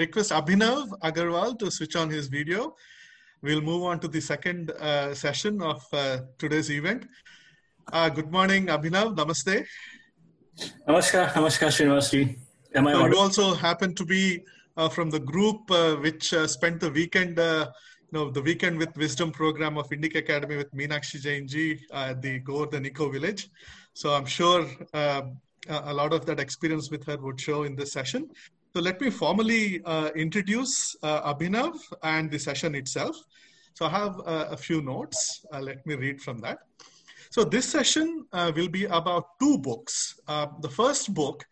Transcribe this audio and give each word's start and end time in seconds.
request 0.00 0.30
Abhinav 0.30 0.88
Agarwal 1.08 1.58
to 1.60 1.70
switch 1.70 1.94
on 1.94 2.08
his 2.16 2.26
video. 2.28 2.74
We'll 3.42 3.66
move 3.70 3.82
on 3.90 4.00
to 4.00 4.08
the 4.08 4.20
second 4.20 4.70
uh, 4.70 5.14
session 5.14 5.62
of 5.62 5.80
uh, 5.92 6.18
today's 6.38 6.70
event. 6.70 7.06
Uh, 7.92 8.08
good 8.08 8.30
morning, 8.36 8.66
Abhinav. 8.76 9.08
Namaste. 9.20 9.56
Namaskar, 10.88 11.24
Namaskar, 11.36 11.70
Srinivasji. 11.76 12.22
Am 12.74 12.86
I 12.86 12.92
so 12.92 13.06
you 13.06 13.18
also 13.18 13.54
happen 13.54 13.94
to 14.00 14.04
be 14.04 14.24
uh, 14.76 14.88
from 14.88 15.10
the 15.10 15.22
group 15.32 15.70
uh, 15.70 15.96
which 16.06 16.32
uh, 16.32 16.46
spent 16.46 16.80
the 16.80 16.90
weekend, 16.90 17.36
you 17.38 18.14
know, 18.16 18.30
the 18.38 18.44
weekend 18.50 18.78
with 18.82 18.96
wisdom 18.96 19.30
program 19.40 19.76
of 19.80 19.88
Indic 19.90 20.14
Academy 20.24 20.56
with 20.56 20.70
Meenakshi 20.78 21.18
Jainji 21.24 21.80
at 21.92 22.22
the 22.22 22.38
Govardhan 22.48 22.86
Eco 22.86 23.10
Village. 23.16 23.42
So 23.92 24.14
I'm 24.16 24.28
sure 24.38 24.60
a 25.90 25.94
lot 26.00 26.12
of 26.16 26.24
that 26.28 26.38
experience 26.46 26.90
with 26.90 27.04
her 27.08 27.18
would 27.18 27.40
show 27.48 27.64
in 27.64 27.74
this 27.80 27.92
session. 27.92 28.30
So 28.74 28.80
let 28.80 29.00
me 29.00 29.10
formally 29.10 29.82
uh, 29.84 30.10
introduce 30.14 30.94
uh, 31.02 31.34
Abhinav 31.34 31.76
and 32.04 32.30
the 32.30 32.38
session 32.38 32.76
itself. 32.76 33.16
So 33.74 33.86
I 33.86 33.88
have 33.90 34.20
uh, 34.20 34.46
a 34.50 34.56
few 34.56 34.80
notes. 34.80 35.44
let 35.52 35.84
me 35.86 35.96
read 35.96 36.20
from 36.20 36.38
that. 36.38 36.58
So 37.30 37.44
this 37.44 37.68
session 37.68 38.26
uh, 38.32 38.52
will 38.54 38.68
be 38.68 38.84
about 38.84 39.38
two 39.40 39.58
books. 39.58 40.20
Uh, 40.28 40.46
the 40.60 40.68
first 40.68 41.14
book 41.14 41.44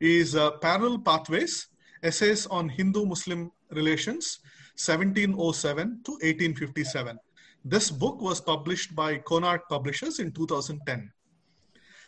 is 0.00 0.36
uh, 0.36 0.52
Parallel 0.52 0.98
Pathways, 0.98 1.68
Essays 2.02 2.46
on 2.46 2.68
Hindu-Muslim 2.68 3.50
Relations, 3.70 4.40
1707 4.76 6.00
to 6.04 6.12
1857. 6.12 7.18
This 7.64 7.90
book 7.90 8.20
was 8.20 8.40
published 8.40 8.94
by 8.94 9.16
Konark 9.16 9.60
Publishers 9.68 10.18
in 10.18 10.30
2010. 10.32 11.10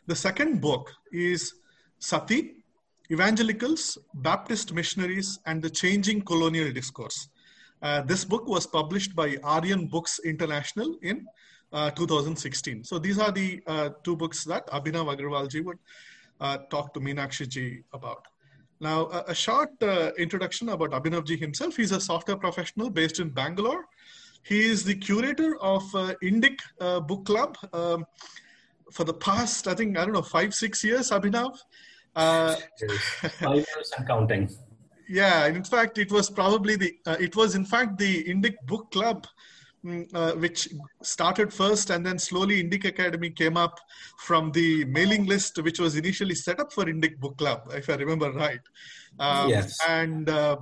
The 0.06 0.16
second 0.16 0.60
book 0.60 0.90
is 1.10 1.54
Sati, 1.98 2.57
Evangelicals, 3.10 3.96
Baptist 4.14 4.74
Missionaries, 4.74 5.38
and 5.46 5.62
the 5.62 5.70
Changing 5.70 6.20
Colonial 6.20 6.70
Discourse. 6.72 7.28
Uh, 7.80 8.02
this 8.02 8.22
book 8.22 8.46
was 8.46 8.66
published 8.66 9.14
by 9.16 9.36
Aryan 9.42 9.86
Books 9.86 10.20
International 10.24 10.94
in 11.00 11.26
uh, 11.72 11.90
2016. 11.90 12.84
So 12.84 12.98
these 12.98 13.18
are 13.18 13.32
the 13.32 13.62
uh, 13.66 13.90
two 14.04 14.14
books 14.14 14.44
that 14.44 14.66
Abhinav 14.66 15.16
Agarwalji 15.16 15.64
would 15.64 15.78
uh, 16.40 16.58
talk 16.70 16.92
to 16.94 17.00
Meenakshi 17.00 17.48
ji 17.48 17.82
about. 17.94 18.26
Now, 18.80 19.06
a, 19.06 19.24
a 19.28 19.34
short 19.34 19.70
uh, 19.82 20.12
introduction 20.18 20.68
about 20.68 20.90
Abhinavji 20.90 21.38
himself. 21.38 21.76
He's 21.76 21.92
a 21.92 22.00
software 22.00 22.36
professional 22.36 22.90
based 22.90 23.20
in 23.20 23.30
Bangalore. 23.30 23.86
He 24.42 24.66
is 24.66 24.84
the 24.84 24.94
curator 24.94 25.56
of 25.60 25.82
uh, 25.94 26.14
Indic 26.22 26.58
Book 27.06 27.24
Club 27.24 27.56
um, 27.72 28.04
for 28.92 29.04
the 29.04 29.14
past, 29.14 29.66
I 29.66 29.74
think, 29.74 29.96
I 29.96 30.04
don't 30.04 30.14
know, 30.14 30.22
five, 30.22 30.54
six 30.54 30.84
years, 30.84 31.10
Abhinav. 31.10 31.56
Five 32.18 33.54
years 33.54 33.92
and 33.96 34.06
counting. 34.06 34.50
Yeah, 35.08 35.46
in 35.46 35.64
fact, 35.64 35.96
it 35.98 36.12
was 36.12 36.28
probably 36.28 36.76
the, 36.76 36.98
it 37.18 37.34
was 37.34 37.54
in 37.54 37.64
fact 37.64 37.98
the 37.98 38.24
Indic 38.24 38.56
Book 38.66 38.90
Club 38.90 39.26
Mm, 39.84 40.12
uh, 40.12 40.32
which 40.32 40.68
started 41.02 41.52
first 41.52 41.90
and 41.90 42.04
then 42.04 42.18
slowly 42.18 42.64
Indic 42.64 42.84
Academy 42.84 43.30
came 43.30 43.56
up 43.56 43.78
from 44.18 44.50
the 44.50 44.84
mailing 44.86 45.24
list, 45.26 45.62
which 45.62 45.78
was 45.78 45.94
initially 45.94 46.34
set 46.34 46.58
up 46.58 46.72
for 46.72 46.86
Indic 46.86 47.16
Book 47.20 47.38
Club, 47.38 47.70
if 47.72 47.88
I 47.88 47.94
remember 47.94 48.32
right. 48.32 48.60
Um, 49.20 49.50
yes. 49.50 49.78
And 49.88 50.28
uh, 50.28 50.56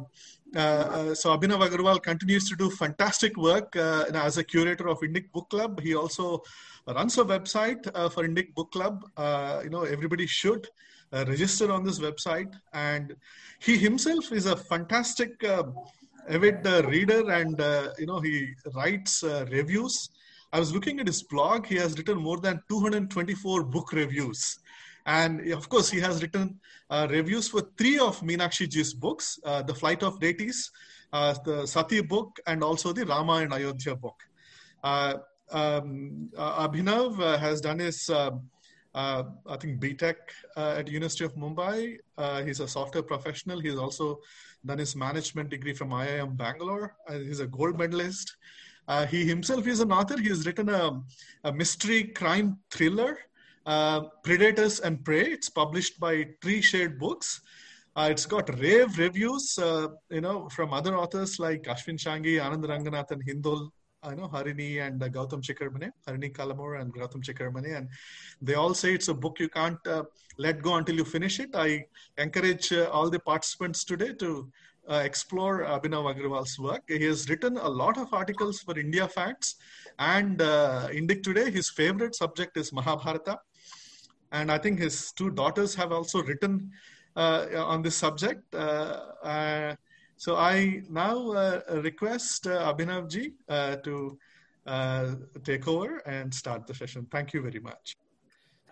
uh, 0.55 0.59
uh 0.59 1.15
so 1.15 1.34
Abhinav 1.34 1.67
Agarwal 1.67 2.03
continues 2.03 2.47
to 2.51 2.57
do 2.57 2.69
fantastic 2.69 3.39
work 3.39 3.75
uh, 3.75 4.05
as 4.12 4.37
a 4.37 4.45
curator 4.45 4.87
of 4.89 5.01
Indic 5.01 5.33
Book 5.33 5.49
Club. 5.49 5.81
He 5.81 5.95
also 5.95 6.43
runs 6.87 7.17
a 7.17 7.25
website 7.25 7.91
uh, 7.95 8.11
for 8.11 8.23
Indic 8.29 8.53
Book 8.53 8.71
Club. 8.71 9.03
you 9.65 9.71
know, 9.71 9.84
everybody 9.84 10.27
should 10.27 10.69
register 11.25 11.72
on 11.72 11.84
this 11.84 11.98
website. 11.98 12.53
And 12.72 13.14
he 13.60 13.77
himself 13.77 14.32
is 14.32 14.47
a 14.47 14.56
fantastic 14.56 15.43
avid 16.28 16.66
uh, 16.66 16.82
reader 16.87 17.31
and 17.31 17.60
uh, 17.60 17.88
you 17.99 18.06
know 18.06 18.21
he 18.21 18.49
writes 18.75 19.22
uh, 19.22 19.47
reviews. 19.50 20.10
I 20.53 20.59
was 20.59 20.72
looking 20.72 21.00
at 21.00 21.06
his 21.06 21.22
blog. 21.22 21.66
He 21.66 21.77
has 21.77 21.97
written 21.97 22.19
more 22.19 22.38
than 22.38 22.62
224 22.69 23.65
book 23.65 23.93
reviews. 23.93 24.59
And 25.06 25.53
of 25.53 25.69
course 25.69 25.91
he 25.91 26.00
has 26.00 26.22
written 26.22 26.59
uh, 26.91 27.06
reviews 27.10 27.48
for 27.48 27.62
three 27.78 27.98
of 27.98 28.21
meenakshi 28.21 28.69
ji's 28.69 28.94
books 28.94 29.38
uh, 29.44 29.62
the 29.62 29.75
flight 29.75 30.03
of 30.03 30.21
deities 30.21 30.71
uh, 31.12 31.34
the 31.44 31.66
sati 31.66 32.00
book 32.00 32.38
and 32.47 32.62
also 32.62 32.93
the 32.93 33.04
rama 33.06 33.34
and 33.34 33.53
ayodhya 33.53 33.97
book. 33.97 34.19
Um, 35.53 36.31
abhinav 36.37 37.38
has 37.38 37.60
done 37.60 37.78
his 37.78 38.10
uh, 38.97 39.25
I 39.47 39.57
think 39.59 39.79
BTech 39.79 40.17
uh, 40.57 40.77
at 40.79 40.89
University 40.89 41.25
of 41.25 41.34
Mumbai. 41.34 41.99
Uh, 42.17 42.43
he's 42.43 42.61
a 42.61 42.67
software 42.67 43.03
professional. 43.03 43.61
He's 43.61 43.77
also 43.77 44.21
done 44.65 44.79
his 44.79 44.97
management 44.97 45.51
degree 45.51 45.75
from 45.75 45.91
IIM 45.91 46.37
Bangalore. 46.37 46.97
Uh, 47.07 47.19
he's 47.19 47.41
a 47.41 47.47
gold 47.47 47.79
medalist. 47.79 48.37
Uh, 48.89 49.05
he 49.05 49.27
himself 49.27 49.67
is 49.67 49.81
an 49.81 49.93
author. 49.93 50.19
He 50.19 50.31
has 50.31 50.47
written 50.47 50.71
a, 50.71 51.03
a 51.45 51.53
mystery 51.53 52.05
crime 52.05 52.59
thriller, 52.71 53.19
uh, 53.67 54.01
Predators 54.25 54.81
and 54.81 55.05
Prey. 55.05 55.27
It's 55.27 55.51
published 55.51 56.01
by 56.01 56.28
Tree 56.41 56.63
Shade 56.63 56.99
Books. 56.99 57.43
it's 57.99 58.25
got 58.25 58.49
rave 58.59 58.97
reviews, 58.99 59.59
you 60.11 60.21
know, 60.23 60.49
from 60.49 60.73
other 60.73 60.97
authors 60.97 61.39
like 61.39 61.65
Ashwin 61.65 61.99
Sanghi, 61.99 62.37
Anand 62.45 62.65
Ranganathan, 62.65 63.21
Hindol, 63.28 63.71
I 64.03 64.15
know 64.15 64.29
Harini 64.29 64.87
and 64.87 65.03
uh, 65.03 65.09
Gautam 65.09 65.43
Chikermane, 65.43 65.91
Harini 66.07 66.33
Calamur 66.33 66.81
and 66.81 66.93
Gautam 66.93 67.23
Chikermane, 67.23 67.77
and 67.77 67.89
they 68.41 68.55
all 68.55 68.75
say 68.75 68.95
it's 68.95 69.09
a 69.09 69.15
book 69.15 69.41
you 69.41 69.49
can't 69.49 69.84
uh, 69.87 70.05
let 70.39 70.62
go 70.62 70.77
until 70.77 70.97
you 70.97 71.05
finish 71.05 71.41
it. 71.41 71.51
I 71.55 71.84
encourage 72.19 72.73
uh, 72.73 72.89
all 72.93 73.11
the 73.11 73.19
participants 73.19 73.84
today 73.84 74.12
to 74.15 74.51
uh, 74.89 75.03
explore 75.05 75.65
Abhinav 75.65 76.15
Agarwal's 76.15 76.59
work. 76.59 76.83
He 76.89 77.03
has 77.05 77.29
written 77.29 77.57
a 77.57 77.69
lot 77.69 77.99
of 77.99 78.12
articles 78.12 78.61
for 78.61 78.79
India 78.79 79.09
Facts 79.09 79.57
and 79.99 80.41
uh, 80.41 80.89
Indic 80.91 81.23
Today. 81.23 81.51
His 81.51 81.71
favorite 81.71 82.15
subject 82.15 82.57
is 82.57 82.73
Mahabharata, 82.73 83.41
and 84.31 84.53
I 84.53 84.59
think 84.59 84.78
his 84.78 85.13
two 85.13 85.31
daughters 85.31 85.75
have 85.75 85.91
also 85.91 86.23
written 86.23 86.71
uh, 87.17 87.47
on 87.57 87.83
this 87.83 87.97
subject. 87.97 88.55
So 90.16 90.37
I 90.37 90.82
now 90.88 91.32
uh, 91.32 91.60
request 91.82 92.47
uh, 92.47 92.72
Abhinavji 92.72 93.32
uh, 93.49 93.77
to 93.77 94.19
uh, 94.66 95.15
take 95.44 95.69
over 95.69 95.99
and 96.06 96.32
start 96.32 96.66
the 96.66 96.75
session. 96.75 97.06
Thank 97.10 97.34
you 97.34 97.43
very 97.43 97.60
much. 97.60 97.97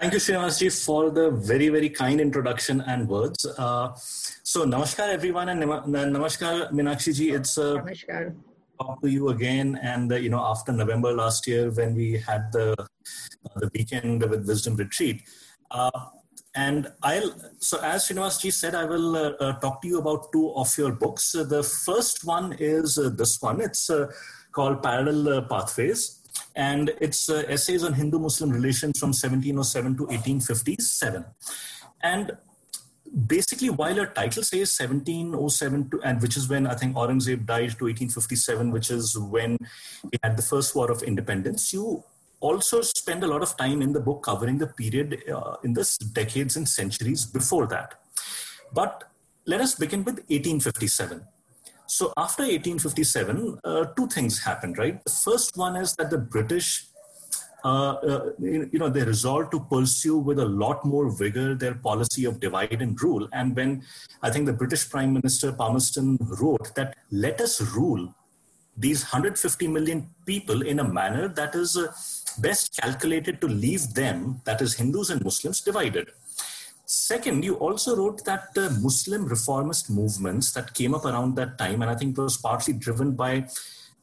Thank 0.01 0.13
you, 0.13 0.19
Srinivasji, 0.19 0.85
for 0.85 1.11
the 1.11 1.31
very, 1.31 1.69
very 1.69 1.89
kind 1.89 2.21
introduction 2.21 2.81
and 2.81 3.09
words. 3.09 3.47
Uh, 3.47 3.93
so, 3.95 4.67
namaskar, 4.67 5.09
everyone, 5.09 5.51
and 5.51 5.63
namaskar, 5.63 6.73
Meenakshi 6.73 7.15
ji. 7.15 7.31
It's 7.31 7.57
uh, 7.57 7.77
namaskar. 7.77 8.35
talk 8.81 9.01
to 9.03 9.09
you 9.09 9.29
again. 9.29 9.79
And 9.83 10.13
uh, 10.13 10.17
you 10.17 10.31
know, 10.31 10.41
after 10.41 10.73
November 10.73 11.13
last 11.13 11.47
year, 11.47 11.71
when 11.71 11.95
we 11.95 12.19
had 12.19 12.51
the 12.53 12.73
uh, 12.81 13.61
the 13.61 13.71
weekend 13.73 14.29
with 14.29 14.49
Wisdom 14.49 14.75
Retreat, 14.75 15.23
uh, 15.71 15.91
and 16.55 16.87
I'll, 17.03 17.35
so 17.59 17.81
as 17.81 18.09
Srinivas 18.09 18.53
said, 18.53 18.75
I 18.75 18.85
will 18.85 19.17
uh, 19.17 19.31
uh, 19.41 19.53
talk 19.59 19.83
to 19.83 19.89
you 19.89 19.99
about 19.99 20.31
two 20.33 20.53
of 20.55 20.77
your 20.79 20.93
books. 20.93 21.35
Uh, 21.35 21.43
the 21.43 21.65
first 21.65 22.25
one 22.25 22.55
is 22.61 22.97
uh, 22.97 23.09
this 23.09 23.43
one. 23.43 23.61
It's 23.61 23.91
uh, 23.91 24.07
called 24.53 24.83
Parallel 24.83 25.43
Pathways. 25.43 26.21
And 26.55 26.93
it's 27.01 27.29
essays 27.29 27.83
on 27.83 27.95
Hindu-Muslim 27.95 28.51
relations 28.51 28.99
from 29.01 29.09
1707 29.09 29.97
to 29.97 30.03
1857. 30.05 31.25
And 32.03 32.37
basically, 33.27 33.71
while 33.71 33.95
your 33.95 34.07
title 34.07 34.43
says 34.45 34.79
1707 34.79 35.91
to, 35.91 36.03
and 36.03 36.23
which 36.23 36.37
is 36.37 36.49
when 36.49 36.67
I 36.69 36.75
think 36.75 36.95
Aurangzeb 36.95 37.47
died 37.47 37.71
to 37.79 37.87
1857, 37.87 38.71
which 38.71 38.91
is 38.91 39.19
when 39.19 39.59
we 40.05 40.19
had 40.23 40.37
the 40.37 40.43
first 40.43 40.77
war 40.77 40.91
of 40.91 41.03
independence, 41.03 41.73
you 41.73 42.05
also 42.49 42.83
spend 42.83 43.25
a 43.25 43.27
lot 43.27 43.43
of 43.43 43.57
time 43.57 43.81
in 43.81 43.93
the 43.97 44.01
book 44.09 44.23
covering 44.23 44.59
the 44.59 44.71
period 44.81 45.11
uh, 45.35 45.55
in 45.65 45.73
the 45.73 45.85
decades 46.13 46.57
and 46.57 46.69
centuries 46.69 47.25
before 47.25 47.67
that. 47.75 47.95
But 48.73 49.05
let 49.47 49.61
us 49.61 49.75
begin 49.75 50.01
with 50.05 50.17
1857. 50.29 51.23
So 51.87 52.13
after 52.17 52.43
1857, 52.43 53.59
uh, 53.65 53.85
two 53.97 54.07
things 54.09 54.43
happened, 54.43 54.79
right? 54.79 55.03
The 55.05 55.17
first 55.25 55.57
one 55.57 55.77
is 55.77 55.95
that 55.97 56.11
the 56.11 56.19
British, 56.19 56.87
uh, 57.65 57.93
uh 58.13 58.31
you 58.39 58.79
know, 58.83 58.89
they 58.89 59.05
resolved 59.05 59.51
to 59.53 59.61
pursue 59.75 60.19
with 60.19 60.39
a 60.39 60.51
lot 60.63 60.85
more 60.85 61.07
vigor 61.23 61.55
their 61.55 61.75
policy 61.75 62.25
of 62.25 62.41
divide 62.41 62.81
and 62.81 63.01
rule. 63.03 63.29
And 63.33 63.57
when 63.57 63.83
I 64.23 64.31
think 64.31 64.47
the 64.47 64.59
British 64.65 64.89
Prime 64.91 65.13
Minister 65.13 65.53
Palmerston 65.53 66.19
wrote 66.41 66.75
that, 66.75 66.97
let 67.11 67.41
us 67.41 67.61
rule 67.61 68.15
these 68.77 69.03
150 69.03 69.69
million 69.69 70.09
people 70.27 70.63
in 70.63 70.81
a 70.81 70.85
manner 70.85 71.29
that 71.29 71.55
is 71.55 71.77
uh, 71.77 71.93
best 72.39 72.77
calculated 72.81 73.41
to 73.41 73.49
leave 73.49 73.95
them, 73.95 74.41
that 74.45 74.61
is 74.61 74.75
Hindus 74.75 75.11
and 75.11 75.25
Muslims, 75.25 75.61
divided. 75.61 76.11
Second, 76.87 77.45
you 77.45 77.55
also 77.55 77.97
wrote 77.97 78.25
that 78.25 78.49
uh, 78.57 78.69
Muslim 78.81 79.25
reformist 79.27 79.91
movements 79.91 80.53
that 80.53 80.75
came 80.75 80.95
up 80.95 81.05
around 81.05 81.35
that 81.37 81.57
time, 81.57 81.83
and 81.83 81.91
I 81.91 81.95
think 81.95 82.19
was 82.19 82.37
partly 82.37 82.75
driven 82.75 83.13
by 83.13 83.47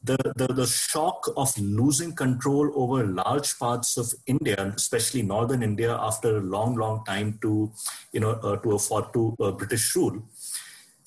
the, 0.03 0.17
the, 0.35 0.47
the 0.47 0.65
shock 0.65 1.27
of 1.37 1.55
losing 1.59 2.15
control 2.15 2.71
over 2.75 3.05
large 3.05 3.57
parts 3.59 3.97
of 3.97 4.11
India, 4.25 4.73
especially 4.75 5.21
northern 5.21 5.61
India, 5.61 5.95
after 5.95 6.37
a 6.37 6.41
long, 6.41 6.75
long 6.75 7.05
time 7.05 7.37
to, 7.43 7.71
you 8.11 8.19
know, 8.19 8.31
uh, 8.31 8.55
to 8.57 8.71
afford 8.73 9.13
to 9.13 9.35
uh, 9.39 9.51
British 9.51 9.95
rule. 9.95 10.23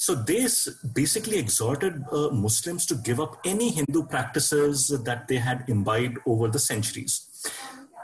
So 0.04 0.14
they 0.14 0.46
basically 0.92 1.38
exhorted 1.38 2.04
uh, 2.12 2.28
Muslims 2.28 2.84
to 2.86 2.94
give 2.94 3.20
up 3.20 3.40
any 3.42 3.70
Hindu 3.70 4.02
practices 4.04 4.88
that 4.88 5.28
they 5.28 5.36
had 5.36 5.64
imbibed 5.66 6.18
over 6.26 6.46
the 6.48 6.58
centuries. 6.58 7.14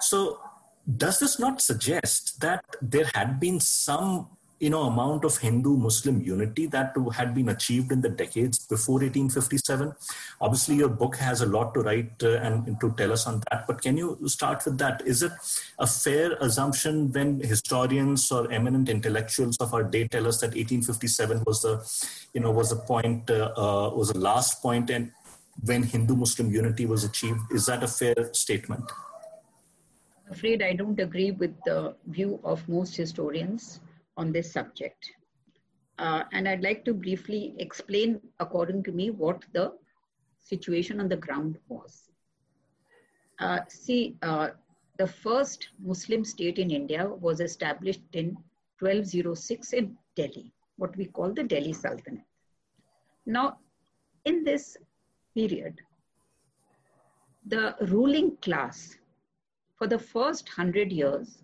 So 0.00 0.40
does 0.96 1.18
this 1.18 1.38
not 1.38 1.60
suggest 1.60 2.40
that 2.40 2.64
there 2.80 3.10
had 3.14 3.38
been 3.38 3.60
some 3.60 4.28
you 4.60 4.70
know 4.70 4.82
amount 4.82 5.24
of 5.24 5.36
hindu 5.38 5.76
muslim 5.76 6.20
unity 6.20 6.66
that 6.66 6.94
had 7.14 7.34
been 7.34 7.48
achieved 7.48 7.90
in 7.92 8.00
the 8.02 8.08
decades 8.08 8.58
before 8.74 8.98
1857 9.00 9.92
obviously 10.40 10.76
your 10.76 10.88
book 10.88 11.16
has 11.16 11.40
a 11.40 11.46
lot 11.46 11.72
to 11.74 11.80
write 11.80 12.12
uh, 12.22 12.36
and 12.46 12.78
to 12.80 12.92
tell 12.98 13.12
us 13.12 13.26
on 13.26 13.42
that 13.50 13.66
but 13.66 13.80
can 13.80 13.96
you 13.96 14.18
start 14.26 14.64
with 14.64 14.78
that? 14.78 15.02
Is 15.06 15.22
it 15.22 15.32
a 15.78 15.86
fair 15.86 16.32
assumption 16.40 17.12
when 17.12 17.40
historians 17.40 18.30
or 18.32 18.50
eminent 18.50 18.88
intellectuals 18.88 19.56
of 19.58 19.74
our 19.74 19.84
day 19.84 20.08
tell 20.08 20.26
us 20.26 20.40
that 20.40 20.48
1857 20.48 21.42
was 21.46 21.62
the 21.62 21.74
you 22.34 22.40
know 22.40 22.50
was 22.50 22.70
the 22.70 22.76
point 22.76 23.30
uh, 23.30 23.52
uh, 23.56 23.90
was 23.94 24.10
the 24.12 24.18
last 24.18 24.62
point 24.62 24.90
and 24.90 25.12
when 25.64 25.82
hindu 25.82 26.16
muslim 26.16 26.50
unity 26.50 26.86
was 26.86 27.04
achieved? 27.04 27.40
Is 27.52 27.66
that 27.66 27.82
a 27.82 27.88
fair 27.88 28.32
statement? 28.32 28.90
Afraid 30.30 30.62
I 30.62 30.72
don't 30.74 30.98
agree 30.98 31.32
with 31.32 31.54
the 31.64 31.94
view 32.06 32.40
of 32.44 32.66
most 32.68 32.96
historians 32.96 33.80
on 34.20 34.32
this 34.32 34.52
subject. 34.52 35.10
Uh, 35.98 36.22
and 36.32 36.48
I'd 36.48 36.62
like 36.62 36.84
to 36.84 36.94
briefly 36.94 37.54
explain, 37.58 38.20
according 38.38 38.82
to 38.84 38.92
me, 38.92 39.10
what 39.10 39.44
the 39.52 39.72
situation 40.40 41.00
on 41.00 41.08
the 41.08 41.16
ground 41.16 41.58
was. 41.68 42.10
Uh, 43.38 43.60
see, 43.68 44.16
uh, 44.22 44.48
the 44.98 45.06
first 45.06 45.68
Muslim 45.82 46.24
state 46.24 46.58
in 46.58 46.70
India 46.70 47.08
was 47.08 47.40
established 47.40 48.02
in 48.12 48.36
1206 48.78 49.72
in 49.72 49.96
Delhi, 50.16 50.52
what 50.76 50.96
we 50.96 51.06
call 51.06 51.32
the 51.32 51.44
Delhi 51.44 51.72
Sultanate. 51.72 52.24
Now, 53.26 53.58
in 54.24 54.44
this 54.44 54.76
period, 55.34 55.80
the 57.46 57.74
ruling 57.88 58.36
class 58.42 58.96
for 59.76 59.86
the 59.86 59.98
first 59.98 60.48
hundred 60.48 60.92
years 60.92 61.42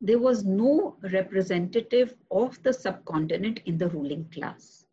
there 0.00 0.18
was 0.18 0.44
no 0.44 0.96
representative 1.12 2.16
of 2.30 2.62
the 2.62 2.72
subcontinent 2.72 3.60
in 3.66 3.76
the 3.76 3.88
ruling 3.90 4.24
class. 4.30 4.86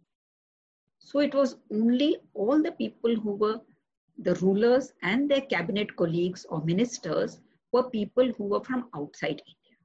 So 1.00 1.20
it 1.20 1.34
was 1.34 1.56
only 1.72 2.18
all 2.34 2.62
the 2.62 2.74
people 2.74 3.16
who 3.16 3.32
were 3.36 3.62
the 4.18 4.36
rulers 4.36 4.92
and 5.04 5.30
their 5.30 5.42
cabinet 5.42 5.96
colleagues 5.96 6.46
or 6.50 6.62
ministers 6.64 7.40
were 7.72 7.90
people 7.90 8.32
who 8.34 8.46
were 8.46 8.64
from 8.64 8.90
outside 8.96 9.42
India. 9.48 9.78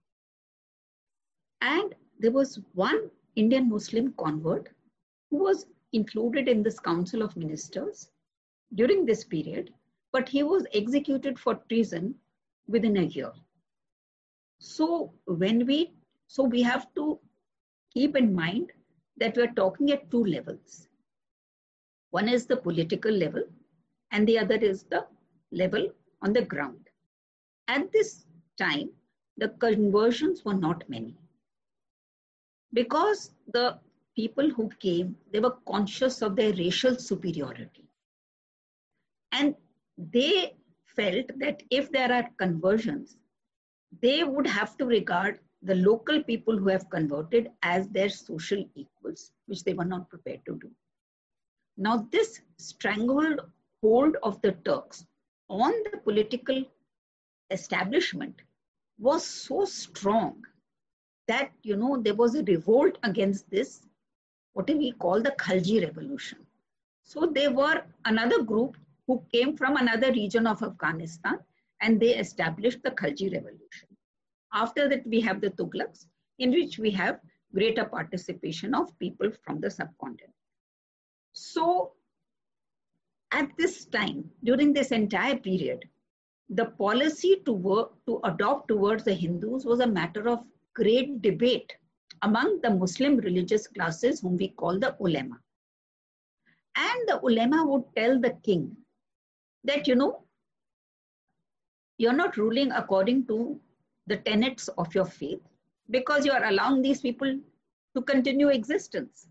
And 1.60 1.94
there 2.18 2.32
was 2.32 2.60
one 2.74 3.10
Indian 3.36 3.68
Muslim 3.68 4.14
convert 4.14 4.70
who 5.30 5.38
was 5.44 5.66
included 5.92 6.48
in 6.48 6.62
this 6.62 6.80
council 6.80 7.22
of 7.22 7.36
ministers 7.36 8.10
during 8.74 9.06
this 9.06 9.22
period, 9.22 9.72
but 10.12 10.28
he 10.28 10.42
was 10.42 10.66
executed 10.74 11.38
for 11.38 11.54
treason 11.68 12.14
within 12.66 12.96
a 12.96 13.02
year. 13.02 13.32
So 14.62 15.12
when 15.24 15.66
we, 15.66 15.92
so 16.28 16.44
we 16.44 16.62
have 16.62 16.86
to 16.94 17.18
keep 17.92 18.16
in 18.16 18.32
mind 18.32 18.70
that 19.16 19.36
we're 19.36 19.52
talking 19.54 19.90
at 19.90 20.08
two 20.08 20.24
levels. 20.24 20.86
One 22.10 22.28
is 22.28 22.46
the 22.46 22.56
political 22.56 23.10
level 23.10 23.42
and 24.12 24.26
the 24.26 24.38
other 24.38 24.54
is 24.54 24.84
the 24.84 25.04
level 25.50 25.88
on 26.22 26.32
the 26.32 26.42
ground. 26.42 26.88
At 27.66 27.90
this 27.90 28.24
time, 28.56 28.90
the 29.36 29.48
conversions 29.48 30.44
were 30.44 30.54
not 30.54 30.88
many. 30.88 31.16
Because 32.72 33.34
the 33.52 33.80
people 34.14 34.48
who 34.48 34.70
came, 34.78 35.16
they 35.32 35.40
were 35.40 35.56
conscious 35.66 36.22
of 36.22 36.36
their 36.36 36.52
racial 36.52 36.96
superiority. 36.96 37.88
And 39.32 39.56
they 39.98 40.54
felt 40.84 41.26
that 41.40 41.64
if 41.70 41.90
there 41.90 42.12
are 42.12 42.30
conversions, 42.38 43.16
they 44.00 44.24
would 44.24 44.46
have 44.46 44.76
to 44.78 44.86
regard 44.86 45.38
the 45.62 45.74
local 45.76 46.22
people 46.22 46.56
who 46.56 46.68
have 46.68 46.90
converted 46.90 47.50
as 47.62 47.88
their 47.88 48.08
social 48.08 48.64
equals, 48.74 49.32
which 49.46 49.62
they 49.64 49.74
were 49.74 49.84
not 49.84 50.08
prepared 50.08 50.40
to 50.46 50.56
do. 50.56 50.70
Now, 51.76 52.08
this 52.10 52.40
strangled 52.58 53.40
hold 53.80 54.16
of 54.22 54.40
the 54.42 54.52
Turks 54.64 55.06
on 55.48 55.72
the 55.90 55.98
political 55.98 56.64
establishment 57.50 58.42
was 58.98 59.24
so 59.24 59.64
strong 59.64 60.42
that, 61.28 61.52
you 61.62 61.76
know, 61.76 62.00
there 62.00 62.14
was 62.14 62.34
a 62.34 62.42
revolt 62.44 62.98
against 63.02 63.48
this, 63.50 63.82
what 64.54 64.68
we 64.68 64.92
call 64.92 65.20
the 65.22 65.32
Khalji 65.32 65.82
revolution. 65.84 66.38
So 67.04 67.26
they 67.26 67.48
were 67.48 67.82
another 68.04 68.42
group 68.42 68.76
who 69.06 69.22
came 69.32 69.56
from 69.56 69.76
another 69.76 70.12
region 70.12 70.46
of 70.46 70.62
Afghanistan 70.62 71.38
and 71.82 72.00
they 72.00 72.14
established 72.14 72.82
the 72.82 72.92
Khalji 72.92 73.32
revolution. 73.32 73.88
After 74.54 74.88
that, 74.88 75.06
we 75.06 75.20
have 75.20 75.40
the 75.40 75.50
Tughlaqs, 75.50 76.06
in 76.38 76.50
which 76.52 76.78
we 76.78 76.90
have 76.92 77.20
greater 77.54 77.84
participation 77.84 78.74
of 78.74 78.98
people 78.98 79.30
from 79.44 79.60
the 79.60 79.70
subcontinent. 79.70 80.32
So, 81.32 81.92
at 83.32 83.50
this 83.58 83.86
time, 83.86 84.30
during 84.44 84.72
this 84.72 84.92
entire 84.92 85.36
period, 85.36 85.84
the 86.48 86.66
policy 86.66 87.42
to 87.46 87.52
work 87.52 87.92
to 88.06 88.20
adopt 88.24 88.68
towards 88.68 89.04
the 89.04 89.14
Hindus 89.14 89.64
was 89.64 89.80
a 89.80 89.86
matter 89.86 90.28
of 90.28 90.44
great 90.74 91.20
debate 91.22 91.72
among 92.22 92.60
the 92.60 92.70
Muslim 92.70 93.16
religious 93.16 93.66
classes, 93.66 94.20
whom 94.20 94.36
we 94.36 94.48
call 94.48 94.78
the 94.78 94.94
ulema. 95.00 95.38
And 96.76 97.08
the 97.08 97.20
ulema 97.22 97.66
would 97.66 97.84
tell 97.96 98.20
the 98.20 98.36
king 98.42 98.76
that, 99.64 99.88
you 99.88 99.94
know, 99.94 100.24
you're 102.02 102.20
not 102.20 102.36
ruling 102.36 102.72
according 102.72 103.24
to 103.26 103.60
the 104.08 104.16
tenets 104.16 104.66
of 104.76 104.92
your 104.92 105.04
faith 105.04 105.40
because 105.90 106.26
you 106.26 106.32
are 106.32 106.46
allowing 106.46 106.82
these 106.82 107.00
people 107.00 107.38
to 107.94 108.02
continue 108.02 108.48
existence. 108.48 109.28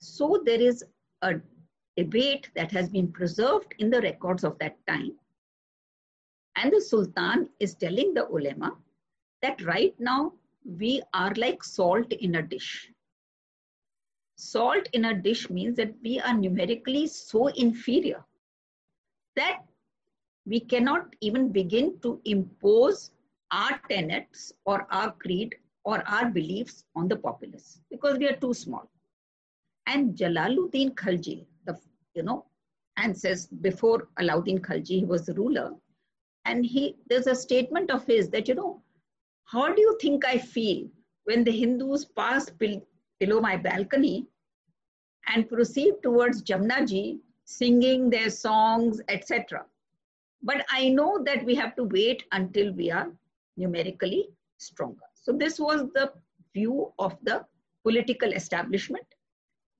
So 0.00 0.42
there 0.46 0.60
is 0.60 0.82
a 1.20 1.34
debate 1.98 2.48
that 2.54 2.72
has 2.72 2.88
been 2.88 3.12
preserved 3.12 3.74
in 3.78 3.90
the 3.90 4.00
records 4.00 4.44
of 4.44 4.58
that 4.60 4.78
time. 4.86 5.12
And 6.56 6.72
the 6.72 6.80
Sultan 6.80 7.50
is 7.60 7.74
telling 7.74 8.14
the 8.14 8.26
ulema 8.30 8.74
that 9.42 9.62
right 9.62 9.94
now 9.98 10.32
we 10.64 11.02
are 11.12 11.34
like 11.36 11.62
salt 11.62 12.10
in 12.12 12.36
a 12.36 12.42
dish. 12.42 12.90
Salt 14.36 14.88
in 14.94 15.04
a 15.04 15.14
dish 15.14 15.50
means 15.50 15.76
that 15.76 15.92
we 16.02 16.18
are 16.20 16.34
numerically 16.34 17.06
so 17.06 17.48
inferior 17.48 18.24
that 19.36 19.67
we 20.48 20.60
cannot 20.60 21.14
even 21.20 21.52
begin 21.52 21.98
to 22.00 22.20
impose 22.24 23.10
our 23.50 23.80
tenets 23.90 24.52
or 24.64 24.86
our 24.90 25.12
creed 25.12 25.54
or 25.84 26.02
our 26.08 26.30
beliefs 26.30 26.84
on 26.96 27.08
the 27.08 27.16
populace 27.16 27.80
because 27.90 28.18
we 28.18 28.28
are 28.28 28.36
too 28.36 28.54
small. 28.54 28.90
And 29.86 30.16
Jalaluddin 30.16 30.94
Khalji, 30.94 31.46
the 31.66 31.78
you 32.14 32.22
know, 32.22 32.46
and 32.96 33.16
says 33.16 33.46
before 33.68 34.08
Alauddin 34.20 34.60
Khalji, 34.60 35.00
he 35.00 35.04
was 35.04 35.26
the 35.26 35.34
ruler, 35.34 35.72
and 36.44 36.64
he 36.64 36.96
there's 37.08 37.26
a 37.26 37.34
statement 37.34 37.90
of 37.90 38.06
his 38.06 38.28
that 38.30 38.48
you 38.48 38.54
know, 38.54 38.82
how 39.44 39.72
do 39.72 39.80
you 39.80 39.96
think 40.00 40.24
I 40.26 40.38
feel 40.38 40.88
when 41.24 41.44
the 41.44 41.52
Hindus 41.52 42.04
pass 42.04 42.50
below 42.50 43.40
my 43.40 43.56
balcony 43.56 44.26
and 45.26 45.48
proceed 45.48 45.94
towards 46.02 46.42
Jamnaji, 46.42 47.18
singing 47.44 48.08
their 48.10 48.30
songs, 48.30 49.00
etc. 49.08 49.64
But 50.42 50.64
I 50.70 50.88
know 50.88 51.22
that 51.24 51.44
we 51.44 51.54
have 51.56 51.74
to 51.76 51.84
wait 51.84 52.24
until 52.32 52.72
we 52.72 52.90
are 52.90 53.10
numerically 53.56 54.28
stronger. 54.58 55.04
So 55.14 55.32
this 55.32 55.58
was 55.58 55.82
the 55.94 56.12
view 56.54 56.92
of 56.98 57.16
the 57.22 57.44
political 57.84 58.32
establishment. 58.32 59.06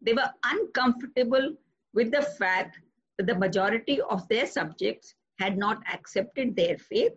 They 0.01 0.13
were 0.13 0.31
uncomfortable 0.45 1.55
with 1.95 2.11
the 2.11 2.23
fact 2.23 2.79
that 3.17 3.27
the 3.27 3.35
majority 3.35 4.01
of 4.01 4.27
their 4.29 4.47
subjects 4.47 5.15
had 5.39 5.57
not 5.57 5.83
accepted 5.93 6.57
their 6.57 6.77
faith, 6.79 7.15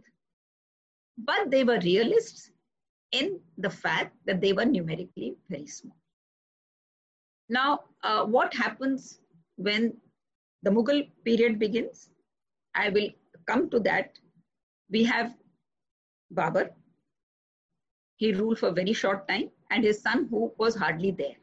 but 1.18 1.50
they 1.50 1.64
were 1.64 1.80
realists 1.80 2.52
in 3.12 3.40
the 3.58 3.70
fact 3.70 4.16
that 4.26 4.42
they 4.42 4.54
were 4.54 4.66
numerically 4.66 5.36
very 5.50 5.68
small. 5.68 5.96
Now, 7.50 7.82
uh, 8.04 8.26
what 8.26 8.54
happens 8.54 9.20
when 9.58 9.98
the 10.64 10.72
Mughal 10.72 11.10
period 11.26 11.60
begins? 11.60 12.10
I 12.74 12.90
will 12.90 13.10
come 13.52 13.70
to 13.70 13.80
that. 13.80 14.20
We 14.90 15.04
have 15.04 15.36
Babur. 16.34 16.70
He 18.16 18.34
ruled 18.34 18.60
for 18.60 18.70
a 18.70 18.72
very 18.80 18.94
short 18.94 19.28
time 19.28 19.50
and 19.72 19.84
his 19.84 20.02
son 20.02 20.28
who 20.30 20.54
was 20.58 20.76
hardly 20.76 21.12
there. 21.12 21.40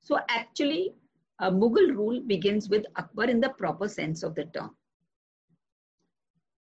So 0.00 0.18
actually, 0.28 0.94
a 1.38 1.50
Mughal 1.50 1.94
rule 1.96 2.20
begins 2.20 2.68
with 2.68 2.84
Akbar 2.96 3.26
in 3.30 3.40
the 3.40 3.50
proper 3.50 3.88
sense 3.88 4.22
of 4.22 4.34
the 4.34 4.44
term. 4.46 4.70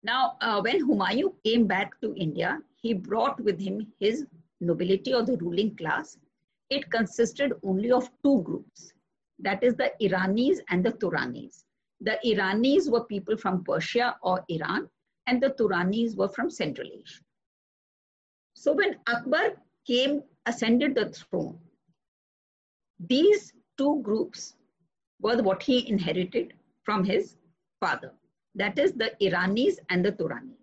Now, 0.03 0.37
uh, 0.41 0.61
when 0.61 0.87
Humayun 0.87 1.33
came 1.45 1.67
back 1.67 2.01
to 2.03 2.15
India, 2.15 2.61
he 2.77 2.95
brought 2.95 3.41
with 3.41 3.61
him 3.61 3.93
his 3.99 4.27
nobility 4.61 5.15
or 5.15 5.25
the 5.25 5.37
ruling 5.39 5.75
class. 5.77 6.19
It 6.71 6.91
consisted 6.91 7.53
only 7.65 7.91
of 7.91 8.09
two 8.23 8.43
groups. 8.43 8.93
That 9.41 9.65
is 9.65 9.75
the 9.75 9.93
Iranis 10.01 10.59
and 10.69 10.85
the 10.85 10.93
Turanis. 10.93 11.65
The 12.01 12.19
Iranis 12.25 12.91
were 12.91 13.05
people 13.05 13.37
from 13.37 13.65
Persia 13.65 14.17
or 14.23 14.45
Iran, 14.49 14.89
and 15.27 15.43
the 15.43 15.51
Turanis 15.51 16.17
were 16.17 16.29
from 16.29 16.51
Central 16.51 16.87
Asia. 16.87 17.21
So 18.55 18.73
when 18.73 18.97
Akbar 19.07 19.57
came, 19.87 20.23
ascended 20.47 20.95
the 20.95 21.11
throne, 21.11 21.59
these 22.99 23.53
two 23.77 24.01
groups 24.03 24.55
were 25.21 25.43
what 25.43 25.63
he 25.63 25.89
inherited 25.89 26.55
from 26.83 27.05
his 27.05 27.37
father. 27.81 28.13
That 28.55 28.79
is 28.79 28.93
the 28.93 29.13
Iranis 29.21 29.79
and 29.91 30.05
the 30.05 30.13
Turanis. 30.13 30.57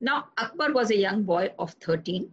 Now, 0.00 0.28
Akbar 0.36 0.72
was 0.72 0.90
a 0.90 0.96
young 0.96 1.22
boy 1.22 1.52
of 1.58 1.72
13 1.74 2.30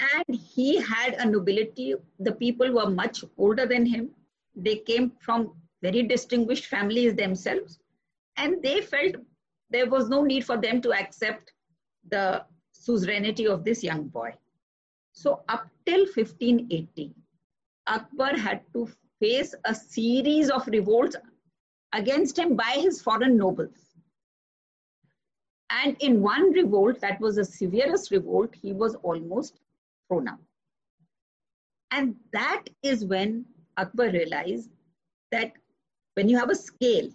and 0.00 0.36
he 0.36 0.80
had 0.80 1.14
a 1.14 1.26
nobility. 1.26 1.94
The 2.18 2.32
people 2.32 2.72
were 2.72 2.88
much 2.88 3.24
older 3.36 3.66
than 3.66 3.84
him. 3.86 4.10
They 4.54 4.76
came 4.76 5.12
from 5.20 5.52
very 5.82 6.02
distinguished 6.02 6.66
families 6.66 7.14
themselves, 7.14 7.78
and 8.36 8.62
they 8.62 8.80
felt 8.80 9.16
there 9.70 9.88
was 9.88 10.08
no 10.08 10.22
need 10.22 10.44
for 10.44 10.56
them 10.56 10.80
to 10.82 10.92
accept 10.92 11.52
the 12.10 12.44
suzerainty 12.72 13.46
of 13.46 13.64
this 13.64 13.82
young 13.82 14.08
boy. 14.08 14.32
So, 15.12 15.42
up 15.48 15.68
till 15.86 16.00
1580, 16.00 17.14
Akbar 17.86 18.36
had 18.36 18.62
to 18.72 18.88
face 19.20 19.54
a 19.64 19.74
series 19.74 20.50
of 20.50 20.66
revolts 20.66 21.16
against 21.92 22.38
him 22.38 22.56
by 22.56 22.76
his 22.76 23.00
foreign 23.00 23.36
nobles. 23.36 23.94
And 25.70 25.96
in 26.00 26.22
one 26.22 26.52
revolt, 26.52 27.00
that 27.00 27.20
was 27.20 27.36
the 27.36 27.44
severest 27.44 28.10
revolt, 28.10 28.54
he 28.54 28.72
was 28.72 28.94
almost 28.96 29.60
thrown 30.08 30.28
out. 30.28 30.38
And 31.90 32.16
that 32.32 32.64
is 32.82 33.04
when 33.04 33.44
Akbar 33.76 34.10
realized 34.10 34.70
that 35.30 35.52
when 36.14 36.28
you 36.28 36.38
have 36.38 36.50
a 36.50 36.54
scale, 36.54 37.08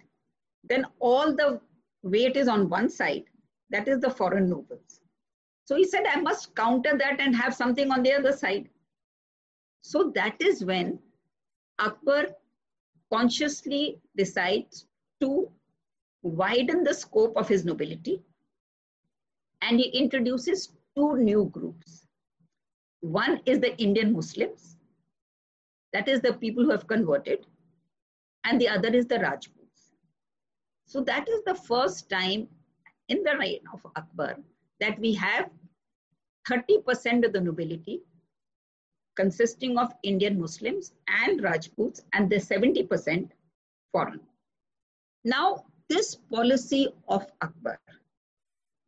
then 0.64 0.86
all 0.98 1.34
the 1.34 1.60
weight 2.02 2.36
is 2.36 2.48
on 2.48 2.68
one 2.68 2.88
side, 2.88 3.24
that 3.70 3.88
is 3.88 4.00
the 4.00 4.10
foreign 4.10 4.48
nobles. 4.48 5.00
So 5.66 5.76
he 5.76 5.84
said, 5.84 6.06
I 6.06 6.20
must 6.20 6.54
counter 6.54 6.96
that 6.96 7.20
and 7.20 7.36
have 7.36 7.54
something 7.54 7.90
on 7.90 8.02
the 8.02 8.12
other 8.12 8.32
side. 8.32 8.68
So 9.82 10.10
that 10.14 10.40
is 10.40 10.64
when 10.64 10.98
Akbar 11.78 12.28
consciously 13.12 14.00
decides 14.16 14.86
to 15.20 15.50
widen 16.22 16.84
the 16.84 16.94
scope 16.94 17.36
of 17.36 17.48
his 17.48 17.64
nobility 17.64 18.22
and 19.62 19.78
he 19.78 19.88
introduces 19.88 20.72
two 20.96 21.16
new 21.16 21.46
groups. 21.52 22.06
One 23.00 23.40
is 23.46 23.60
the 23.60 23.76
Indian 23.80 24.12
Muslims, 24.12 24.76
that 25.92 26.08
is 26.08 26.20
the 26.20 26.32
people 26.34 26.64
who 26.64 26.70
have 26.70 26.86
converted, 26.86 27.46
and 28.48 28.60
the 28.60 28.68
other 28.68 28.88
is 28.88 29.06
the 29.06 29.18
Rajputs. 29.18 29.90
So 30.86 31.02
that 31.02 31.28
is 31.28 31.42
the 31.44 31.54
first 31.54 32.08
time 32.08 32.48
in 33.08 33.22
the 33.22 33.36
reign 33.38 33.60
of 33.72 33.84
Akbar 33.94 34.36
that 34.80 34.98
we 34.98 35.12
have 35.14 35.50
30% 36.48 37.26
of 37.26 37.32
the 37.34 37.40
nobility 37.40 38.00
consisting 39.16 39.76
of 39.76 39.92
Indian 40.02 40.40
Muslims 40.40 40.92
and 41.08 41.42
Rajputs 41.42 42.02
and 42.14 42.30
the 42.30 42.36
70% 42.36 43.28
foreign. 43.92 44.20
Now, 45.24 45.64
this 45.88 46.14
policy 46.14 46.88
of 47.08 47.26
Akbar 47.42 47.78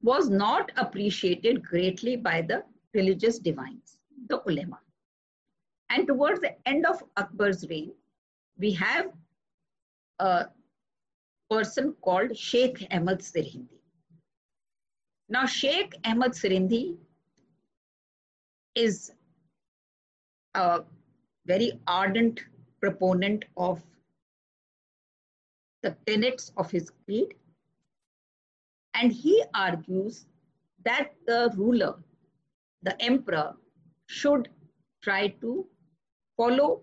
was 0.02 0.30
not 0.30 0.70
appreciated 0.76 1.66
greatly 1.66 2.16
by 2.16 2.42
the 2.42 2.62
religious 2.94 3.38
divines, 3.38 3.98
the 4.28 4.40
ulema. 4.46 4.78
And 5.90 6.06
towards 6.06 6.40
the 6.40 6.54
end 6.66 6.86
of 6.86 7.02
Akbar's 7.16 7.68
reign, 7.68 7.92
we 8.56 8.70
have 8.72 9.10
a 10.20 10.48
person 11.50 11.94
called 12.02 12.36
Sheikh 12.36 12.86
Ahmad 12.90 13.20
Sirhindi. 13.20 13.80
Now, 15.28 15.46
Sheikh 15.46 15.94
Ahmad 16.04 16.32
Sirhindi 16.32 16.96
is 18.74 19.12
a 20.54 20.82
very 21.46 21.72
ardent 21.86 22.40
proponent 22.80 23.44
of 23.56 23.82
the 25.82 25.96
tenets 26.06 26.52
of 26.56 26.70
his 26.70 26.90
creed 27.04 27.34
and 28.94 29.12
he 29.12 29.42
argues 29.54 30.26
that 30.84 31.12
the 31.26 31.52
ruler, 31.56 31.94
the 32.82 33.00
emperor, 33.02 33.54
should 34.06 34.48
try 35.02 35.28
to 35.40 35.66
follow 36.36 36.82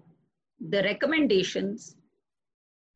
the 0.70 0.82
recommendations 0.84 1.96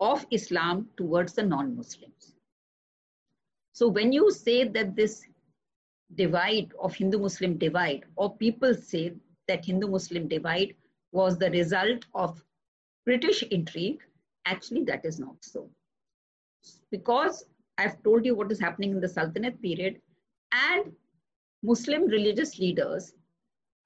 of 0.01 0.25
Islam 0.31 0.89
towards 0.97 1.33
the 1.33 1.43
non 1.43 1.75
Muslims. 1.77 2.33
So, 3.71 3.87
when 3.87 4.11
you 4.11 4.31
say 4.31 4.67
that 4.67 4.95
this 4.95 5.23
divide 6.15 6.73
of 6.81 6.93
Hindu 6.93 7.19
Muslim 7.19 7.57
divide, 7.57 8.03
or 8.15 8.35
people 8.35 8.73
say 8.73 9.13
that 9.47 9.65
Hindu 9.65 9.87
Muslim 9.87 10.27
divide 10.27 10.75
was 11.11 11.37
the 11.37 11.51
result 11.51 12.05
of 12.13 12.43
British 13.05 13.43
intrigue, 13.43 14.01
actually, 14.45 14.83
that 14.85 15.05
is 15.05 15.19
not 15.19 15.35
so. 15.41 15.69
Because 16.89 17.45
I've 17.77 18.01
told 18.03 18.25
you 18.25 18.35
what 18.35 18.51
is 18.51 18.59
happening 18.59 18.91
in 18.91 18.99
the 18.99 19.07
Sultanate 19.07 19.61
period, 19.61 20.01
and 20.51 20.91
Muslim 21.63 22.07
religious 22.07 22.59
leaders, 22.59 23.13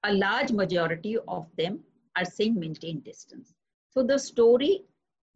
a 0.04 0.12
large 0.12 0.50
majority 0.50 1.18
of 1.28 1.46
them 1.56 1.80
are 2.16 2.24
saying 2.24 2.58
maintain 2.58 3.00
distance. 3.00 3.54
So 3.90 4.02
the 4.02 4.18
story, 4.18 4.82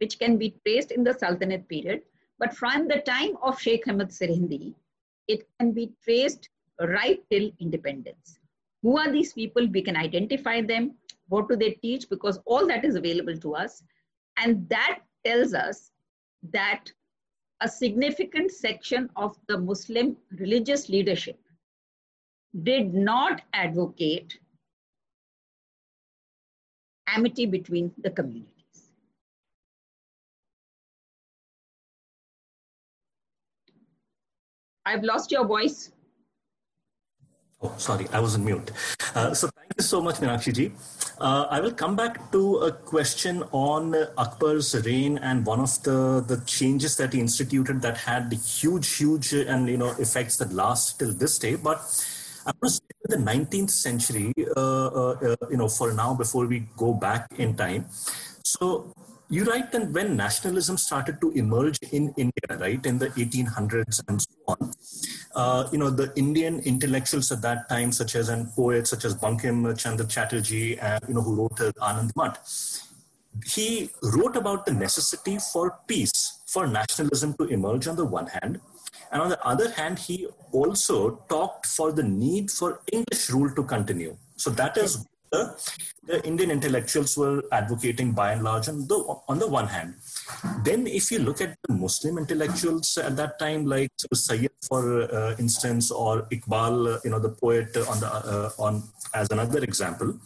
which 0.00 0.18
can 0.18 0.36
be 0.36 0.54
traced 0.64 0.90
in 0.90 1.04
the 1.04 1.14
Sultanate 1.14 1.68
period, 1.68 2.02
but 2.38 2.54
from 2.54 2.88
the 2.88 3.02
time 3.06 3.36
of 3.42 3.60
Sheikh 3.60 3.86
Ahmad 3.86 4.08
Sirhindi, 4.08 4.74
it 5.28 5.46
can 5.58 5.72
be 5.72 5.92
traced 6.02 6.48
right 6.80 7.22
till 7.30 7.50
independence. 7.60 8.38
Who 8.82 8.98
are 8.98 9.12
these 9.12 9.32
people? 9.34 9.68
We 9.68 9.82
can 9.82 9.96
identify 9.96 10.62
them. 10.62 10.94
What 11.28 11.48
do 11.48 11.56
they 11.56 11.72
teach? 11.72 12.08
Because 12.08 12.38
all 12.46 12.66
that 12.66 12.84
is 12.84 12.96
available 12.96 13.36
to 13.36 13.54
us. 13.54 13.82
And 14.38 14.68
that 14.70 15.00
tells 15.24 15.52
us 15.52 15.90
that 16.50 16.90
a 17.60 17.68
significant 17.68 18.50
section 18.50 19.10
of 19.16 19.36
the 19.46 19.58
Muslim 19.58 20.16
religious 20.38 20.88
leadership 20.88 21.38
did 22.62 22.94
not 22.94 23.42
advocate 23.52 24.38
amity 27.06 27.44
between 27.44 27.92
the 27.98 28.10
communities. 28.10 28.59
I've 34.86 35.02
lost 35.02 35.30
your 35.30 35.44
voice. 35.44 35.90
Oh, 37.62 37.74
sorry, 37.76 38.06
I 38.12 38.20
was 38.20 38.34
on 38.36 38.44
mute. 38.44 38.70
Uh, 39.14 39.34
so 39.34 39.48
thank 39.48 39.72
you 39.76 39.82
so 39.82 40.00
much, 40.00 40.16
Meenakshi 40.16 40.54
ji. 40.54 40.72
Uh, 41.20 41.46
I 41.50 41.60
will 41.60 41.72
come 41.72 41.94
back 41.94 42.32
to 42.32 42.56
a 42.58 42.72
question 42.72 43.42
on 43.52 43.94
Akbar's 44.16 44.74
reign 44.86 45.18
and 45.18 45.44
one 45.44 45.60
of 45.60 45.82
the, 45.82 46.24
the 46.26 46.42
changes 46.46 46.96
that 46.96 47.12
he 47.12 47.20
instituted 47.20 47.82
that 47.82 47.98
had 47.98 48.32
huge, 48.32 48.96
huge, 48.96 49.34
and 49.34 49.68
you 49.68 49.76
know 49.76 49.90
effects 49.98 50.38
that 50.38 50.52
last 50.54 50.98
till 50.98 51.12
this 51.12 51.38
day. 51.38 51.56
But 51.56 51.84
I 52.46 52.52
want 52.56 52.62
to 52.62 52.70
say 52.70 52.80
the 53.04 53.16
19th 53.16 53.70
century, 53.70 54.32
uh, 54.56 54.86
uh, 54.86 55.10
uh, 55.20 55.36
you 55.50 55.58
know, 55.58 55.68
for 55.68 55.92
now 55.92 56.14
before 56.14 56.46
we 56.46 56.60
go 56.78 56.94
back 56.94 57.28
in 57.36 57.54
time. 57.54 57.86
So 58.44 58.94
you 59.30 59.44
write 59.44 59.70
that 59.72 59.90
when 59.90 60.16
nationalism 60.16 60.76
started 60.76 61.20
to 61.20 61.30
emerge 61.30 61.78
in 61.92 62.12
India, 62.16 62.58
right, 62.58 62.84
in 62.84 62.98
the 62.98 63.08
1800s 63.10 64.02
and 64.08 64.20
so 64.20 64.28
on, 64.48 64.72
uh, 65.36 65.68
you 65.70 65.78
know, 65.78 65.88
the 65.88 66.12
Indian 66.16 66.58
intellectuals 66.60 67.30
at 67.30 67.40
that 67.42 67.68
time, 67.68 67.92
such 67.92 68.16
as 68.16 68.28
and 68.28 68.52
poets 68.54 68.90
such 68.90 69.04
as 69.04 69.14
Bankim 69.14 69.78
Chandra 69.78 70.06
Chatterjee, 70.06 70.78
you 71.08 71.14
know, 71.14 71.22
who 71.22 71.36
wrote 71.36 71.56
Anand 71.78 72.10
Math, 72.16 72.88
he 73.46 73.90
wrote 74.02 74.36
about 74.36 74.66
the 74.66 74.72
necessity 74.72 75.38
for 75.38 75.78
peace, 75.86 76.40
for 76.46 76.66
nationalism 76.66 77.34
to 77.34 77.44
emerge 77.44 77.86
on 77.86 77.94
the 77.94 78.04
one 78.04 78.26
hand, 78.26 78.60
and 79.12 79.22
on 79.22 79.28
the 79.28 79.44
other 79.44 79.70
hand, 79.70 79.98
he 79.98 80.26
also 80.52 81.22
talked 81.28 81.66
for 81.66 81.92
the 81.92 82.02
need 82.02 82.50
for 82.50 82.80
English 82.92 83.30
rule 83.30 83.52
to 83.54 83.62
continue. 83.62 84.16
So 84.36 84.50
that 84.50 84.76
is 84.76 85.06
the, 85.30 85.72
the 86.06 86.26
Indian 86.26 86.50
intellectuals 86.50 87.16
were 87.16 87.42
advocating 87.52 88.12
by 88.12 88.32
and 88.32 88.42
large 88.42 88.68
on 88.68 88.86
the, 88.88 88.96
on 89.28 89.38
the 89.38 89.46
one 89.46 89.66
hand. 89.66 89.94
Then, 90.64 90.86
if 90.86 91.10
you 91.10 91.20
look 91.20 91.40
at 91.40 91.56
the 91.68 91.74
Muslim 91.74 92.18
intellectuals 92.18 92.96
at 92.98 93.16
that 93.16 93.38
time, 93.38 93.66
like 93.66 93.90
Sayyid, 94.12 94.52
for 94.66 95.02
uh, 95.14 95.36
instance, 95.38 95.90
or 95.90 96.22
Iqbal, 96.30 96.96
uh, 96.96 97.00
you 97.04 97.10
know, 97.10 97.18
the 97.18 97.30
poet 97.30 97.76
on 97.76 98.00
the 98.00 98.10
uh, 98.10 98.50
on 98.58 98.82
as 99.14 99.30
another 99.30 99.62
example, 99.62 100.18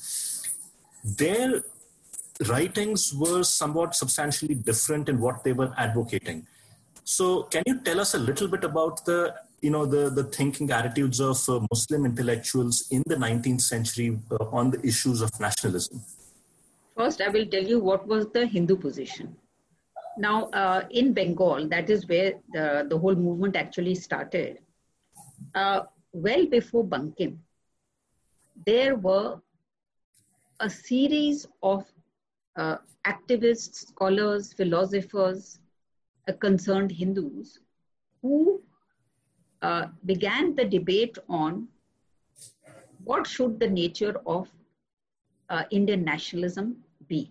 their 1.04 1.62
writings 2.48 3.14
were 3.14 3.42
somewhat 3.42 3.94
substantially 3.94 4.54
different 4.54 5.08
in 5.08 5.20
what 5.20 5.44
they 5.44 5.52
were 5.52 5.72
advocating. 5.76 6.46
So, 7.04 7.44
can 7.44 7.62
you 7.66 7.80
tell 7.80 8.00
us 8.00 8.14
a 8.14 8.18
little 8.18 8.48
bit 8.48 8.64
about 8.64 9.04
the 9.04 9.34
you 9.64 9.70
know 9.70 9.84
the 9.86 10.10
the 10.10 10.24
thinking 10.24 10.70
attitudes 10.78 11.20
of 11.26 11.48
uh, 11.48 11.60
Muslim 11.70 12.04
intellectuals 12.08 12.86
in 12.90 13.02
the 13.06 13.16
19th 13.16 13.62
century 13.62 14.18
uh, 14.30 14.44
on 14.58 14.70
the 14.70 14.80
issues 14.86 15.22
of 15.22 15.30
nationalism? 15.40 16.02
First, 16.96 17.22
I 17.22 17.28
will 17.28 17.46
tell 17.46 17.64
you 17.72 17.80
what 17.80 18.06
was 18.06 18.28
the 18.34 18.46
Hindu 18.46 18.76
position. 18.76 19.34
Now, 20.18 20.44
uh, 20.62 20.84
in 20.90 21.12
Bengal, 21.12 21.68
that 21.68 21.90
is 21.90 22.06
where 22.06 22.34
the, 22.52 22.86
the 22.88 22.98
whole 22.98 23.14
movement 23.14 23.56
actually 23.56 23.94
started. 23.94 24.58
Uh, 25.54 25.80
well 26.12 26.46
before 26.46 26.84
Bankim, 26.84 27.38
there 28.66 28.94
were 28.94 29.40
a 30.60 30.70
series 30.70 31.48
of 31.62 31.84
uh, 32.56 32.76
activists, 33.06 33.86
scholars, 33.88 34.52
philosophers, 34.52 35.58
uh, 36.28 36.32
concerned 36.34 36.92
Hindus 36.92 37.58
who 38.22 38.62
uh, 39.66 39.86
began 40.04 40.54
the 40.54 40.64
debate 40.64 41.18
on 41.28 41.68
what 43.04 43.26
should 43.26 43.58
the 43.60 43.68
nature 43.68 44.16
of 44.26 44.48
uh, 45.48 45.64
Indian 45.70 46.04
nationalism 46.04 46.76
be, 47.08 47.22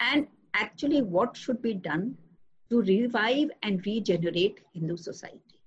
and 0.00 0.26
actually 0.54 1.02
what 1.02 1.36
should 1.36 1.60
be 1.62 1.74
done 1.74 2.16
to 2.70 2.82
revive 2.82 3.50
and 3.62 3.84
regenerate 3.86 4.60
Hindu 4.72 4.96
society. 4.96 5.60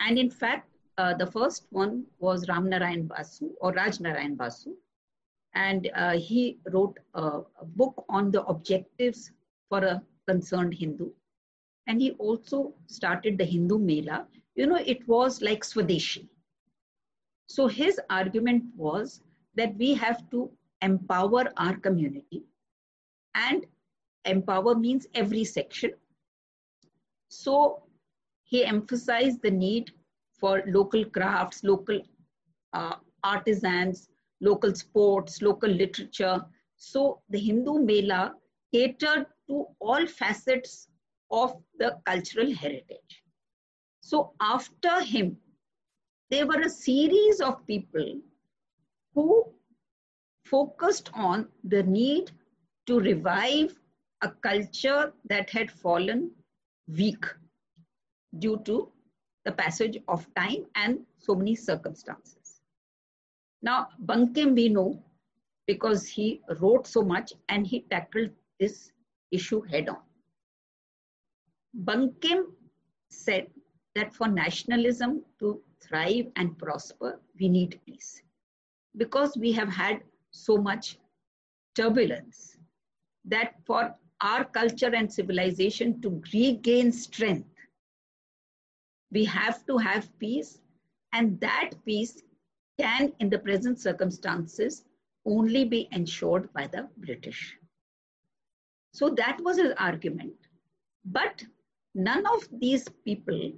And 0.00 0.18
in 0.18 0.30
fact, 0.30 0.68
uh, 0.96 1.14
the 1.14 1.26
first 1.26 1.66
one 1.70 2.04
was 2.18 2.48
Ram 2.48 2.68
Narayan 2.68 3.06
Basu 3.06 3.50
or 3.60 3.72
Raj 3.72 4.00
Narayan 4.00 4.34
Basu, 4.34 4.74
and 5.54 5.90
uh, 5.94 6.16
he 6.18 6.58
wrote 6.72 6.98
a, 7.14 7.22
a, 7.60 7.64
book 7.64 8.04
on 8.08 8.30
the 8.30 8.42
objectives 8.44 9.30
for 9.68 9.84
a 9.84 10.02
concerned 10.26 10.74
Hindu. 10.74 11.10
And 11.86 12.00
he 12.00 12.10
also 12.12 12.74
started 12.86 13.38
the 13.38 13.44
Hindu 13.44 13.78
Mela. 13.78 14.26
You 14.58 14.66
know, 14.66 14.82
it 14.84 15.06
was 15.06 15.40
like 15.40 15.62
Swadeshi. 15.62 16.26
So 17.46 17.68
his 17.68 18.00
argument 18.10 18.64
was 18.76 19.22
that 19.54 19.76
we 19.76 19.94
have 19.94 20.28
to 20.30 20.50
empower 20.82 21.44
our 21.56 21.76
community, 21.76 22.42
and 23.36 23.66
empower 24.24 24.74
means 24.74 25.06
every 25.14 25.44
section. 25.44 25.92
So 27.28 27.84
he 28.42 28.64
emphasized 28.64 29.42
the 29.42 29.52
need 29.52 29.92
for 30.40 30.64
local 30.66 31.04
crafts, 31.04 31.62
local 31.62 32.00
uh, 32.72 32.96
artisans, 33.22 34.08
local 34.40 34.74
sports, 34.74 35.40
local 35.40 35.70
literature. 35.70 36.44
So 36.74 37.20
the 37.30 37.38
Hindu 37.38 37.78
Mela 37.78 38.34
catered 38.74 39.26
to 39.48 39.66
all 39.78 40.04
facets 40.08 40.88
of 41.30 41.56
the 41.78 41.96
cultural 42.04 42.52
heritage. 42.52 43.22
So 44.08 44.32
after 44.40 45.02
him, 45.02 45.36
there 46.30 46.46
were 46.46 46.62
a 46.62 46.70
series 46.70 47.42
of 47.42 47.66
people 47.66 48.22
who 49.14 49.52
focused 50.46 51.10
on 51.12 51.48
the 51.62 51.82
need 51.82 52.30
to 52.86 53.00
revive 53.00 53.78
a 54.22 54.30
culture 54.30 55.12
that 55.28 55.50
had 55.50 55.70
fallen 55.70 56.30
weak 56.86 57.22
due 58.38 58.62
to 58.64 58.90
the 59.44 59.52
passage 59.52 59.98
of 60.08 60.26
time 60.34 60.64
and 60.74 61.04
so 61.18 61.34
many 61.34 61.54
circumstances. 61.54 62.62
Now, 63.60 63.88
Bankim 64.06 64.54
we 64.54 64.70
know 64.70 65.04
because 65.66 66.08
he 66.08 66.40
wrote 66.62 66.86
so 66.86 67.02
much 67.02 67.34
and 67.50 67.66
he 67.66 67.80
tackled 67.90 68.30
this 68.58 68.90
issue 69.30 69.60
head 69.60 69.90
on. 69.90 70.00
Bankim 71.84 72.44
said 73.10 73.48
that 73.94 74.14
for 74.14 74.28
nationalism 74.28 75.22
to 75.38 75.60
thrive 75.80 76.26
and 76.36 76.56
prosper, 76.58 77.20
we 77.38 77.48
need 77.48 77.80
peace. 77.86 78.22
Because 78.96 79.36
we 79.36 79.52
have 79.52 79.68
had 79.68 80.02
so 80.30 80.56
much 80.56 80.98
turbulence 81.74 82.56
that 83.24 83.54
for 83.64 83.94
our 84.20 84.44
culture 84.44 84.94
and 84.94 85.12
civilization 85.12 86.00
to 86.00 86.22
regain 86.32 86.90
strength, 86.92 87.48
we 89.10 89.24
have 89.24 89.64
to 89.66 89.78
have 89.78 90.16
peace, 90.18 90.60
and 91.12 91.40
that 91.40 91.70
peace 91.84 92.22
can, 92.78 93.12
in 93.20 93.30
the 93.30 93.38
present 93.38 93.80
circumstances, 93.80 94.84
only 95.24 95.64
be 95.64 95.88
ensured 95.92 96.52
by 96.52 96.66
the 96.66 96.88
British. 96.98 97.56
So 98.92 99.10
that 99.10 99.40
was 99.42 99.58
his 99.58 99.72
argument. 99.78 100.34
But 101.04 101.44
none 101.94 102.26
of 102.26 102.48
these 102.60 102.86
people 103.04 103.52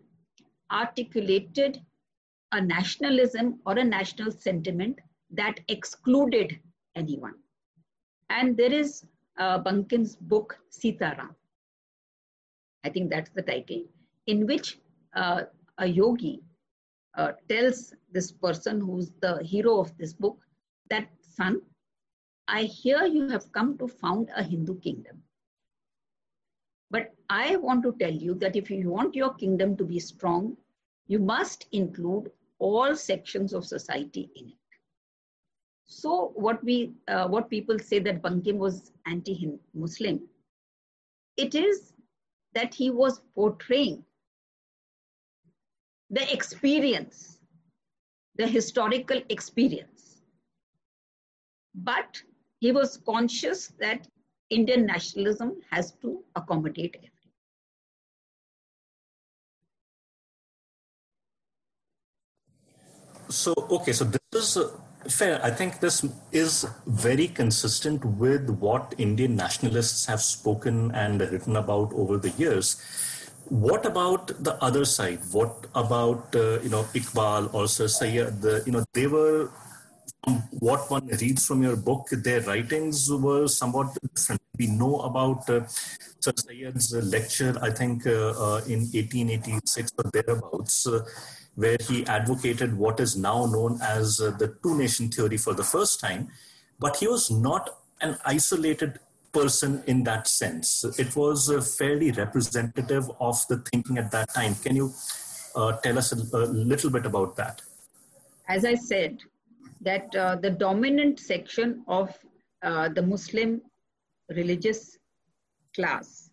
articulated 0.70 1.80
a 2.52 2.60
nationalism 2.60 3.60
or 3.66 3.78
a 3.78 3.84
national 3.84 4.30
sentiment 4.30 4.98
that 5.30 5.60
excluded 5.68 6.58
anyone. 6.96 7.34
And 8.28 8.56
there 8.56 8.72
is 8.72 9.04
uh, 9.38 9.58
Bankim's 9.58 10.16
book, 10.16 10.58
Sitaram. 10.70 11.34
I 12.84 12.88
think 12.88 13.10
that's 13.10 13.30
the 13.30 13.42
title, 13.42 13.84
in 14.26 14.46
which 14.46 14.78
uh, 15.14 15.42
a 15.78 15.86
yogi 15.86 16.42
uh, 17.16 17.32
tells 17.48 17.94
this 18.12 18.32
person 18.32 18.80
who's 18.80 19.10
the 19.20 19.42
hero 19.42 19.78
of 19.78 19.96
this 19.98 20.12
book 20.12 20.38
that, 20.88 21.08
son, 21.20 21.60
I 22.48 22.62
hear 22.62 23.04
you 23.04 23.28
have 23.28 23.52
come 23.52 23.78
to 23.78 23.86
found 23.86 24.30
a 24.34 24.42
Hindu 24.42 24.80
kingdom. 24.80 25.22
But 26.90 27.14
I 27.28 27.56
want 27.56 27.82
to 27.84 27.94
tell 28.00 28.12
you 28.12 28.34
that 28.36 28.56
if 28.56 28.70
you 28.70 28.90
want 28.90 29.14
your 29.14 29.34
kingdom 29.34 29.76
to 29.76 29.84
be 29.84 30.00
strong, 30.00 30.56
you 31.06 31.18
must 31.18 31.66
include 31.72 32.30
all 32.58 32.96
sections 32.96 33.52
of 33.52 33.64
society 33.64 34.30
in 34.36 34.48
it. 34.48 34.54
So 35.86 36.32
what 36.34 36.62
we, 36.62 36.92
uh, 37.08 37.28
what 37.28 37.50
people 37.50 37.78
say 37.78 37.98
that 38.00 38.22
Bankim 38.22 38.56
was 38.56 38.92
anti-Muslim, 39.06 40.20
it 41.36 41.54
is 41.54 41.92
that 42.54 42.74
he 42.74 42.90
was 42.90 43.22
portraying 43.34 44.04
the 46.10 46.32
experience, 46.32 47.38
the 48.36 48.46
historical 48.46 49.20
experience. 49.28 50.22
But 51.74 52.20
he 52.58 52.72
was 52.72 52.98
conscious 52.98 53.68
that 53.78 54.06
Indian 54.50 54.84
nationalism 54.84 55.52
has 55.70 55.92
to 56.02 56.22
accommodate 56.34 56.96
everyone. 56.96 57.10
So, 63.28 63.54
okay, 63.70 63.92
so 63.92 64.04
this 64.04 64.22
is 64.34 64.56
uh, 64.56 64.76
fair. 65.08 65.40
I 65.44 65.50
think 65.52 65.78
this 65.78 66.04
is 66.32 66.66
very 66.84 67.28
consistent 67.28 68.04
with 68.04 68.50
what 68.50 68.92
Indian 68.98 69.36
nationalists 69.36 70.06
have 70.06 70.20
spoken 70.20 70.90
and 70.96 71.20
written 71.20 71.56
about 71.56 71.92
over 71.92 72.18
the 72.18 72.30
years. 72.30 72.82
What 73.48 73.86
about 73.86 74.32
the 74.42 74.60
other 74.62 74.84
side? 74.84 75.20
What 75.30 75.66
about 75.76 76.34
uh, 76.34 76.58
you 76.60 76.70
know 76.70 76.82
Iqbal 76.92 77.54
or 77.54 77.68
Sir 77.68 77.86
Syed? 77.86 78.42
The, 78.42 78.64
you 78.66 78.72
know 78.72 78.84
they 78.94 79.06
were 79.06 79.50
what 80.58 80.90
one 80.90 81.06
reads 81.06 81.46
from 81.46 81.62
your 81.62 81.76
book, 81.76 82.08
their 82.10 82.40
writings 82.42 83.10
were 83.10 83.48
somewhat 83.48 83.96
different. 84.02 84.42
We 84.58 84.66
know 84.66 85.00
about 85.00 85.48
uh, 85.48 85.66
Sir 86.20 86.32
Syed's 86.36 86.92
lecture, 86.92 87.56
I 87.62 87.70
think, 87.70 88.06
uh, 88.06 88.30
uh, 88.30 88.60
in 88.66 88.80
1886 88.80 89.92
or 89.98 90.10
thereabouts, 90.12 90.86
uh, 90.86 91.04
where 91.54 91.78
he 91.88 92.06
advocated 92.06 92.76
what 92.76 93.00
is 93.00 93.16
now 93.16 93.46
known 93.46 93.78
as 93.82 94.20
uh, 94.20 94.30
the 94.38 94.54
two 94.62 94.76
nation 94.76 95.08
theory 95.08 95.38
for 95.38 95.54
the 95.54 95.64
first 95.64 96.00
time. 96.00 96.28
But 96.78 96.96
he 96.96 97.08
was 97.08 97.30
not 97.30 97.78
an 98.02 98.18
isolated 98.24 98.98
person 99.32 99.82
in 99.86 100.04
that 100.04 100.26
sense. 100.26 100.84
It 100.98 101.16
was 101.16 101.50
uh, 101.50 101.60
fairly 101.60 102.10
representative 102.10 103.10
of 103.20 103.46
the 103.48 103.58
thinking 103.58 103.96
at 103.96 104.10
that 104.10 104.34
time. 104.34 104.54
Can 104.56 104.76
you 104.76 104.92
tell 105.82 105.98
us 105.98 106.12
a, 106.12 106.36
a 106.36 106.44
little 106.46 106.90
bit 106.90 107.06
about 107.06 107.36
that? 107.36 107.62
As 108.48 108.64
I 108.64 108.74
said, 108.74 109.20
that 109.80 110.14
uh, 110.14 110.36
the 110.36 110.50
dominant 110.50 111.18
section 111.18 111.82
of 111.88 112.16
uh, 112.62 112.88
the 112.90 113.02
Muslim 113.02 113.62
religious 114.28 114.98
class 115.74 116.30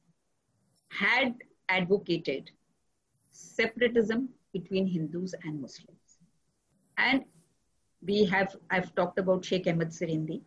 had 0.90 1.34
advocated 1.70 2.52
separatism 3.32 4.30
between 4.54 4.88
Hindus 4.88 5.34
and 5.44 5.62
Muslims. 5.62 6.20
And 6.98 7.24
we 8.06 8.26
have, 8.26 8.56
I've 8.70 8.94
talked 8.96 9.20
about 9.20 9.46
Sheikh 9.46 9.68
Ahmad 9.68 9.90
Sirhindi. 9.90 10.42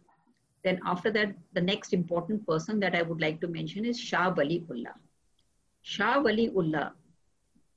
Then 0.65 0.81
after 0.85 1.11
that, 1.13 1.35
the 1.53 1.61
next 1.61 1.93
important 1.93 2.47
person 2.47 2.81
that 2.81 2.95
I 2.95 3.03
would 3.03 3.21
like 3.21 3.41
to 3.41 3.49
mention 3.49 3.85
is 3.85 3.99
Shah 3.99 4.33
Wali 4.37 4.65
Ullah. 4.71 4.95
Shah 5.83 6.21
Wali 6.21 6.51
Ullah, 6.51 6.93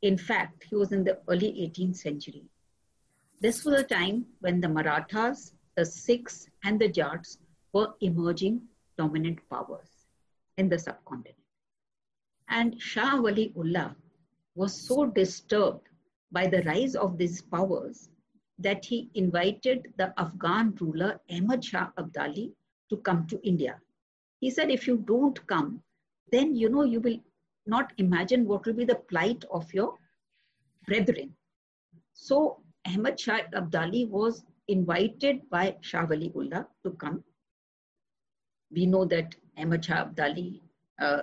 in 0.02 0.18
fact, 0.18 0.66
he 0.70 0.76
was 0.76 0.92
in 0.92 1.04
the 1.04 1.20
early 1.30 1.52
18th 1.54 1.96
century. 1.96 2.44
This 3.44 3.66
was 3.66 3.82
a 3.82 3.84
time 3.84 4.26
when 4.40 4.62
the 4.62 4.70
Marathas, 4.70 5.52
the 5.76 5.86
Sikhs, 5.86 6.48
and 6.64 6.80
the 6.80 6.88
Jats 6.88 7.40
were 7.74 7.94
emerging 8.00 8.62
dominant 8.98 9.40
powers 9.50 9.90
in 10.58 10.70
the 10.70 10.80
subcontinent. 10.80 11.36
And 12.48 12.82
Shah 12.82 13.20
Wali 13.20 13.52
Ullah 13.58 13.98
was 14.56 14.88
so 14.88 15.08
disturbed 15.08 15.90
by 16.32 16.48
the 16.48 16.62
rise 16.62 16.96
of 16.96 17.18
these 17.18 17.42
powers 17.42 18.08
that 18.60 18.86
he 18.86 19.10
invited 19.14 19.92
the 19.98 20.14
Afghan 20.18 20.74
ruler 20.80 21.20
Ahmad 21.30 21.66
Shah 21.66 21.90
Abdali 21.98 22.54
to 22.92 22.96
come 22.96 23.28
to 23.28 23.46
India. 23.46 23.78
He 24.40 24.52
said, 24.52 24.72
if 24.72 24.88
you 24.88 25.04
don't 25.06 25.46
come, 25.48 25.84
then 26.32 26.56
you 26.56 26.70
know 26.70 26.84
you 26.84 27.02
will 27.02 27.20
not 27.66 27.92
imagine 27.98 28.48
what 28.48 28.66
will 28.66 28.74
be 28.74 28.86
the 28.86 29.04
plight 29.10 29.44
of 29.52 29.74
your 29.74 29.98
brethren. 30.88 31.36
So 32.14 32.63
Ahmad 32.88 33.20
Shah 33.20 33.40
Abdali 33.54 34.08
was 34.10 34.44
invited 34.68 35.50
by 35.50 35.76
Shah 35.82 36.06
Waliullah 36.06 36.66
to 36.84 36.92
come. 36.92 37.24
We 38.72 38.86
know 38.86 39.06
that 39.06 39.36
Ahmad 39.58 39.86
Shah 39.86 40.06
Abdali 40.06 40.62
uh, 41.00 41.22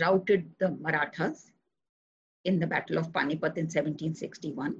routed 0.00 0.50
the 0.58 0.70
Marathas 0.70 1.50
in 2.44 2.58
the 2.58 2.66
Battle 2.66 2.98
of 2.98 3.12
Panipat 3.12 3.56
in 3.56 3.66
1761, 3.66 4.76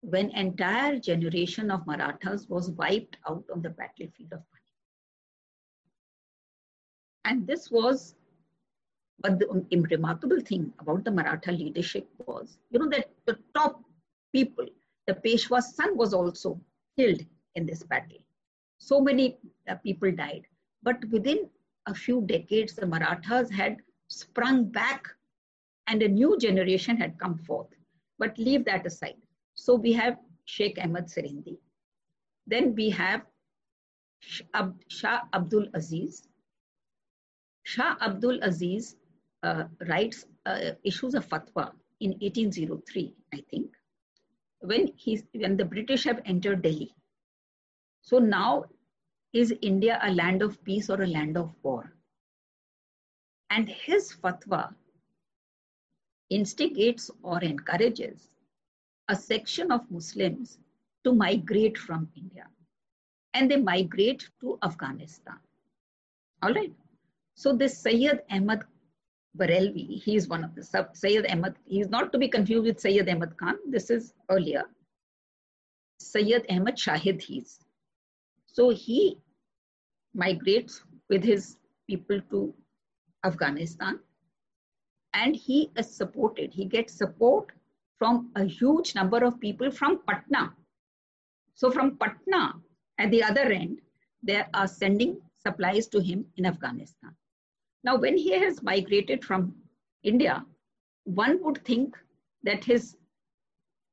when 0.00 0.30
entire 0.30 0.98
generation 0.98 1.70
of 1.70 1.86
Marathas 1.86 2.48
was 2.48 2.70
wiped 2.70 3.16
out 3.28 3.44
on 3.52 3.62
the 3.62 3.70
battlefield 3.70 4.32
of 4.32 4.40
Panipat. 4.40 4.62
And 7.24 7.46
this 7.46 7.70
was, 7.70 8.16
but 9.20 9.38
the 9.38 9.46
remarkable 9.90 10.40
thing 10.40 10.72
about 10.80 11.04
the 11.04 11.10
Maratha 11.12 11.52
leadership 11.52 12.08
was, 12.26 12.58
you 12.70 12.80
know, 12.80 12.88
that 12.88 13.10
the 13.26 13.38
top 13.54 13.80
people, 14.32 14.66
the 15.12 15.20
Peshwa's 15.20 15.74
son 15.74 15.96
was 15.96 16.14
also 16.14 16.60
killed 16.96 17.20
in 17.54 17.66
this 17.66 17.82
battle. 17.82 18.18
So 18.78 19.00
many 19.00 19.38
uh, 19.68 19.74
people 19.76 20.10
died. 20.10 20.46
But 20.82 21.04
within 21.10 21.48
a 21.86 21.94
few 21.94 22.22
decades, 22.22 22.74
the 22.74 22.86
Marathas 22.86 23.50
had 23.50 23.76
sprung 24.08 24.64
back 24.64 25.06
and 25.86 26.02
a 26.02 26.08
new 26.08 26.38
generation 26.38 26.96
had 26.96 27.18
come 27.18 27.36
forth. 27.38 27.68
But 28.18 28.38
leave 28.38 28.64
that 28.64 28.86
aside. 28.86 29.20
So 29.54 29.74
we 29.74 29.92
have 29.92 30.16
Sheikh 30.46 30.78
Ahmad 30.82 31.06
Sirhindi. 31.08 31.58
Then 32.46 32.74
we 32.74 32.90
have 32.90 33.22
Shah 34.20 35.20
Abdul 35.34 35.66
Aziz. 35.74 36.28
Shah 37.64 37.96
Abdul 38.00 38.38
Aziz 38.42 38.96
uh, 39.42 39.64
writes, 39.88 40.26
uh, 40.46 40.72
issues 40.84 41.14
a 41.14 41.20
fatwa 41.20 41.72
in 42.00 42.10
1803, 42.20 43.14
I 43.34 43.44
think, 43.50 43.72
when, 44.62 44.92
he's, 44.96 45.24
when 45.32 45.56
the 45.56 45.64
British 45.64 46.04
have 46.04 46.20
entered 46.24 46.62
Delhi. 46.62 46.94
So 48.02 48.18
now, 48.18 48.64
is 49.32 49.54
India 49.62 49.98
a 50.02 50.12
land 50.12 50.42
of 50.42 50.62
peace 50.64 50.90
or 50.90 51.02
a 51.02 51.06
land 51.06 51.36
of 51.36 51.52
war? 51.62 51.92
And 53.50 53.68
his 53.68 54.12
fatwa 54.12 54.74
instigates 56.30 57.10
or 57.22 57.42
encourages 57.42 58.28
a 59.08 59.16
section 59.16 59.70
of 59.70 59.90
Muslims 59.90 60.58
to 61.04 61.12
migrate 61.14 61.76
from 61.76 62.08
India. 62.16 62.46
And 63.34 63.50
they 63.50 63.56
migrate 63.56 64.28
to 64.40 64.58
Afghanistan. 64.62 65.38
All 66.42 66.52
right. 66.52 66.72
So 67.34 67.54
this 67.54 67.78
Sayyid 67.78 68.20
Ahmad 68.30 68.64
Barelvi, 69.36 70.02
he 70.02 70.16
is 70.16 70.28
one 70.28 70.44
of 70.44 70.54
the 70.54 70.88
Sayyid 70.92 71.26
Ahmad, 71.30 71.56
he 71.64 71.80
is 71.80 71.88
not 71.88 72.12
to 72.12 72.18
be 72.18 72.28
confused 72.28 72.64
with 72.64 72.80
Sayyid 72.80 73.08
Ahmad 73.08 73.36
Khan. 73.38 73.56
This 73.68 73.90
is 73.90 74.12
earlier. 74.28 74.64
Sayyid 76.00 76.46
Ahmad 76.50 76.76
Shahid 76.76 77.22
he's. 77.22 77.60
So 78.46 78.68
he 78.70 79.18
migrates 80.14 80.82
with 81.08 81.24
his 81.24 81.56
people 81.88 82.20
to 82.30 82.54
Afghanistan 83.24 84.00
and 85.14 85.34
he 85.34 85.70
is 85.76 85.94
supported. 85.94 86.52
He 86.52 86.66
gets 86.66 86.92
support 86.94 87.52
from 87.98 88.30
a 88.36 88.44
huge 88.44 88.94
number 88.94 89.24
of 89.24 89.40
people 89.40 89.70
from 89.70 90.00
Patna. 90.06 90.52
So 91.54 91.70
from 91.70 91.96
Patna, 91.96 92.54
at 92.98 93.10
the 93.10 93.22
other 93.22 93.42
end, 93.42 93.80
they 94.22 94.44
are 94.52 94.66
sending 94.66 95.20
supplies 95.34 95.86
to 95.88 96.00
him 96.00 96.26
in 96.36 96.46
Afghanistan. 96.46 97.14
Now, 97.84 97.96
when 97.96 98.16
he 98.16 98.32
has 98.38 98.62
migrated 98.62 99.24
from 99.24 99.54
India, 100.02 100.44
one 101.04 101.42
would 101.42 101.64
think 101.64 101.96
that 102.44 102.64
his 102.64 102.96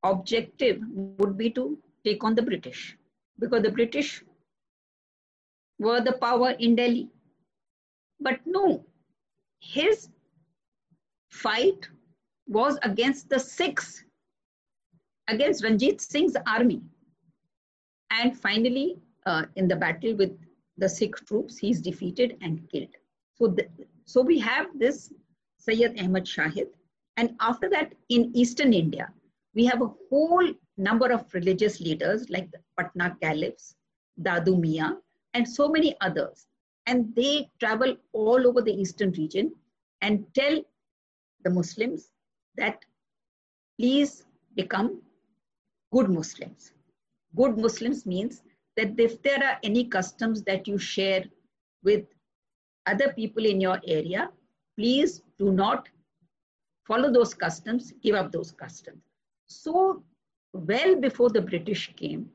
objective 0.02 0.80
would 0.90 1.36
be 1.36 1.50
to 1.50 1.78
take 2.04 2.24
on 2.24 2.34
the 2.34 2.42
British 2.42 2.96
because 3.38 3.62
the 3.62 3.70
British 3.70 4.22
were 5.78 6.00
the 6.00 6.12
power 6.12 6.50
in 6.52 6.76
Delhi. 6.76 7.08
But 8.20 8.40
no, 8.46 8.84
his 9.60 10.08
fight 11.30 11.88
was 12.46 12.78
against 12.82 13.28
the 13.28 13.38
Sikhs, 13.38 14.04
against 15.28 15.64
Ranjit 15.64 16.00
Singh's 16.00 16.36
army. 16.46 16.82
And 18.10 18.38
finally, 18.38 18.98
uh, 19.26 19.46
in 19.56 19.68
the 19.68 19.76
battle 19.76 20.14
with 20.16 20.36
the 20.76 20.88
Sikh 20.88 21.16
troops, 21.26 21.56
he 21.58 21.70
is 21.70 21.80
defeated 21.80 22.36
and 22.42 22.68
killed. 22.70 22.94
So, 23.40 23.56
so 24.04 24.20
we 24.20 24.38
have 24.40 24.66
this 24.78 25.12
Sayyid 25.56 25.98
Ahmad 25.98 26.26
Shahid. 26.26 26.68
And 27.16 27.36
after 27.40 27.70
that, 27.70 27.94
in 28.10 28.30
Eastern 28.34 28.74
India, 28.74 29.10
we 29.54 29.64
have 29.64 29.80
a 29.80 29.90
whole 30.10 30.52
number 30.76 31.10
of 31.10 31.32
religious 31.32 31.80
leaders 31.80 32.28
like 32.28 32.50
the 32.50 32.58
Patna 32.78 33.16
Caliphs, 33.22 33.76
Dadu 34.20 34.60
Mian, 34.60 34.98
and 35.32 35.48
so 35.48 35.68
many 35.70 35.96
others. 36.02 36.46
And 36.86 37.14
they 37.16 37.50
travel 37.58 37.96
all 38.12 38.46
over 38.46 38.60
the 38.60 38.74
Eastern 38.74 39.12
region 39.12 39.54
and 40.02 40.26
tell 40.34 40.60
the 41.42 41.50
Muslims 41.50 42.10
that 42.56 42.84
please 43.78 44.24
become 44.54 45.00
good 45.92 46.10
Muslims. 46.10 46.72
Good 47.34 47.56
Muslims 47.56 48.04
means 48.04 48.42
that 48.76 49.00
if 49.00 49.22
there 49.22 49.42
are 49.42 49.58
any 49.62 49.84
customs 49.86 50.42
that 50.42 50.68
you 50.68 50.76
share 50.76 51.24
with 51.82 52.04
other 52.90 53.12
people 53.12 53.44
in 53.44 53.60
your 53.60 53.80
area, 53.86 54.30
please 54.76 55.22
do 55.38 55.52
not 55.52 55.88
follow 56.86 57.12
those 57.12 57.34
customs, 57.34 57.92
give 58.02 58.14
up 58.14 58.32
those 58.32 58.50
customs. 58.50 59.02
So, 59.46 60.02
well 60.52 60.96
before 60.96 61.30
the 61.30 61.40
British 61.40 61.92
came, 61.96 62.28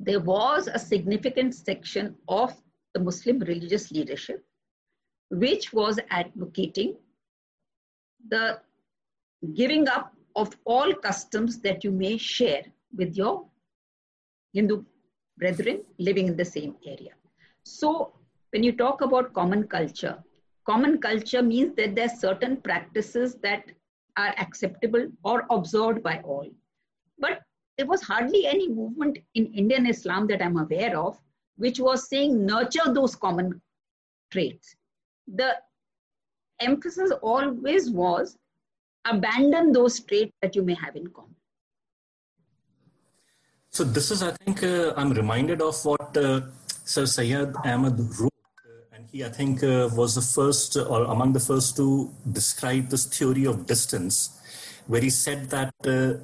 there 0.00 0.20
was 0.20 0.68
a 0.68 0.78
significant 0.78 1.54
section 1.54 2.14
of 2.28 2.54
the 2.94 3.00
Muslim 3.00 3.38
religious 3.40 3.90
leadership 3.90 4.44
which 5.30 5.72
was 5.72 5.98
advocating 6.10 6.96
the 8.28 8.60
giving 9.54 9.88
up 9.88 10.14
of 10.36 10.56
all 10.64 10.92
customs 10.94 11.58
that 11.60 11.84
you 11.84 11.90
may 11.90 12.16
share 12.16 12.64
with 12.94 13.16
your 13.16 13.44
Hindu 14.52 14.84
brethren 15.38 15.82
living 15.98 16.28
in 16.28 16.36
the 16.36 16.44
same 16.44 16.76
area. 16.86 17.12
So, 17.64 18.12
when 18.52 18.62
you 18.62 18.72
talk 18.72 19.00
about 19.00 19.32
common 19.32 19.66
culture, 19.66 20.22
common 20.66 20.98
culture 21.00 21.42
means 21.42 21.74
that 21.76 21.94
there 21.94 22.06
are 22.06 22.16
certain 22.16 22.56
practices 22.58 23.36
that 23.42 23.64
are 24.16 24.34
acceptable 24.38 25.06
or 25.24 25.44
observed 25.50 26.02
by 26.02 26.18
all. 26.18 26.48
But 27.18 27.40
there 27.78 27.86
was 27.86 28.02
hardly 28.02 28.46
any 28.46 28.68
movement 28.68 29.18
in 29.34 29.46
Indian 29.54 29.86
Islam 29.86 30.26
that 30.28 30.42
I'm 30.42 30.58
aware 30.58 30.96
of 30.98 31.18
which 31.56 31.78
was 31.80 32.08
saying 32.08 32.44
nurture 32.44 32.92
those 32.92 33.14
common 33.14 33.60
traits. 34.30 34.74
The 35.26 35.56
emphasis 36.60 37.12
always 37.22 37.90
was 37.90 38.36
abandon 39.04 39.72
those 39.72 40.00
traits 40.00 40.32
that 40.42 40.56
you 40.56 40.62
may 40.62 40.74
have 40.74 40.96
in 40.96 41.06
common. 41.08 41.36
So 43.70 43.84
this 43.84 44.10
is, 44.10 44.22
I 44.22 44.32
think, 44.32 44.62
uh, 44.62 44.92
I'm 44.96 45.12
reminded 45.12 45.62
of 45.62 45.82
what 45.84 46.16
uh, 46.16 46.42
Sir 46.84 47.06
Syed 47.06 47.54
Ahmad 47.64 47.98
I 49.14 49.28
think, 49.28 49.62
uh, 49.62 49.90
was 49.92 50.14
the 50.14 50.22
first 50.22 50.76
or 50.76 51.04
among 51.04 51.34
the 51.34 51.40
first 51.40 51.76
to 51.76 52.10
describe 52.32 52.88
this 52.88 53.04
theory 53.04 53.44
of 53.44 53.66
distance, 53.66 54.40
where 54.86 55.02
he 55.02 55.10
said 55.10 55.50
that 55.50 55.74
uh, 55.84 56.16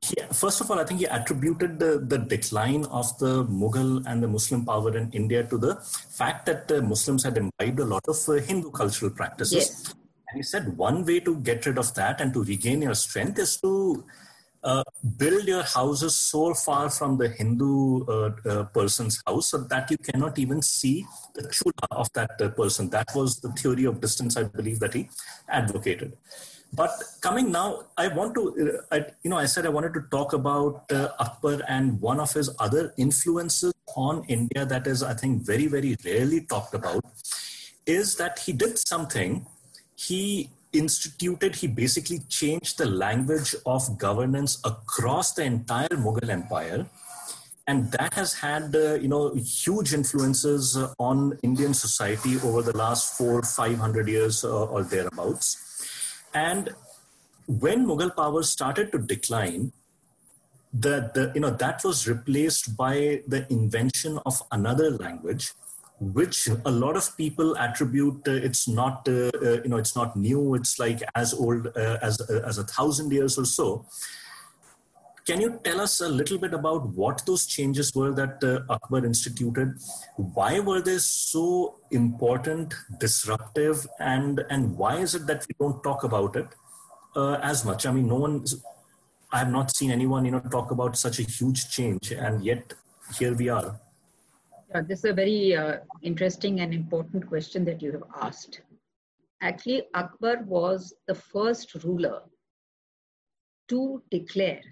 he, 0.00 0.14
first 0.32 0.60
of 0.60 0.70
all, 0.70 0.78
I 0.78 0.84
think 0.84 1.00
he 1.00 1.06
attributed 1.06 1.80
the, 1.80 1.98
the 1.98 2.18
decline 2.18 2.84
of 2.84 3.18
the 3.18 3.44
Mughal 3.44 4.04
and 4.06 4.22
the 4.22 4.28
Muslim 4.28 4.64
power 4.64 4.96
in 4.96 5.10
India 5.10 5.42
to 5.44 5.58
the 5.58 5.74
fact 6.10 6.46
that 6.46 6.68
the 6.68 6.80
Muslims 6.82 7.24
had 7.24 7.36
imbibed 7.36 7.80
a 7.80 7.84
lot 7.84 8.04
of 8.06 8.16
uh, 8.28 8.34
Hindu 8.34 8.70
cultural 8.70 9.10
practices. 9.10 9.54
Yes. 9.54 9.94
And 10.28 10.36
he 10.36 10.42
said 10.42 10.76
one 10.76 11.04
way 11.04 11.18
to 11.20 11.36
get 11.40 11.66
rid 11.66 11.78
of 11.78 11.94
that 11.94 12.20
and 12.20 12.32
to 12.34 12.44
regain 12.44 12.82
your 12.82 12.94
strength 12.94 13.38
is 13.38 13.56
to 13.62 14.04
uh, 14.68 14.84
build 15.16 15.46
your 15.48 15.62
houses 15.62 16.14
so 16.14 16.52
far 16.52 16.90
from 16.90 17.16
the 17.16 17.28
Hindu 17.28 18.04
uh, 18.04 18.30
uh, 18.52 18.64
person's 18.64 19.22
house 19.26 19.50
so 19.50 19.58
that 19.72 19.90
you 19.90 19.96
cannot 20.08 20.38
even 20.38 20.60
see 20.60 21.06
the 21.34 21.44
chula 21.48 21.86
of 22.02 22.08
that 22.12 22.32
uh, 22.40 22.48
person. 22.50 22.90
That 22.90 23.08
was 23.14 23.40
the 23.40 23.50
theory 23.52 23.84
of 23.84 24.00
distance, 24.00 24.36
I 24.36 24.42
believe, 24.42 24.78
that 24.80 24.92
he 24.92 25.08
advocated. 25.48 26.16
But 26.74 26.90
coming 27.22 27.50
now, 27.50 27.84
I 27.96 28.08
want 28.08 28.34
to, 28.34 28.42
uh, 28.92 28.94
I, 28.94 29.06
you 29.22 29.30
know, 29.30 29.38
I 29.38 29.46
said 29.46 29.64
I 29.64 29.70
wanted 29.70 29.94
to 29.94 30.02
talk 30.10 30.34
about 30.34 30.92
Akbar 31.18 31.62
and 31.66 31.98
one 32.00 32.20
of 32.20 32.32
his 32.34 32.50
other 32.58 32.92
influences 32.98 33.72
on 33.96 34.22
India 34.28 34.66
that 34.66 34.86
is, 34.86 35.02
I 35.02 35.14
think, 35.14 35.46
very, 35.46 35.66
very 35.66 35.96
rarely 36.04 36.42
talked 36.42 36.74
about 36.74 37.02
is 37.86 38.16
that 38.16 38.38
he 38.40 38.52
did 38.52 38.78
something. 38.78 39.46
He 39.96 40.50
instituted, 40.72 41.56
he 41.56 41.66
basically 41.66 42.20
changed 42.28 42.78
the 42.78 42.86
language 42.86 43.54
of 43.64 43.98
governance 43.98 44.60
across 44.64 45.32
the 45.32 45.44
entire 45.44 45.88
Mughal 45.88 46.28
Empire. 46.28 46.86
and 47.68 47.92
that 47.92 48.14
has 48.14 48.32
had 48.32 48.74
uh, 48.74 48.94
you 48.94 49.08
know 49.12 49.34
huge 49.34 49.92
influences 49.96 50.76
uh, 50.76 50.92
on 50.98 51.38
Indian 51.48 51.74
society 51.74 52.36
over 52.48 52.62
the 52.62 52.76
last 52.76 53.16
four, 53.18 53.42
five 53.42 53.78
hundred 53.78 54.08
years 54.08 54.42
uh, 54.42 54.64
or 54.64 54.82
thereabouts. 54.82 55.48
And 56.32 56.70
when 57.46 57.86
Mughal 57.86 58.14
power 58.16 58.42
started 58.42 58.90
to 58.92 58.98
decline, 58.98 59.72
the, 60.72 61.10
the 61.14 61.32
you 61.34 61.42
know 61.42 61.50
that 61.50 61.84
was 61.84 62.08
replaced 62.08 62.76
by 62.76 63.22
the 63.26 63.46
invention 63.50 64.18
of 64.24 64.42
another 64.50 64.90
language 64.90 65.52
which 66.00 66.48
a 66.64 66.70
lot 66.70 66.96
of 66.96 67.16
people 67.16 67.56
attribute 67.58 68.26
uh, 68.28 68.32
it's 68.32 68.68
not 68.68 69.06
uh, 69.08 69.30
uh, 69.42 69.62
you 69.62 69.68
know 69.68 69.76
it's 69.76 69.96
not 69.96 70.16
new. 70.16 70.54
It's 70.54 70.78
like 70.78 71.02
as 71.14 71.34
old 71.34 71.66
uh, 71.76 71.98
as 72.02 72.20
as 72.20 72.58
a 72.58 72.64
thousand 72.64 73.12
years 73.12 73.38
or 73.38 73.44
so. 73.44 73.86
Can 75.26 75.42
you 75.42 75.60
tell 75.62 75.80
us 75.80 76.00
a 76.00 76.08
little 76.08 76.38
bit 76.38 76.54
about 76.54 76.88
what 76.94 77.26
those 77.26 77.44
changes 77.44 77.94
were 77.94 78.12
that 78.12 78.42
uh, 78.42 78.72
akbar 78.72 79.04
instituted? 79.04 79.74
Why 80.16 80.60
were 80.60 80.80
they 80.80 80.96
so 80.98 81.80
important 81.90 82.74
disruptive 82.98 83.86
and 83.98 84.44
and 84.50 84.76
why 84.76 84.96
is 84.96 85.14
it 85.14 85.26
that 85.26 85.46
we 85.48 85.54
don't 85.58 85.82
talk 85.82 86.04
about 86.04 86.36
it 86.36 86.46
uh, 87.16 87.34
as 87.42 87.64
much? 87.64 87.86
I 87.86 87.92
mean 87.92 88.08
no 88.08 88.16
one 88.16 88.44
i 89.30 89.38
have 89.38 89.50
not 89.50 89.76
seen 89.76 89.90
anyone 89.90 90.24
you 90.24 90.30
know 90.30 90.40
talk 90.40 90.70
about 90.70 90.96
such 90.96 91.18
a 91.18 91.22
huge 91.22 91.68
change 91.68 92.12
and 92.12 92.42
yet 92.42 92.72
here 93.18 93.34
we 93.34 93.50
are 93.50 93.78
yeah, 94.70 94.82
this 94.82 95.00
is 95.00 95.04
a 95.06 95.12
very 95.14 95.56
uh, 95.56 95.78
interesting 96.02 96.60
and 96.60 96.74
important 96.74 97.26
question 97.26 97.64
that 97.64 97.80
you 97.80 97.92
have 97.92 98.02
asked. 98.20 98.62
Actually, 99.40 99.84
Akbar 99.94 100.42
was 100.44 100.94
the 101.06 101.14
first 101.14 101.74
ruler 101.84 102.22
to 103.68 104.02
declare 104.10 104.62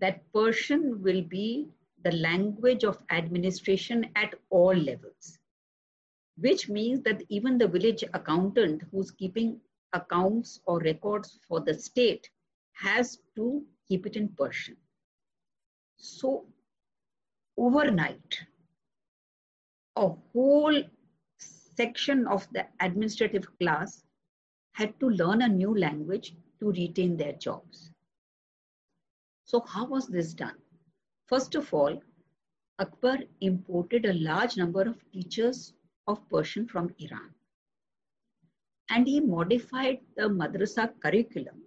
that 0.00 0.20
Persian 0.32 1.02
will 1.02 1.22
be 1.22 1.68
the 2.02 2.12
language 2.12 2.84
of 2.84 2.98
administration 3.10 4.06
at 4.16 4.34
all 4.50 4.74
levels, 4.74 5.38
which 6.36 6.68
means 6.68 7.00
that 7.02 7.22
even 7.28 7.56
the 7.56 7.68
village 7.68 8.04
accountant 8.12 8.82
who's 8.90 9.10
keeping 9.10 9.60
accounts 9.94 10.60
or 10.66 10.80
records 10.80 11.38
for 11.48 11.60
the 11.60 11.72
state 11.72 12.28
has 12.72 13.18
to 13.36 13.64
keep 13.88 14.04
it 14.04 14.16
in 14.16 14.28
Persian. 14.28 14.76
So, 15.96 16.44
overnight, 17.56 18.40
a 19.96 20.08
whole 20.32 20.82
section 21.38 22.26
of 22.26 22.46
the 22.52 22.66
administrative 22.80 23.46
class 23.58 24.04
had 24.72 24.98
to 25.00 25.08
learn 25.08 25.42
a 25.42 25.48
new 25.48 25.76
language 25.76 26.34
to 26.60 26.72
retain 26.72 27.16
their 27.16 27.32
jobs. 27.34 27.90
So, 29.44 29.60
how 29.60 29.86
was 29.86 30.06
this 30.08 30.34
done? 30.34 30.56
First 31.26 31.54
of 31.54 31.72
all, 31.72 32.02
Akbar 32.78 33.18
imported 33.40 34.04
a 34.04 34.14
large 34.14 34.56
number 34.56 34.82
of 34.82 35.04
teachers 35.12 35.74
of 36.08 36.28
Persian 36.28 36.66
from 36.66 36.92
Iran. 36.98 37.30
And 38.90 39.06
he 39.06 39.20
modified 39.20 40.00
the 40.16 40.24
madrasa 40.24 40.92
curriculum 41.00 41.62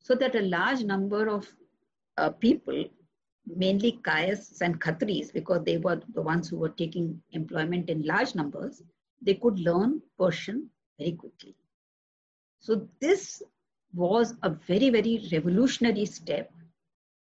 so 0.00 0.14
that 0.14 0.34
a 0.34 0.42
large 0.42 0.82
number 0.84 1.28
of 1.28 1.48
uh, 2.16 2.30
people 2.30 2.84
mainly 3.46 4.00
Kayas 4.02 4.60
and 4.60 4.80
Khatris, 4.80 5.32
because 5.32 5.64
they 5.64 5.78
were 5.78 6.00
the 6.14 6.22
ones 6.22 6.48
who 6.48 6.56
were 6.58 6.70
taking 6.70 7.20
employment 7.32 7.88
in 7.88 8.02
large 8.02 8.34
numbers, 8.34 8.82
they 9.22 9.34
could 9.34 9.58
learn 9.58 10.00
Persian 10.18 10.70
very 10.98 11.12
quickly. 11.12 11.54
So 12.60 12.88
this 13.00 13.42
was 13.94 14.34
a 14.42 14.50
very, 14.50 14.90
very 14.90 15.28
revolutionary 15.32 16.06
step 16.06 16.52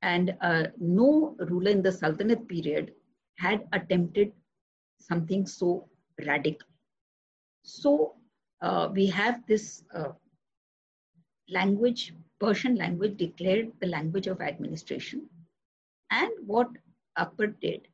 and 0.02 0.36
uh, 0.41 0.65
no 0.80 1.36
ruler 1.39 1.72
in 1.72 1.82
the 1.82 1.91
Sultanate 1.91 2.48
period 2.48 2.93
had 3.38 3.67
attempted 3.74 4.32
something 5.00 5.45
so 5.45 5.88
radical. 6.26 6.67
So 7.63 8.15
uh, 8.62 8.89
we 8.91 9.08
have 9.08 9.45
this 9.48 9.84
uh, 9.93 10.10
language, 11.50 12.13
Persian 12.39 12.76
language 12.76 13.17
declared 13.17 13.72
the 13.80 13.88
language 13.88 14.28
of 14.28 14.41
administration 14.41 15.30
and 16.12 16.32
what 16.45 16.69
Akbar 17.17 17.48
did, 17.48 17.88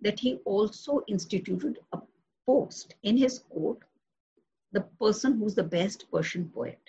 that 0.00 0.18
he 0.18 0.36
also 0.44 1.02
instituted 1.08 1.78
a 1.92 2.00
post 2.46 2.94
in 3.02 3.16
his 3.16 3.40
court, 3.50 3.78
the 4.72 4.82
person 5.00 5.38
who's 5.38 5.54
the 5.54 5.62
best 5.62 6.10
Persian 6.10 6.48
poet. 6.48 6.80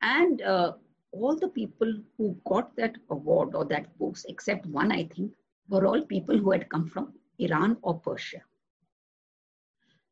And 0.00 0.42
uh, 0.42 0.72
all 1.12 1.36
the 1.36 1.48
people 1.48 1.94
who 2.16 2.36
got 2.46 2.74
that 2.76 2.96
award 3.10 3.54
or 3.54 3.64
that 3.66 3.96
post, 3.98 4.26
except 4.28 4.66
one, 4.66 4.90
I 4.90 5.04
think, 5.04 5.32
were 5.68 5.86
all 5.86 6.02
people 6.02 6.38
who 6.38 6.50
had 6.50 6.68
come 6.68 6.86
from 6.86 7.12
Iran 7.38 7.76
or 7.82 7.98
Persia. 7.98 8.42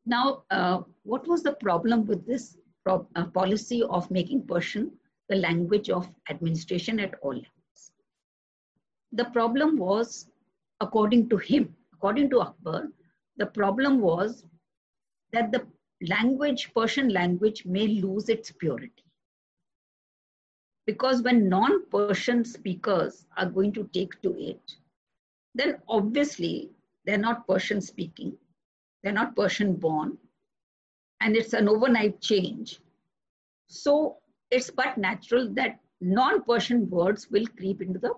Now, 0.05 0.43
uh, 0.49 0.81
what 1.03 1.27
was 1.27 1.43
the 1.43 1.53
problem 1.53 2.05
with 2.05 2.25
this 2.25 2.57
pro- 2.83 3.07
uh, 3.15 3.25
policy 3.27 3.83
of 3.83 4.09
making 4.11 4.47
Persian 4.47 4.91
the 5.29 5.35
language 5.35 5.89
of 5.89 6.09
administration 6.29 6.99
at 6.99 7.15
all 7.21 7.33
levels? 7.33 7.60
The 9.11 9.25
problem 9.25 9.77
was, 9.77 10.27
according 10.79 11.29
to 11.29 11.37
him, 11.37 11.75
according 11.93 12.29
to 12.29 12.41
Akbar, 12.41 12.87
the 13.37 13.45
problem 13.45 13.99
was 13.99 14.45
that 15.33 15.51
the 15.51 15.65
language, 16.07 16.71
Persian 16.75 17.09
language, 17.09 17.65
may 17.65 17.87
lose 17.87 18.29
its 18.29 18.51
purity. 18.51 19.03
Because 20.85 21.21
when 21.21 21.47
non 21.47 21.85
Persian 21.89 22.43
speakers 22.43 23.25
are 23.37 23.45
going 23.45 23.71
to 23.73 23.89
take 23.93 24.19
to 24.21 24.35
it, 24.37 24.75
then 25.53 25.77
obviously 25.87 26.71
they're 27.05 27.17
not 27.17 27.47
Persian 27.47 27.81
speaking, 27.81 28.35
they're 29.03 29.13
not 29.13 29.35
Persian 29.35 29.75
born, 29.75 30.17
and 31.21 31.35
it's 31.35 31.53
an 31.53 31.69
overnight 31.69 32.19
change. 32.21 32.79
So 33.67 34.17
it's 34.49 34.71
but 34.71 34.97
natural 34.97 35.53
that 35.53 35.79
non 35.99 36.43
Persian 36.43 36.89
words 36.89 37.29
will 37.29 37.45
creep 37.57 37.81
into 37.81 37.99
the 37.99 38.13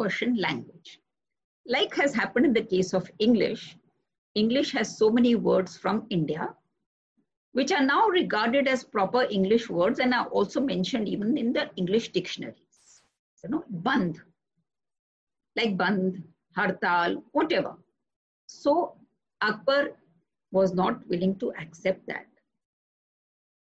Persian 0.00 0.36
language. 0.36 0.98
Like 1.66 1.94
has 1.96 2.14
happened 2.14 2.46
in 2.46 2.52
the 2.54 2.64
case 2.64 2.94
of 2.94 3.10
English, 3.18 3.76
English 4.34 4.72
has 4.72 4.96
so 4.96 5.10
many 5.10 5.34
words 5.34 5.76
from 5.76 6.06
India, 6.08 6.54
which 7.52 7.70
are 7.70 7.84
now 7.84 8.06
regarded 8.06 8.66
as 8.66 8.82
proper 8.82 9.22
English 9.30 9.68
words 9.68 9.98
and 9.98 10.14
are 10.14 10.26
also 10.28 10.60
mentioned 10.60 11.06
even 11.08 11.36
in 11.36 11.52
the 11.52 11.68
English 11.76 12.12
dictionaries. 12.12 13.02
You 13.44 13.50
know, 13.50 13.64
band, 13.68 14.20
like 15.56 15.76
band, 15.76 16.22
hartal, 16.56 17.22
whatever. 17.32 17.76
So 18.46 18.96
Akbar 19.42 19.90
was 20.50 20.72
not 20.72 21.06
willing 21.08 21.38
to 21.40 21.52
accept 21.60 22.06
that. 22.06 22.26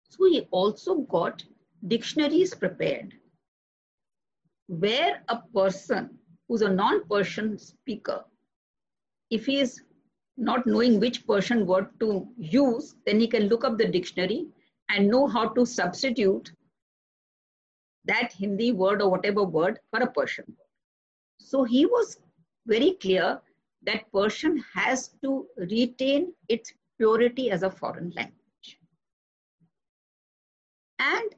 So 0.09 0.25
he 0.31 0.49
also 0.51 1.01
got 1.01 1.45
dictionaries 1.87 2.55
prepared 2.55 3.15
where 4.67 5.23
a 5.29 5.39
person 5.55 6.19
who's 6.49 6.63
a 6.63 6.69
non-Persian 6.69 7.59
speaker, 7.59 8.25
if 9.31 9.47
he 9.47 9.61
is 9.61 9.83
not 10.37 10.67
knowing 10.67 11.01
which 11.01 11.27
Persian 11.27 11.67
word 11.67 11.89
to 12.01 12.27
use, 12.37 12.97
then 13.07 13.21
he 13.21 13.27
can 13.27 13.49
look 13.49 13.65
up 13.65 13.79
the 13.79 13.87
dictionary 13.87 14.47
and 14.89 15.09
know 15.09 15.27
how 15.27 15.49
to 15.49 15.65
substitute 15.65 16.53
that 18.05 18.33
Hindi 18.33 18.73
word 18.73 19.01
or 19.01 19.11
whatever 19.11 19.45
word 19.45 19.79
for 19.91 20.01
a 20.01 20.11
Persian 20.11 20.45
word. 20.49 20.69
So 21.39 21.65
he 21.65 21.87
was 21.87 22.19
very 22.67 22.93
clear 23.01 23.41
that 23.83 24.11
Persian 24.13 24.63
has 24.75 25.11
to 25.23 25.47
retain 25.57 26.33
its 26.49 26.73
purity 26.99 27.51
as 27.51 27.63
a 27.63 27.71
foreign 27.71 28.11
language. 28.17 28.79
And 30.99 31.35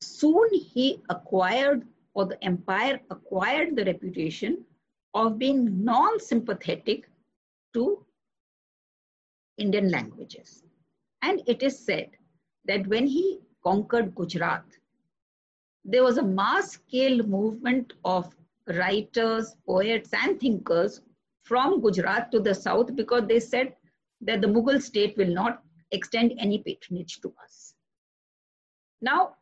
soon 0.00 0.52
he 0.52 1.02
acquired 1.08 1.86
or 2.14 2.26
the 2.26 2.42
empire 2.44 3.00
acquired 3.10 3.76
the 3.76 3.84
reputation 3.84 4.64
of 5.14 5.38
being 5.38 5.84
non 5.84 6.18
sympathetic 6.20 7.08
to 7.74 8.04
Indian 9.58 9.90
languages. 9.90 10.64
And 11.22 11.42
it 11.46 11.62
is 11.62 11.78
said 11.78 12.10
that 12.64 12.86
when 12.86 13.06
he 13.06 13.40
conquered 13.62 14.14
Gujarat, 14.14 14.64
there 15.84 16.02
was 16.02 16.18
a 16.18 16.22
mass 16.22 16.72
scale 16.72 17.22
movement 17.22 17.92
of 18.04 18.34
writers, 18.66 19.56
poets, 19.66 20.10
and 20.12 20.38
thinkers 20.38 21.00
from 21.42 21.80
Gujarat 21.80 22.30
to 22.32 22.40
the 22.40 22.54
south 22.54 22.94
because 22.94 23.26
they 23.26 23.40
said 23.40 23.74
that 24.20 24.40
the 24.40 24.46
Mughal 24.46 24.80
state 24.80 25.16
will 25.16 25.32
not 25.32 25.62
extend 25.90 26.34
any 26.38 26.58
patronage 26.58 27.20
to 27.20 27.32
us. 27.42 27.74
Now, 29.00 29.36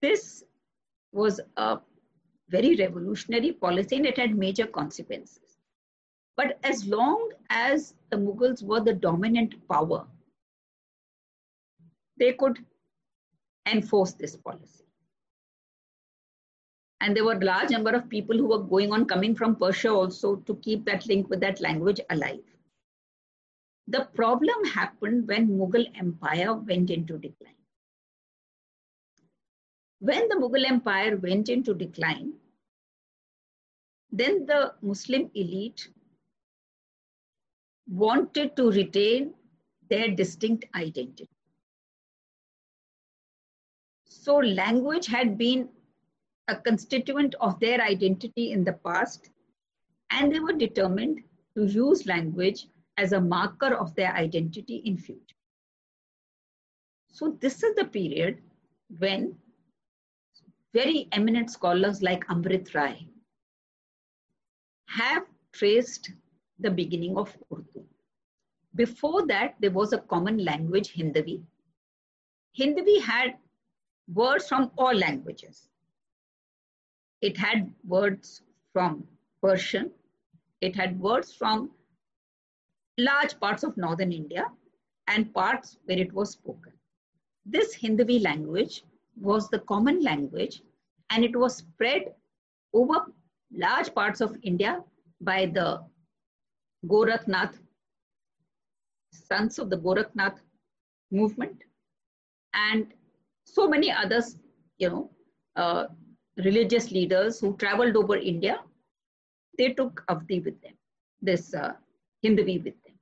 this 0.00 0.44
was 1.12 1.40
a 1.56 1.78
very 2.48 2.76
revolutionary 2.76 3.52
policy 3.52 3.96
and 3.96 4.06
it 4.06 4.18
had 4.18 4.36
major 4.36 4.66
consequences. 4.66 5.58
But 6.36 6.58
as 6.62 6.86
long 6.86 7.30
as 7.50 7.94
the 8.10 8.16
Mughals 8.16 8.62
were 8.62 8.80
the 8.80 8.94
dominant 8.94 9.54
power, 9.68 10.06
they 12.18 12.32
could 12.32 12.58
enforce 13.70 14.12
this 14.14 14.36
policy. 14.36 14.84
And 17.00 17.16
there 17.16 17.24
were 17.24 17.34
a 17.34 17.44
large 17.44 17.70
number 17.70 17.90
of 17.90 18.08
people 18.08 18.36
who 18.36 18.46
were 18.46 18.62
going 18.62 18.92
on 18.92 19.06
coming 19.06 19.34
from 19.34 19.56
Persia 19.56 19.90
also 19.90 20.36
to 20.36 20.54
keep 20.56 20.84
that 20.84 21.06
link 21.06 21.28
with 21.28 21.40
that 21.40 21.60
language 21.60 22.00
alive. 22.10 22.44
The 23.88 24.08
problem 24.14 24.64
happened 24.66 25.26
when 25.26 25.48
Mughal 25.48 25.86
Empire 25.98 26.54
went 26.54 26.90
into 26.90 27.18
decline. 27.18 27.61
When 30.02 30.28
the 30.28 30.34
Mughal 30.34 30.68
Empire 30.68 31.16
went 31.16 31.48
into 31.48 31.74
decline, 31.74 32.32
then 34.10 34.46
the 34.46 34.74
Muslim 34.82 35.30
elite 35.32 35.90
wanted 37.86 38.56
to 38.56 38.72
retain 38.72 39.32
their 39.88 40.08
distinct 40.10 40.64
identity. 40.74 41.28
So 44.08 44.38
language 44.38 45.06
had 45.06 45.38
been 45.38 45.68
a 46.48 46.56
constituent 46.56 47.36
of 47.40 47.60
their 47.60 47.80
identity 47.80 48.50
in 48.50 48.64
the 48.64 48.72
past, 48.72 49.30
and 50.10 50.34
they 50.34 50.40
were 50.40 50.52
determined 50.52 51.20
to 51.56 51.66
use 51.66 52.06
language 52.06 52.66
as 52.96 53.12
a 53.12 53.20
marker 53.20 53.72
of 53.76 53.94
their 53.94 54.12
identity 54.14 54.82
in 54.84 54.98
future. 54.98 55.36
So 57.12 57.38
this 57.40 57.62
is 57.62 57.76
the 57.76 57.84
period 57.84 58.42
when 58.98 59.36
very 60.72 61.08
eminent 61.12 61.50
scholars 61.50 62.02
like 62.02 62.26
Amrit 62.26 62.74
Rai 62.74 63.08
have 64.86 65.24
traced 65.52 66.12
the 66.58 66.70
beginning 66.70 67.16
of 67.16 67.36
Urdu. 67.52 67.84
Before 68.74 69.26
that, 69.26 69.54
there 69.60 69.70
was 69.70 69.92
a 69.92 69.98
common 69.98 70.44
language, 70.44 70.94
Hindavi. 70.94 71.42
Hindavi 72.58 73.02
had 73.02 73.36
words 74.12 74.48
from 74.48 74.70
all 74.78 74.94
languages. 74.94 75.68
It 77.20 77.36
had 77.36 77.72
words 77.86 78.42
from 78.72 79.06
Persian. 79.42 79.90
It 80.60 80.74
had 80.74 80.98
words 80.98 81.34
from 81.34 81.70
large 82.98 83.38
parts 83.38 83.62
of 83.62 83.76
northern 83.76 84.12
India 84.12 84.46
and 85.08 85.32
parts 85.34 85.78
where 85.84 85.98
it 85.98 86.12
was 86.12 86.30
spoken. 86.30 86.72
This 87.44 87.76
Hindavi 87.76 88.22
language 88.22 88.84
was 89.20 89.48
the 89.50 89.60
common 89.60 90.02
language 90.02 90.62
and 91.10 91.24
it 91.24 91.36
was 91.36 91.56
spread 91.56 92.14
over 92.72 93.06
large 93.52 93.94
parts 93.94 94.20
of 94.20 94.36
India 94.42 94.82
by 95.20 95.46
the 95.46 95.82
Gorakhnath, 96.86 97.58
sons 99.12 99.58
of 99.58 99.70
the 99.70 99.76
Gorakhnath 99.76 100.38
movement, 101.10 101.62
and 102.54 102.92
so 103.44 103.68
many 103.68 103.90
others, 103.90 104.36
you 104.78 104.88
know, 104.88 105.10
uh, 105.56 105.86
religious 106.36 106.90
leaders 106.90 107.38
who 107.38 107.56
traveled 107.56 107.96
over 107.96 108.16
India. 108.16 108.60
They 109.58 109.74
took 109.74 110.02
Avdi 110.08 110.44
with 110.44 110.60
them, 110.62 110.72
this 111.20 111.54
uh, 111.54 111.74
Hindavi 112.24 112.64
with 112.64 112.82
them. 112.84 112.98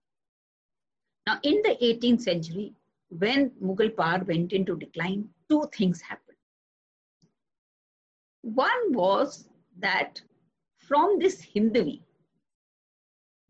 Now, 1.26 1.38
in 1.42 1.62
the 1.62 1.76
18th 1.80 2.22
century, 2.22 2.74
when 3.10 3.50
Mughal 3.62 3.94
power 3.96 4.24
went 4.24 4.52
into 4.52 4.76
decline, 4.76 5.28
two 5.48 5.68
things 5.76 6.00
happened. 6.00 6.36
One 8.42 8.92
was 8.92 9.48
that 9.78 10.22
from 10.78 11.18
this 11.18 11.42
Hindavi, 11.42 12.00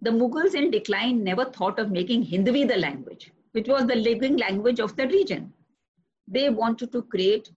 the 0.00 0.10
Mughals 0.10 0.54
in 0.54 0.70
decline 0.70 1.22
never 1.22 1.44
thought 1.44 1.78
of 1.78 1.90
making 1.90 2.24
Hindavi 2.26 2.66
the 2.66 2.78
language, 2.78 3.32
which 3.52 3.68
was 3.68 3.86
the 3.86 3.94
living 3.94 4.36
language 4.36 4.80
of 4.80 4.96
the 4.96 5.06
region. 5.06 5.52
They 6.26 6.48
wanted 6.48 6.90
to 6.92 7.02
create 7.02 7.50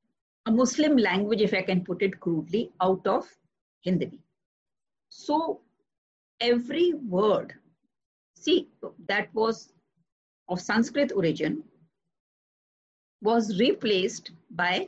a 0.46 0.52
Muslim 0.52 0.98
language, 0.98 1.42
if 1.42 1.54
I 1.54 1.62
can 1.62 1.86
put 1.86 2.02
it 2.02 2.20
crudely, 2.20 2.72
out 2.82 3.06
of 3.08 3.26
Hindavi. 3.86 4.20
So 5.10 5.62
every 6.42 6.94
word, 6.94 7.54
see, 8.36 8.68
that 9.08 9.34
was 9.34 9.72
of 10.50 10.60
Sanskrit 10.60 11.13
origin, 11.16 11.63
was 13.24 13.58
replaced 13.60 14.32
by 14.52 14.88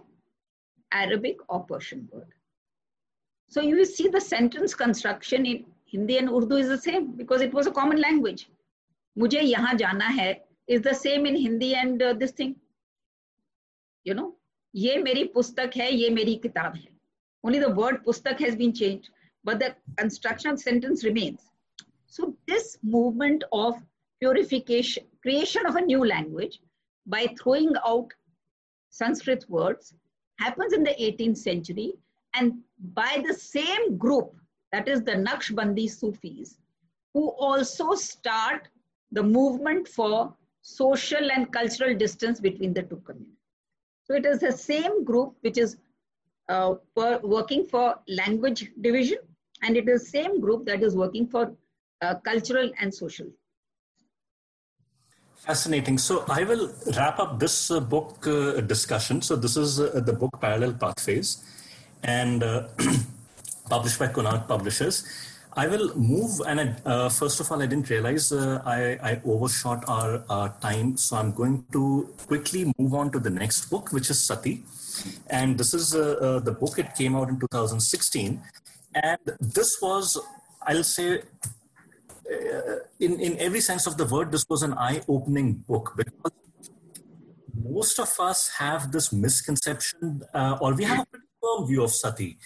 Arabic 0.91 1.37
or 1.47 1.63
Persian 1.63 2.07
word. 2.11 2.27
So 3.47 3.61
you 3.61 3.85
see 3.85 4.07
the 4.09 4.21
sentence 4.21 4.75
construction 4.75 5.45
in 5.45 5.65
Hindi 5.85 6.17
and 6.17 6.29
Urdu 6.29 6.57
is 6.57 6.67
the 6.67 6.77
same 6.77 7.11
because 7.11 7.41
it 7.41 7.53
was 7.53 7.67
a 7.67 7.71
common 7.71 8.01
language. 8.01 8.49
Mujhe 9.17 9.53
yaha 9.53 9.77
jana 9.77 10.11
hai 10.11 10.41
is 10.67 10.81
the 10.81 10.93
same 10.93 11.25
in 11.25 11.35
Hindi 11.35 11.75
and 11.75 12.01
uh, 12.01 12.13
this 12.13 12.31
thing. 12.31 12.55
You 14.03 14.15
know, 14.15 14.35
ye 14.73 14.97
meri 14.97 15.31
pustak 15.33 15.73
hai, 15.73 15.89
ye 15.89 16.09
meri 16.09 16.37
kitab 16.37 16.75
hai. 16.75 16.89
Only 17.43 17.59
the 17.59 17.69
word 17.69 18.03
pustak 18.05 18.39
has 18.39 18.55
been 18.55 18.73
changed, 18.73 19.09
but 19.43 19.59
the 19.59 19.75
construction 19.95 20.51
of 20.51 20.59
sentence 20.59 21.05
remains. 21.05 21.41
So 22.07 22.35
this 22.47 22.77
movement 22.83 23.43
of 23.53 23.81
purification, 24.19 25.05
creation 25.21 25.65
of 25.65 25.75
a 25.75 25.81
new 25.81 26.05
language 26.05 26.59
by 27.05 27.27
throwing 27.41 27.73
out 27.85 28.11
Sanskrit 28.95 29.43
words 29.49 29.93
happens 30.39 30.71
in 30.71 30.81
the 30.83 30.95
18th 31.07 31.37
century 31.37 31.93
and 32.33 32.53
by 32.93 33.21
the 33.27 33.33
same 33.33 33.97
group, 33.97 34.33
that 34.71 34.87
is 34.87 35.03
the 35.03 35.17
Naqshbandi 35.27 35.89
Sufis, 35.89 36.57
who 37.13 37.29
also 37.47 37.93
start 37.95 38.69
the 39.11 39.23
movement 39.23 39.87
for 39.87 40.33
social 40.61 41.29
and 41.31 41.51
cultural 41.51 41.93
distance 41.95 42.39
between 42.39 42.73
the 42.73 42.83
two 42.83 43.01
communities. 43.05 43.35
So 44.05 44.15
it 44.15 44.25
is 44.25 44.39
the 44.39 44.51
same 44.51 45.03
group 45.03 45.35
which 45.41 45.57
is 45.57 45.75
uh, 46.47 46.75
working 46.95 47.65
for 47.65 47.99
language 48.07 48.71
division, 48.79 49.17
and 49.61 49.75
it 49.75 49.89
is 49.89 50.09
same 50.09 50.39
group 50.39 50.65
that 50.67 50.83
is 50.83 50.95
working 50.95 51.27
for 51.27 51.53
uh, 52.01 52.15
cultural 52.15 52.71
and 52.79 52.93
social. 52.93 53.27
Fascinating. 55.45 55.99
So 55.99 56.25
I 56.27 56.43
will 56.43 56.71
wrap 56.97 57.19
up 57.19 57.39
this 57.39 57.69
uh, 57.69 57.79
book 57.79 58.25
uh, 58.25 58.61
discussion. 58.61 59.21
So 59.21 59.35
this 59.35 59.55
is 59.55 59.79
uh, 59.79 60.01
the 60.03 60.11
book 60.11 60.41
Parallel 60.41 60.73
Pathways 60.73 61.37
and 62.01 62.41
uh, 62.41 62.63
published 63.69 63.99
by 63.99 64.07
Konark 64.07 64.47
Publishers. 64.47 65.05
I 65.53 65.67
will 65.67 65.95
move, 65.95 66.41
and 66.47 66.75
uh, 66.83 67.09
first 67.09 67.39
of 67.39 67.51
all, 67.51 67.61
I 67.61 67.67
didn't 67.67 67.91
realize 67.91 68.31
uh, 68.31 68.61
I, 68.65 68.97
I, 69.11 69.21
overshot 69.23 69.87
our, 69.87 70.23
our, 70.29 70.49
time, 70.59 70.97
so 70.97 71.15
I'm 71.15 71.31
going 71.31 71.63
to 71.71 72.09
quickly 72.25 72.73
move 72.77 72.93
on 72.93 73.11
to 73.11 73.19
the 73.19 73.29
next 73.29 73.69
book, 73.69 73.93
which 73.93 74.09
is 74.09 74.19
Sati. 74.19 74.63
And 75.27 75.57
this 75.57 75.73
is 75.73 75.91
the 75.91 76.57
book, 76.59 76.79
it 76.79 76.93
came 76.95 77.15
out 77.15 77.29
in 77.29 77.39
2016. 77.39 78.41
And 78.95 79.19
this 79.39 79.79
was, 79.81 80.19
I'll 80.63 80.83
say, 80.83 81.21
in, 82.99 83.19
in 83.19 83.37
every 83.39 83.61
sense 83.61 83.87
of 83.87 83.97
the 83.97 84.05
word, 84.05 84.31
this 84.31 84.45
was 84.49 84.63
an 84.63 84.73
eye 84.73 85.01
opening 85.07 85.53
book 85.53 85.93
because 85.95 86.31
most 87.63 87.99
of 87.99 88.11
us 88.19 88.49
have 88.57 88.91
this 88.91 89.11
misconception, 89.11 90.23
or 90.61 90.73
we 90.73 90.83
have 90.83 90.99
a 91.01 91.05
pretty 91.05 91.25
firm 91.41 91.67
view 91.67 91.83
of 91.83 91.91
sati. 91.91 92.37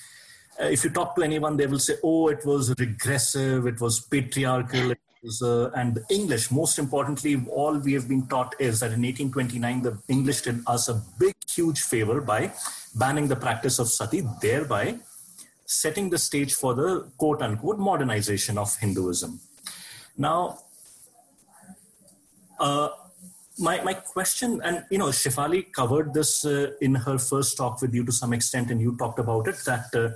Uh, 0.59 0.65
if 0.65 0.83
you 0.83 0.89
talk 0.89 1.15
to 1.15 1.23
anyone, 1.23 1.55
they 1.55 1.67
will 1.67 1.79
say, 1.79 1.93
oh, 2.03 2.27
it 2.27 2.45
was 2.45 2.73
regressive, 2.77 3.65
it 3.65 3.79
was 3.79 4.01
patriarchal, 4.01 4.91
it 4.91 4.99
was, 5.23 5.41
uh, 5.41 5.69
and 5.75 5.99
English, 6.09 6.51
most 6.51 6.77
importantly, 6.79 7.41
all 7.49 7.77
we 7.77 7.93
have 7.93 8.09
been 8.09 8.27
taught 8.27 8.55
is 8.59 8.81
that 8.81 8.91
in 8.91 9.01
1829, 9.01 9.81
the 9.83 9.97
English 10.09 10.41
did 10.41 10.61
us 10.67 10.89
a 10.89 11.01
big, 11.17 11.35
huge 11.49 11.81
favor 11.81 12.19
by 12.19 12.51
banning 12.95 13.27
the 13.27 13.35
practice 13.35 13.79
of 13.79 13.87
sati, 13.87 14.21
thereby 14.41 14.99
setting 15.65 16.09
the 16.09 16.17
stage 16.17 16.53
for 16.53 16.73
the 16.73 17.09
quote 17.17 17.41
unquote 17.41 17.77
modernization 17.77 18.57
of 18.57 18.75
Hinduism. 18.77 19.39
Now, 20.19 20.60
uh, 22.59 22.89
my, 23.57 23.82
my 23.84 23.93
question, 23.93 24.61
and 24.63 24.84
you 24.91 24.97
know, 24.97 25.07
Shefali 25.07 25.72
covered 25.72 26.13
this 26.13 26.43
uh, 26.45 26.72
in 26.82 26.93
her 26.95 27.17
first 27.17 27.55
talk 27.55 27.82
with 27.82 27.93
you 27.93 28.03
to 28.03 28.11
some 28.11 28.34
extent, 28.34 28.70
and 28.70 28.82
you 28.82 28.97
talked 28.97 29.20
about 29.20 29.47
it 29.47 29.55
that 29.65 29.95
uh, 29.95 30.09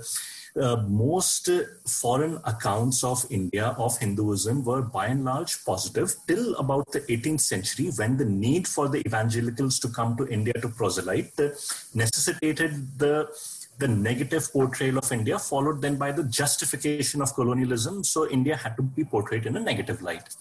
uh, 0.60 0.76
most 0.86 1.48
foreign 1.86 2.38
accounts 2.44 3.02
of 3.02 3.26
India 3.30 3.74
of 3.78 3.98
Hinduism 3.98 4.64
were 4.64 4.82
by 4.82 5.06
and 5.06 5.24
large 5.24 5.64
positive 5.64 6.14
till 6.28 6.54
about 6.56 6.92
the 6.92 7.00
18th 7.00 7.40
century 7.40 7.90
when 7.96 8.16
the 8.16 8.24
need 8.24 8.68
for 8.68 8.88
the 8.88 9.02
evangelicals 9.06 9.80
to 9.80 9.88
come 9.88 10.16
to 10.16 10.28
India 10.28 10.54
to 10.54 10.68
proselyte 10.68 11.32
uh, 11.40 11.48
necessitated 11.94 12.98
the 12.98 13.28
the 13.78 13.88
negative 13.88 14.52
portrayal 14.52 14.98
of 14.98 15.10
India, 15.10 15.38
followed 15.38 15.82
then 15.82 15.96
by 15.96 16.12
the 16.12 16.24
justification 16.24 17.20
of 17.20 17.34
colonialism. 17.34 18.04
So 18.04 18.28
India 18.30 18.56
had 18.56 18.76
to 18.76 18.82
be 18.82 19.04
portrayed 19.04 19.46
in 19.46 19.56
a 19.56 19.60
negative 19.60 20.02
light. 20.02 20.34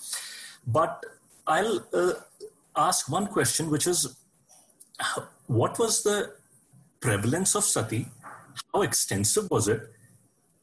But 0.67 1.03
I'll 1.47 1.86
uh, 1.93 2.13
ask 2.75 3.09
one 3.09 3.27
question, 3.27 3.69
which 3.69 3.88
is 3.88 4.15
what 5.47 5.79
was 5.79 6.03
the 6.03 6.34
prevalence 6.99 7.55
of 7.55 7.63
sati? 7.63 8.07
How 8.73 8.81
extensive 8.81 9.49
was 9.49 9.67
it? 9.67 9.81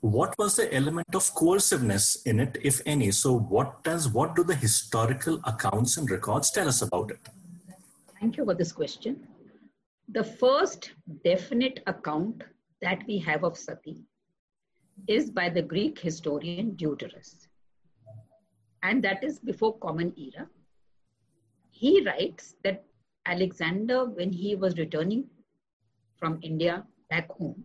What 0.01 0.35
was 0.39 0.57
the 0.57 0.73
element 0.75 1.15
of 1.15 1.35
coerciveness 1.35 2.23
in 2.25 2.41
it, 2.41 2.57
if 2.63 2.81
any? 2.87 3.11
So, 3.11 3.39
what 3.39 3.85
does 3.85 4.09
what 4.09 4.35
do 4.35 4.43
the 4.43 4.55
historical 4.55 5.41
accounts 5.45 5.99
and 5.99 6.11
records 6.11 6.51
tell 6.51 6.69
us 6.69 6.81
about 6.81 7.11
it? 7.11 7.19
Thank 8.19 8.39
you 8.39 8.47
for 8.47 8.55
this 8.55 8.73
question. 8.73 9.27
The 10.09 10.25
first 10.25 10.93
definite 11.23 11.83
account 11.87 12.45
that 12.83 13.03
we 13.07 13.19
have 13.19 13.45
of 13.45 13.57
sati 13.57 14.05
is 15.07 15.31
by 15.31 15.49
the 15.49 15.63
Greek 15.63 15.99
historian 15.99 16.77
Diodorus. 16.77 17.49
And 18.83 19.03
that 19.05 19.23
is 19.23 19.39
before 19.39 19.79
Common 19.79 20.13
Era. 20.17 20.49
He 21.71 22.05
writes 22.05 22.55
that 22.65 22.85
Alexander, 23.27 24.07
when 24.07 24.33
he 24.33 24.57
was 24.57 24.79
returning 24.79 25.25
from 26.17 26.39
India 26.43 26.85
back 27.09 27.31
home, 27.31 27.65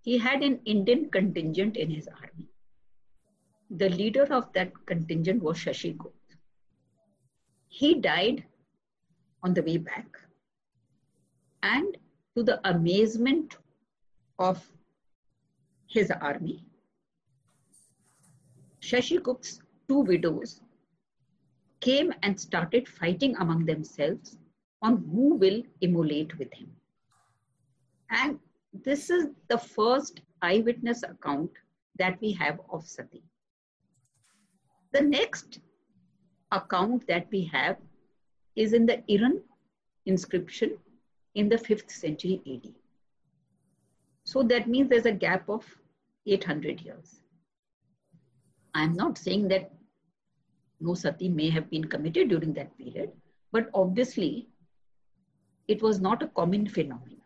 he 0.00 0.18
had 0.18 0.42
an 0.42 0.60
Indian 0.64 1.10
contingent 1.10 1.76
in 1.76 1.90
his 1.90 2.08
army. 2.08 2.48
The 3.70 3.88
leader 3.88 4.24
of 4.32 4.52
that 4.52 4.72
contingent 4.86 5.42
was 5.42 5.56
Shashigupta. 5.58 6.12
He 7.68 7.94
died 8.00 8.44
on 9.42 9.54
the 9.54 9.62
way 9.62 9.78
back. 9.78 10.06
And 11.62 11.96
to 12.36 12.42
the 12.42 12.60
amazement 12.68 13.56
of 14.38 14.66
his 15.86 16.10
army, 16.10 16.64
Shashigupta's 18.80 19.60
two 19.88 20.00
widows 20.00 20.60
came 21.80 22.12
and 22.22 22.40
started 22.40 22.88
fighting 22.88 23.36
among 23.36 23.66
themselves 23.66 24.36
on 24.82 24.96
who 25.12 25.34
will 25.34 25.62
immolate 25.80 26.36
with 26.38 26.52
him. 26.52 26.70
And 28.10 28.38
this 28.72 29.10
is 29.10 29.28
the 29.48 29.58
first 29.58 30.20
eyewitness 30.42 31.02
account 31.02 31.50
that 31.98 32.20
we 32.20 32.32
have 32.32 32.60
of 32.70 32.86
Sati. 32.86 33.22
The 34.92 35.02
next 35.02 35.60
account 36.50 37.06
that 37.06 37.26
we 37.30 37.44
have 37.44 37.76
is 38.56 38.72
in 38.72 38.86
the 38.86 39.02
Eran 39.10 39.42
inscription 40.06 40.76
in 41.34 41.48
the 41.48 41.56
5th 41.56 41.90
century 41.90 42.42
AD. 42.46 42.81
So 44.32 44.42
that 44.44 44.66
means 44.66 44.88
there's 44.88 45.04
a 45.04 45.12
gap 45.12 45.46
of 45.50 45.62
800 46.26 46.80
years. 46.80 47.20
I'm 48.74 48.94
not 48.94 49.18
saying 49.18 49.48
that 49.48 49.70
no 50.80 50.94
sati 50.94 51.28
may 51.28 51.50
have 51.50 51.68
been 51.68 51.84
committed 51.84 52.30
during 52.30 52.54
that 52.54 52.78
period, 52.78 53.12
but 53.52 53.68
obviously 53.74 54.48
it 55.68 55.82
was 55.82 56.00
not 56.00 56.22
a 56.22 56.28
common 56.28 56.66
phenomenon 56.66 57.20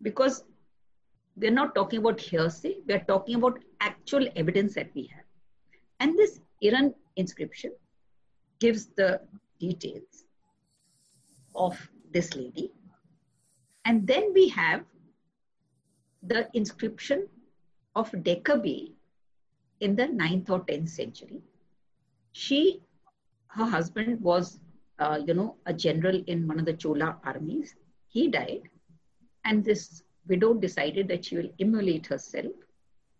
because 0.00 0.44
we're 1.36 1.50
not 1.50 1.74
talking 1.74 1.98
about 1.98 2.18
hearsay, 2.18 2.76
we're 2.88 3.04
talking 3.04 3.34
about 3.34 3.58
actual 3.82 4.26
evidence 4.34 4.74
that 4.76 4.88
we 4.94 5.10
have. 5.14 5.26
And 6.00 6.18
this 6.18 6.40
Eran 6.62 6.94
inscription 7.16 7.72
gives 8.58 8.86
the 8.96 9.20
details 9.60 10.24
of 11.54 11.76
this 12.10 12.34
lady. 12.34 12.72
And 13.84 14.06
then 14.06 14.32
we 14.32 14.48
have 14.48 14.84
the 16.22 16.48
inscription 16.54 17.28
of 17.94 18.10
Dekabbe 18.12 18.92
in 19.80 19.96
the 19.96 20.04
9th 20.04 20.50
or 20.50 20.60
10th 20.60 20.88
century. 20.88 21.42
She, 22.32 22.80
her 23.48 23.64
husband 23.64 24.20
was, 24.20 24.60
uh, 24.98 25.20
you 25.26 25.34
know, 25.34 25.56
a 25.66 25.72
general 25.72 26.22
in 26.26 26.46
one 26.46 26.58
of 26.58 26.64
the 26.64 26.72
Chola 26.72 27.18
armies. 27.24 27.74
He 28.08 28.28
died, 28.28 28.62
and 29.44 29.64
this 29.64 30.02
widow 30.28 30.54
decided 30.54 31.08
that 31.08 31.24
she 31.24 31.36
will 31.36 31.50
immolate 31.58 32.06
herself, 32.06 32.52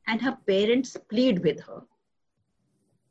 and 0.07 0.23
her 0.23 0.39
parents 0.47 0.97
plead 1.11 1.41
with 1.41 1.61
her. 1.61 1.83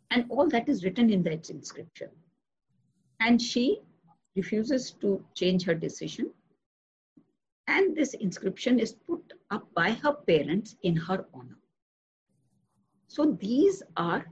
And 0.09 0.25
all 0.29 0.47
that 0.49 0.67
is 0.67 0.83
written 0.83 1.09
in 1.09 1.23
that 1.23 1.49
inscription. 1.49 2.09
And 3.19 3.41
she 3.41 3.81
refuses 4.35 4.91
to 5.01 5.23
change 5.35 5.63
her 5.63 5.75
decision. 5.75 6.31
And 7.73 7.95
this 7.95 8.13
inscription 8.15 8.79
is 8.79 8.91
put 8.91 9.33
up 9.49 9.65
by 9.73 9.91
her 9.91 10.13
parents 10.13 10.75
in 10.83 10.97
her 10.97 11.25
honor. 11.33 11.57
So 13.07 13.37
these 13.39 13.81
are 13.95 14.25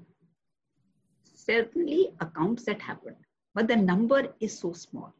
certainly 1.23 2.09
accounts 2.19 2.65
that 2.65 2.81
happened, 2.81 3.15
but 3.55 3.69
the 3.69 3.77
number 3.77 4.33
is 4.41 4.59
so 4.59 4.73
small. 4.73 5.13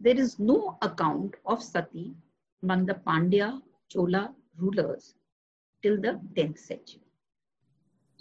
There 0.00 0.18
is 0.18 0.38
no 0.38 0.78
account 0.80 1.34
of 1.44 1.62
sati 1.62 2.14
among 2.62 2.86
the 2.86 2.94
Pandya 2.94 3.60
Chola 3.90 4.34
rulers 4.56 5.14
till 5.82 6.00
the 6.00 6.20
10th 6.34 6.58
century. 6.58 7.06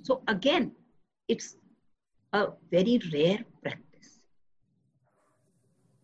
So 0.03 0.23
again, 0.27 0.73
it's 1.29 1.55
a 2.33 2.47
very 2.69 2.99
rare 3.13 3.45
practice. 3.63 3.90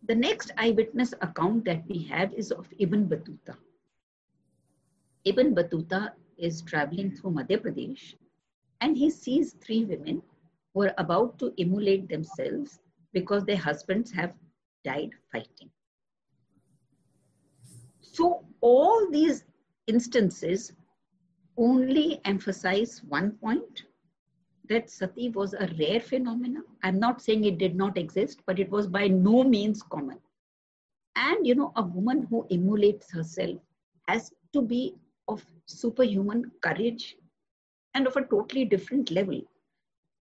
The 0.08 0.14
next 0.14 0.52
eyewitness 0.56 1.12
account 1.20 1.66
that 1.66 1.86
we 1.86 1.98
have 2.04 2.32
is 2.32 2.50
of 2.50 2.66
Ibn 2.78 3.08
Battuta. 3.10 3.58
Ibn 5.26 5.54
Battuta 5.54 6.12
is 6.38 6.62
traveling 6.62 7.10
through 7.10 7.32
Madhya 7.32 7.58
Pradesh 7.58 8.14
and 8.80 8.96
he 8.96 9.10
sees 9.10 9.52
three 9.60 9.84
women 9.84 10.22
who 10.72 10.84
are 10.84 10.94
about 10.96 11.38
to 11.40 11.52
immolate 11.58 12.08
themselves 12.08 12.80
because 13.12 13.44
their 13.44 13.58
husbands 13.58 14.10
have 14.12 14.32
died 14.82 15.10
fighting. 15.30 15.70
So, 18.00 18.46
all 18.62 19.10
these 19.10 19.44
instances 19.88 20.72
only 21.58 22.22
emphasize 22.24 23.02
one 23.04 23.32
point 23.32 23.82
that 24.68 24.90
sati 24.90 25.30
was 25.30 25.54
a 25.54 25.68
rare 25.78 26.00
phenomenon. 26.00 26.64
I'm 26.82 26.98
not 26.98 27.22
saying 27.22 27.44
it 27.44 27.58
did 27.58 27.74
not 27.76 27.98
exist, 27.98 28.40
but 28.46 28.58
it 28.58 28.70
was 28.70 28.86
by 28.86 29.08
no 29.08 29.44
means 29.44 29.82
common. 29.82 30.18
And 31.16 31.46
you 31.46 31.54
know, 31.54 31.72
a 31.76 31.82
woman 31.82 32.26
who 32.30 32.46
immolates 32.50 33.10
herself 33.10 33.58
has 34.06 34.32
to 34.52 34.62
be 34.62 34.94
of 35.26 35.44
superhuman 35.66 36.50
courage 36.60 37.16
and 37.94 38.06
of 38.06 38.16
a 38.16 38.24
totally 38.24 38.64
different 38.64 39.10
level. 39.10 39.40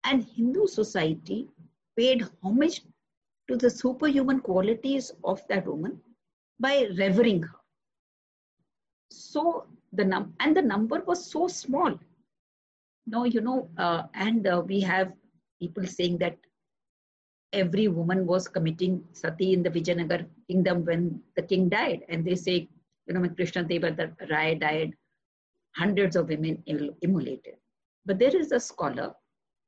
And 0.04 0.24
Hindu 0.24 0.66
society 0.66 1.48
paid 1.96 2.26
homage 2.42 2.82
to 3.48 3.56
the 3.56 3.70
superhuman 3.70 4.40
qualities 4.40 5.12
of 5.24 5.46
that 5.48 5.66
woman 5.66 6.00
by 6.58 6.88
revering 6.98 7.42
her. 7.42 7.56
So 9.10 9.66
the 9.92 10.04
num 10.04 10.34
and 10.40 10.56
the 10.56 10.62
number 10.62 11.00
was 11.00 11.24
so 11.24 11.48
small. 11.48 11.98
No, 13.06 13.24
you 13.24 13.40
know, 13.40 13.68
uh, 13.78 14.04
and 14.14 14.46
uh, 14.46 14.62
we 14.66 14.80
have 14.80 15.12
people 15.60 15.86
saying 15.86 16.18
that 16.18 16.36
every 17.52 17.88
woman 17.88 18.26
was 18.26 18.46
committing 18.46 19.04
sati 19.12 19.52
in 19.52 19.62
the 19.62 19.70
Vijayanagar 19.70 20.26
kingdom 20.48 20.84
when 20.84 21.20
the 21.36 21.42
king 21.42 21.68
died, 21.68 22.04
and 22.08 22.24
they 22.24 22.36
say, 22.36 22.68
you 23.06 23.14
know, 23.14 23.20
when 23.20 23.34
Krishna 23.34 23.64
Deva 23.64 24.12
Rai 24.30 24.54
died, 24.54 24.94
hundreds 25.76 26.16
of 26.16 26.28
women 26.28 26.62
immolated. 27.02 27.56
But 28.06 28.18
there 28.18 28.36
is 28.36 28.52
a 28.52 28.60
scholar 28.60 29.14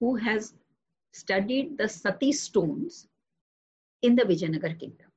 who 0.01 0.17
has 0.17 0.55
studied 1.13 1.79
the 1.79 1.89
sati 1.89 2.33
stones 2.33 3.07
in 4.03 4.17
the 4.17 4.23
Vijayanagar 4.23 4.79
kingdom. 4.79 5.09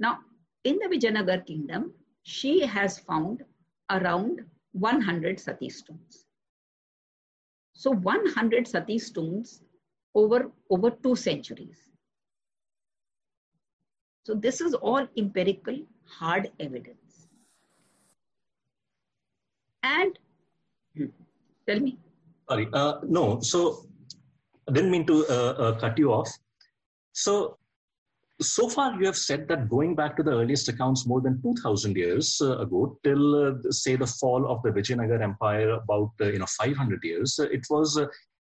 Now, 0.00 0.18
in 0.64 0.78
the 0.78 0.86
Vijayanagar 0.86 1.46
kingdom, 1.46 1.92
she 2.22 2.60
has 2.66 2.98
found 2.98 3.44
around 3.90 4.40
100 4.72 5.38
sati 5.38 5.68
stones. 5.68 6.24
So 7.74 7.90
100 7.90 8.66
sati 8.66 8.98
stones 8.98 9.60
over, 10.14 10.50
over 10.70 10.90
two 10.90 11.16
centuries. 11.16 11.78
So 14.24 14.34
this 14.34 14.60
is 14.60 14.74
all 14.74 15.06
empirical, 15.18 15.78
hard 16.06 16.50
evidence. 16.58 17.28
And 19.82 20.18
tell 21.66 21.80
me. 21.80 21.98
Sorry, 22.48 22.68
uh, 22.72 23.00
no. 23.02 23.40
So 23.40 23.86
I 24.68 24.72
didn't 24.72 24.90
mean 24.90 25.06
to 25.06 25.26
uh, 25.28 25.32
uh, 25.32 25.78
cut 25.78 25.98
you 25.98 26.12
off. 26.12 26.30
So 27.12 27.58
so 28.40 28.68
far 28.68 28.94
you 28.98 29.06
have 29.06 29.16
said 29.16 29.46
that 29.48 29.68
going 29.68 29.94
back 29.94 30.16
to 30.16 30.22
the 30.22 30.32
earliest 30.32 30.68
accounts 30.68 31.06
more 31.06 31.20
than 31.20 31.40
2000 31.42 31.96
years 31.96 32.40
uh, 32.42 32.58
ago 32.58 32.98
till 33.04 33.34
uh, 33.46 33.70
say 33.70 33.94
the 33.96 34.06
fall 34.06 34.50
of 34.50 34.62
the 34.62 34.70
vijayanagar 34.70 35.22
empire 35.22 35.70
about 35.70 36.10
uh, 36.20 36.26
you 36.26 36.38
know 36.38 36.46
500 36.46 37.04
years 37.04 37.38
uh, 37.38 37.44
it 37.44 37.64
was 37.70 37.96
uh, 37.96 38.06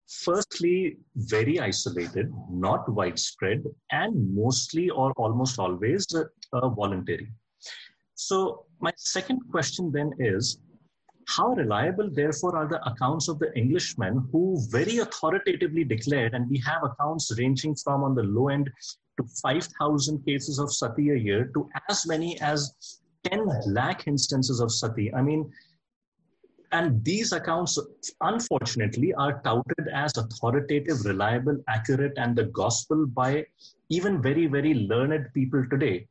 firstly 0.07 0.99
very 1.17 1.59
isolated 1.59 2.33
not 2.51 2.89
widespread 2.89 3.65
and 3.91 4.35
mostly 4.35 4.91
or 4.91 5.13
almost 5.13 5.59
always 5.59 6.07
voluntary. 6.53 7.33
So 8.15 8.67
my 8.81 8.93
second 8.97 9.41
question 9.51 9.91
then 9.91 10.13
is 10.19 10.59
how 11.27 11.55
reliable, 11.55 12.11
therefore, 12.13 12.57
are 12.57 12.69
the 12.69 12.85
accounts 12.87 13.29
of 13.29 13.39
the 13.39 13.51
Englishmen 13.57 14.29
who 14.31 14.59
very 14.71 14.99
authoritatively 14.99 15.85
declared, 15.85 16.35
and 16.35 16.49
we 16.51 16.59
have 16.67 16.85
accounts 16.85 17.33
ranging 17.39 17.75
from 17.77 18.05
on 18.05 18.15
the 18.15 18.23
low 18.23 18.49
end 18.49 18.71
to 19.17 19.25
5,000 19.43 20.25
cases 20.27 20.59
of 20.59 20.73
sati 20.73 21.11
a 21.11 21.17
year 21.17 21.51
to 21.55 21.69
as 21.89 22.07
many 22.07 22.41
as 22.41 23.01
10 23.25 23.47
lakh 23.67 24.07
instances 24.07 24.61
of 24.61 24.73
sati. 24.73 25.13
I 25.15 25.23
mean, 25.23 25.51
and 26.73 27.05
these 27.05 27.33
accounts, 27.33 27.79
unfortunately, 28.21 29.15
are 29.15 29.41
touted 29.45 29.89
as 29.95 30.17
authoritative, 30.17 31.05
reliable, 31.05 31.57
accurate, 31.69 32.15
and 32.17 32.35
the 32.35 32.45
gospel 32.45 33.07
by 33.07 33.47
even 33.91 34.21
very, 34.21 34.47
very 34.47 34.75
learned 34.75 35.29
people 35.35 35.65
today. 35.71 36.09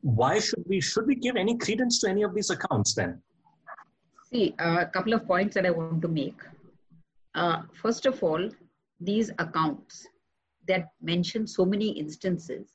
Why 0.00 0.40
should 0.40 0.64
we 0.66 0.80
should 0.80 1.06
we 1.06 1.14
give 1.14 1.36
any 1.36 1.56
credence 1.56 2.00
to 2.00 2.08
any 2.10 2.24
of 2.24 2.34
these 2.34 2.50
accounts 2.50 2.94
then? 2.94 3.22
See, 4.32 4.54
uh, 4.58 4.78
a 4.80 4.86
couple 4.86 5.12
of 5.12 5.26
points 5.28 5.54
that 5.54 5.64
I 5.64 5.70
want 5.70 6.02
to 6.02 6.08
make. 6.08 6.40
Uh, 7.36 7.62
first 7.72 8.04
of 8.06 8.20
all, 8.20 8.50
these 9.00 9.30
accounts 9.38 10.08
that 10.68 10.92
mention 11.00 11.46
so 11.46 11.64
many 11.64 11.90
instances 11.90 12.74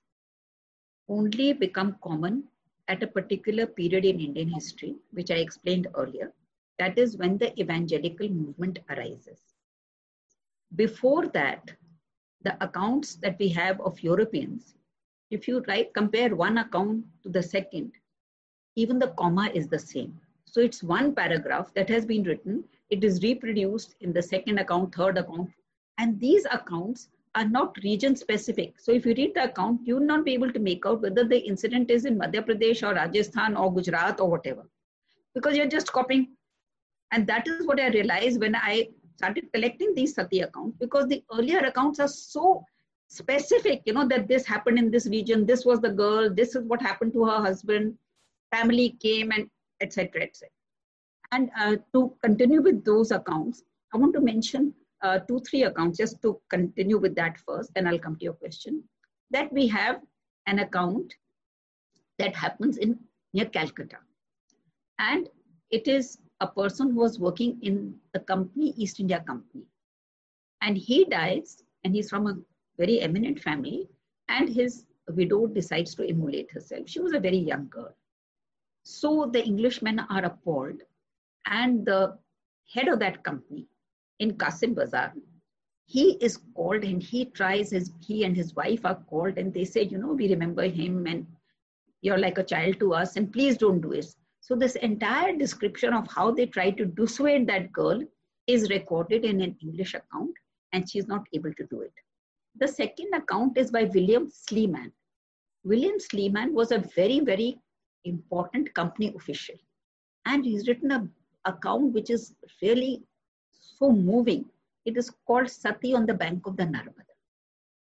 only 1.09 1.53
become 1.53 1.95
common 2.03 2.43
at 2.87 3.03
a 3.03 3.07
particular 3.07 3.65
period 3.65 4.05
in 4.05 4.19
Indian 4.19 4.49
history, 4.49 4.95
which 5.11 5.31
I 5.31 5.35
explained 5.35 5.87
earlier. 5.95 6.33
That 6.79 6.97
is 6.97 7.17
when 7.17 7.37
the 7.37 7.59
evangelical 7.59 8.29
movement 8.29 8.79
arises. 8.89 9.39
Before 10.75 11.27
that, 11.29 11.71
the 12.43 12.61
accounts 12.63 13.15
that 13.15 13.37
we 13.39 13.49
have 13.49 13.79
of 13.81 14.01
Europeans, 14.03 14.75
if 15.31 15.47
you 15.47 15.63
write, 15.67 15.93
compare 15.93 16.35
one 16.35 16.57
account 16.59 17.05
to 17.23 17.29
the 17.29 17.43
second, 17.43 17.93
even 18.75 18.99
the 18.99 19.13
comma 19.17 19.49
is 19.53 19.67
the 19.67 19.79
same. 19.79 20.19
So 20.45 20.61
it's 20.61 20.83
one 20.83 21.13
paragraph 21.13 21.73
that 21.73 21.89
has 21.89 22.05
been 22.05 22.23
written. 22.23 22.63
It 22.89 23.03
is 23.03 23.23
reproduced 23.23 23.95
in 24.01 24.13
the 24.13 24.21
second 24.21 24.59
account, 24.59 24.95
third 24.95 25.17
account. 25.17 25.49
And 25.97 26.19
these 26.19 26.45
accounts 26.45 27.09
are 27.37 27.47
not 27.47 27.77
region 27.83 28.15
specific. 28.15 28.79
So 28.79 28.91
if 28.91 29.05
you 29.05 29.13
read 29.15 29.35
the 29.35 29.43
account, 29.43 29.81
you 29.85 29.95
will 29.95 30.07
not 30.11 30.25
be 30.25 30.33
able 30.33 30.51
to 30.51 30.59
make 30.59 30.85
out 30.85 31.01
whether 31.01 31.23
the 31.23 31.39
incident 31.39 31.91
is 31.91 32.05
in 32.05 32.17
Madhya 32.19 32.45
Pradesh 32.47 32.81
or 32.87 32.95
Rajasthan 32.95 33.55
or 33.55 33.73
Gujarat 33.73 34.19
or 34.19 34.29
whatever, 34.29 34.63
because 35.35 35.55
you're 35.55 35.73
just 35.77 35.91
copying. 35.91 36.29
And 37.11 37.27
that 37.27 37.47
is 37.47 37.67
what 37.67 37.79
I 37.79 37.89
realized 37.89 38.41
when 38.41 38.55
I 38.55 38.89
started 39.17 39.53
collecting 39.53 39.93
these 39.93 40.15
sati 40.15 40.41
accounts, 40.41 40.77
because 40.79 41.07
the 41.07 41.23
earlier 41.31 41.59
accounts 41.59 41.99
are 41.99 42.07
so 42.07 42.63
specific, 43.07 43.83
you 43.85 43.93
know, 43.93 44.07
that 44.07 44.27
this 44.27 44.45
happened 44.45 44.79
in 44.79 44.89
this 44.89 45.05
region, 45.07 45.45
this 45.45 45.63
was 45.63 45.79
the 45.79 45.89
girl, 45.89 46.33
this 46.33 46.55
is 46.55 46.65
what 46.65 46.81
happened 46.81 47.13
to 47.13 47.25
her 47.25 47.39
husband, 47.39 47.95
family 48.51 48.97
came 48.99 49.31
and 49.31 49.47
etc. 49.79 50.23
etc. 50.23 50.49
And 51.31 51.51
uh, 51.59 51.75
to 51.93 52.13
continue 52.23 52.61
with 52.61 52.83
those 52.83 53.11
accounts, 53.11 53.63
I 53.93 53.97
want 53.97 54.13
to 54.15 54.21
mention 54.21 54.73
uh, 55.01 55.19
two, 55.19 55.39
three 55.49 55.63
accounts 55.63 55.97
just 55.97 56.21
to 56.21 56.39
continue 56.49 56.97
with 56.97 57.15
that 57.15 57.37
first, 57.39 57.71
then 57.73 57.87
I'll 57.87 57.99
come 57.99 58.15
to 58.15 58.23
your 58.23 58.33
question. 58.33 58.83
That 59.31 59.51
we 59.51 59.67
have 59.67 60.01
an 60.47 60.59
account 60.59 61.13
that 62.17 62.35
happens 62.35 62.77
in 62.77 62.97
near 63.33 63.45
Calcutta. 63.45 63.97
And 64.99 65.29
it 65.69 65.87
is 65.87 66.17
a 66.39 66.47
person 66.47 66.91
who 66.91 66.99
was 66.99 67.19
working 67.19 67.59
in 67.61 67.95
the 68.13 68.19
company, 68.21 68.73
East 68.77 68.99
India 68.99 69.23
Company. 69.25 69.63
And 70.61 70.77
he 70.77 71.05
dies, 71.05 71.63
and 71.83 71.93
he's 71.93 72.09
from 72.09 72.27
a 72.27 72.37
very 72.77 73.01
eminent 73.01 73.39
family, 73.39 73.89
and 74.29 74.49
his 74.49 74.85
widow 75.09 75.47
decides 75.47 75.93
to 75.95 76.03
immolate 76.03 76.51
herself. 76.51 76.87
She 76.87 76.99
was 76.99 77.13
a 77.13 77.19
very 77.19 77.37
young 77.37 77.67
girl. 77.69 77.95
So 78.83 79.29
the 79.31 79.43
Englishmen 79.43 79.99
are 79.99 80.25
appalled, 80.25 80.81
and 81.45 81.85
the 81.85 82.17
head 82.73 82.87
of 82.87 82.99
that 82.99 83.23
company 83.23 83.67
in 84.19 84.37
Kasim 84.37 84.73
Bazaar, 84.73 85.13
he 85.85 86.11
is 86.21 86.37
called 86.53 86.83
and 86.83 87.01
he 87.01 87.25
tries 87.25 87.71
his 87.71 87.91
he 88.01 88.23
and 88.25 88.35
his 88.35 88.55
wife 88.55 88.85
are 88.85 89.01
called 89.09 89.37
and 89.37 89.53
they 89.53 89.63
say, 89.63 89.83
you 89.83 89.97
know, 89.97 90.13
we 90.13 90.29
remember 90.29 90.63
him 90.63 91.07
and 91.07 91.25
you're 92.01 92.17
like 92.17 92.37
a 92.37 92.43
child 92.43 92.79
to 92.79 92.93
us, 92.93 93.15
and 93.15 93.33
please 93.33 93.57
don't 93.57 93.81
do 93.81 93.91
it. 93.91 94.05
So 94.41 94.55
this 94.55 94.75
entire 94.75 95.35
description 95.35 95.93
of 95.93 96.07
how 96.07 96.31
they 96.31 96.45
try 96.45 96.71
to 96.71 96.85
dissuade 96.85 97.47
that 97.47 97.71
girl 97.71 98.01
is 98.45 98.69
recorded 98.69 99.25
in 99.25 99.41
an 99.41 99.57
English 99.61 99.93
account, 99.93 100.31
and 100.73 100.89
she's 100.89 101.07
not 101.07 101.25
able 101.33 101.53
to 101.53 101.65
do 101.65 101.81
it. 101.81 101.93
The 102.59 102.67
second 102.67 103.13
account 103.13 103.57
is 103.57 103.71
by 103.71 103.85
William 103.85 104.29
Sleeman. 104.29 104.91
William 105.63 105.99
Sleeman 105.99 106.53
was 106.53 106.71
a 106.71 106.79
very, 106.95 107.19
very 107.19 107.59
important 108.05 108.73
company 108.73 109.13
official. 109.15 109.55
And 110.25 110.45
he's 110.45 110.67
written 110.67 110.91
a 110.91 111.07
account 111.45 111.93
which 111.93 112.09
is 112.09 112.35
really 112.61 113.03
so 113.77 113.91
moving. 113.91 114.45
It 114.85 114.97
is 114.97 115.11
called 115.25 115.49
Sati 115.49 115.93
on 115.93 116.05
the 116.05 116.13
bank 116.13 116.47
of 116.47 116.55
the 116.57 116.63
Narmada. 116.63 117.03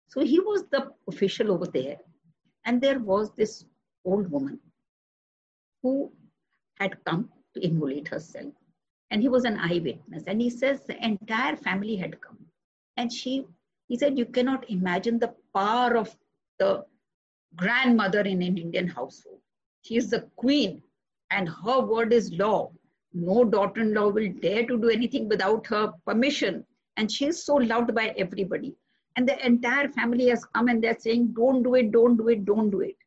So 0.07 0.21
he 0.21 0.39
was 0.39 0.65
the 0.71 0.91
official 1.07 1.51
over 1.51 1.65
there. 1.65 1.97
And 2.65 2.81
there 2.81 2.99
was 2.99 3.31
this 3.33 3.65
old 4.05 4.31
woman 4.31 4.59
who 5.83 6.11
had 6.79 7.03
come 7.05 7.29
to 7.53 7.65
immolate 7.65 8.07
herself. 8.07 8.53
And 9.11 9.21
he 9.21 9.29
was 9.29 9.43
an 9.43 9.57
eyewitness. 9.59 10.23
And 10.27 10.41
he 10.41 10.49
says 10.49 10.81
the 10.81 11.03
entire 11.03 11.55
family 11.55 11.95
had 11.95 12.21
come. 12.21 12.37
And 12.97 13.11
she, 13.11 13.45
he 13.87 13.97
said, 13.97 14.17
you 14.17 14.25
cannot 14.25 14.69
imagine 14.69 15.19
the 15.19 15.33
power 15.53 15.97
of 15.97 16.15
the 16.59 16.85
grandmother 17.55 18.21
in 18.21 18.41
an 18.41 18.57
Indian 18.57 18.87
household. 18.87 19.39
She 19.81 19.97
is 19.97 20.09
the 20.09 20.21
queen, 20.35 20.81
and 21.29 21.47
her 21.47 21.81
word 21.81 22.11
is 22.13 22.31
law. 22.33 22.71
No 23.15 23.45
daughter 23.45 23.79
in 23.79 23.93
law 23.93 24.09
will 24.09 24.29
dare 24.41 24.65
to 24.65 24.77
do 24.77 24.89
anything 24.89 25.29
without 25.29 25.65
her 25.67 25.93
permission. 26.05 26.65
And 26.97 27.09
she 27.09 27.27
is 27.27 27.45
so 27.45 27.55
loved 27.55 27.95
by 27.95 28.13
everybody. 28.17 28.75
And 29.15 29.27
the 29.27 29.43
entire 29.45 29.87
family 29.87 30.27
has 30.27 30.43
come 30.43 30.67
and 30.67 30.83
they're 30.83 30.99
saying, 30.99 31.33
Don't 31.33 31.63
do 31.63 31.75
it, 31.75 31.91
don't 31.93 32.17
do 32.17 32.27
it, 32.27 32.43
don't 32.43 32.69
do 32.69 32.81
it. 32.81 32.97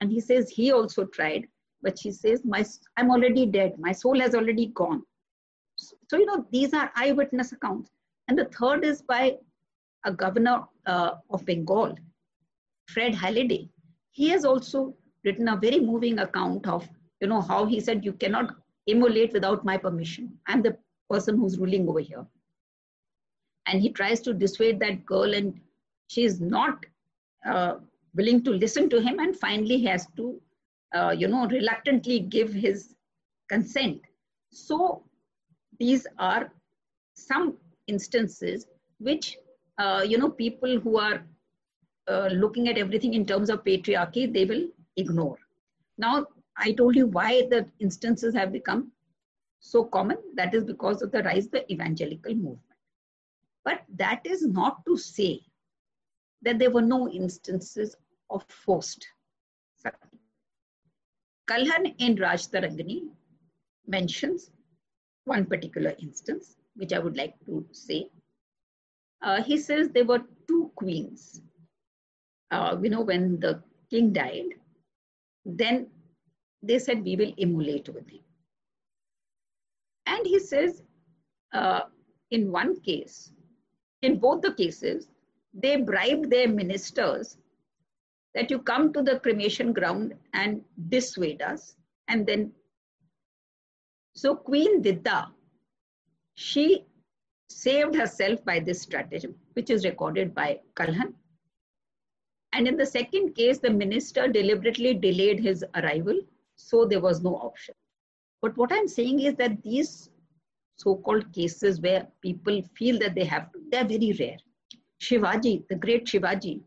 And 0.00 0.10
he 0.10 0.18
says 0.18 0.48
he 0.48 0.72
also 0.72 1.04
tried, 1.04 1.46
but 1.82 1.98
she 1.98 2.10
says, 2.10 2.42
My, 2.42 2.64
I'm 2.96 3.10
already 3.10 3.44
dead. 3.44 3.74
My 3.78 3.92
soul 3.92 4.18
has 4.20 4.34
already 4.34 4.68
gone. 4.68 5.02
So, 5.76 6.16
you 6.16 6.24
know, 6.24 6.46
these 6.50 6.72
are 6.72 6.90
eyewitness 6.96 7.52
accounts. 7.52 7.90
And 8.28 8.38
the 8.38 8.46
third 8.46 8.84
is 8.84 9.02
by 9.02 9.36
a 10.06 10.12
governor 10.12 10.64
uh, 10.86 11.12
of 11.28 11.44
Bengal, 11.44 11.98
Fred 12.88 13.14
Halliday. 13.14 13.68
He 14.12 14.30
has 14.30 14.46
also 14.46 14.94
written 15.24 15.48
a 15.48 15.56
very 15.56 15.80
moving 15.80 16.18
account 16.18 16.66
of, 16.66 16.88
you 17.20 17.28
know, 17.28 17.42
how 17.42 17.66
he 17.66 17.78
said, 17.80 18.04
you 18.04 18.14
cannot 18.14 18.54
immolate 18.86 19.32
without 19.32 19.64
my 19.64 19.76
permission. 19.76 20.38
I'm 20.46 20.62
the 20.62 20.76
person 21.08 21.36
who's 21.36 21.58
ruling 21.58 21.88
over 21.88 22.00
here. 22.00 22.26
And 23.66 23.80
he 23.80 23.90
tries 23.90 24.20
to 24.22 24.34
dissuade 24.34 24.80
that 24.80 25.04
girl 25.04 25.34
and 25.34 25.60
she's 26.08 26.40
not 26.40 26.84
uh, 27.46 27.74
willing 28.14 28.42
to 28.44 28.50
listen 28.50 28.88
to 28.90 29.00
him 29.00 29.18
and 29.18 29.36
finally 29.36 29.78
he 29.78 29.84
has 29.86 30.06
to, 30.16 30.40
uh, 30.94 31.14
you 31.16 31.28
know, 31.28 31.46
reluctantly 31.46 32.20
give 32.20 32.52
his 32.52 32.94
consent. 33.48 34.00
So 34.50 35.04
these 35.78 36.06
are 36.18 36.52
some 37.14 37.56
instances 37.86 38.66
which, 38.98 39.36
uh, 39.78 40.04
you 40.06 40.18
know, 40.18 40.30
people 40.30 40.80
who 40.80 40.98
are 40.98 41.22
uh, 42.08 42.28
looking 42.32 42.68
at 42.68 42.78
everything 42.78 43.14
in 43.14 43.24
terms 43.24 43.50
of 43.50 43.64
patriarchy, 43.64 44.32
they 44.32 44.44
will 44.44 44.66
ignore. 44.96 45.38
Now, 45.98 46.26
I 46.60 46.72
told 46.72 46.94
you 46.94 47.06
why 47.06 47.46
the 47.50 47.66
instances 47.78 48.34
have 48.34 48.52
become 48.52 48.92
so 49.60 49.84
common. 49.84 50.18
That 50.34 50.54
is 50.54 50.64
because 50.64 51.00
of 51.00 51.10
the 51.10 51.22
rise 51.22 51.46
of 51.46 51.52
the 51.52 51.72
evangelical 51.72 52.34
movement. 52.34 52.60
But 53.64 53.82
that 53.96 54.20
is 54.24 54.46
not 54.46 54.84
to 54.86 54.96
say 54.96 55.40
that 56.42 56.58
there 56.58 56.70
were 56.70 56.82
no 56.82 57.08
instances 57.08 57.96
of 58.28 58.44
forced. 58.48 59.06
Kalhan 61.48 61.94
in 61.98 62.16
Rajatarangini 62.16 63.08
mentions 63.86 64.50
one 65.24 65.46
particular 65.46 65.94
instance, 65.98 66.56
which 66.76 66.92
I 66.92 66.98
would 66.98 67.16
like 67.16 67.34
to 67.46 67.66
say. 67.72 68.08
Uh, 69.22 69.42
he 69.42 69.56
says 69.58 69.88
there 69.88 70.04
were 70.04 70.22
two 70.46 70.70
queens. 70.76 71.42
Uh, 72.50 72.76
you 72.82 72.90
know, 72.90 73.00
when 73.00 73.40
the 73.40 73.62
king 73.90 74.12
died, 74.12 74.54
then 75.44 75.88
they 76.62 76.78
said, 76.78 77.04
We 77.04 77.16
will 77.16 77.32
emulate 77.38 77.88
with 77.88 78.08
him. 78.08 78.20
And 80.06 80.26
he 80.26 80.38
says, 80.38 80.82
uh, 81.52 81.82
in 82.30 82.50
one 82.50 82.80
case, 82.80 83.32
in 84.02 84.18
both 84.18 84.42
the 84.42 84.54
cases, 84.54 85.08
they 85.52 85.76
bribed 85.76 86.30
their 86.30 86.48
ministers 86.48 87.36
that 88.34 88.50
you 88.50 88.60
come 88.60 88.92
to 88.92 89.02
the 89.02 89.18
cremation 89.20 89.72
ground 89.72 90.14
and 90.32 90.62
dissuade 90.88 91.42
us. 91.42 91.74
And 92.08 92.26
then, 92.26 92.52
so 94.14 94.34
Queen 94.34 94.82
Didda, 94.82 95.28
she 96.34 96.84
saved 97.48 97.94
herself 97.94 98.44
by 98.44 98.60
this 98.60 98.82
stratagem, 98.82 99.34
which 99.54 99.70
is 99.70 99.84
recorded 99.84 100.34
by 100.34 100.60
Kalhan. 100.74 101.14
And 102.52 102.66
in 102.66 102.76
the 102.76 102.86
second 102.86 103.34
case, 103.34 103.58
the 103.58 103.70
minister 103.70 104.28
deliberately 104.28 104.94
delayed 104.94 105.40
his 105.40 105.64
arrival, 105.74 106.20
so 106.60 106.84
there 106.84 107.00
was 107.00 107.22
no 107.22 107.34
option. 107.36 107.74
But 108.42 108.56
what 108.56 108.72
I'm 108.72 108.88
saying 108.88 109.20
is 109.20 109.34
that 109.36 109.62
these 109.62 110.10
so-called 110.76 111.32
cases 111.32 111.80
where 111.80 112.06
people 112.22 112.62
feel 112.76 112.98
that 113.00 113.14
they 113.14 113.24
have 113.24 113.52
to, 113.52 113.58
they're 113.70 113.84
very 113.84 114.16
rare. 114.18 114.38
Shivaji, 115.02 115.66
the 115.68 115.74
great 115.74 116.06
Shivaji, 116.06 116.62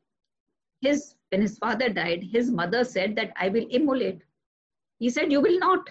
his 0.82 1.16
when 1.30 1.41
his 1.41 1.58
father 1.58 1.89
died, 1.89 2.24
his 2.32 2.52
mother 2.52 2.84
said 2.84 3.16
that 3.16 3.34
I 3.36 3.50
will 3.50 3.66
immolate. 3.72 4.22
He 5.00 5.10
said, 5.10 5.32
You 5.32 5.41
will 5.41 5.58
not. 5.58 5.89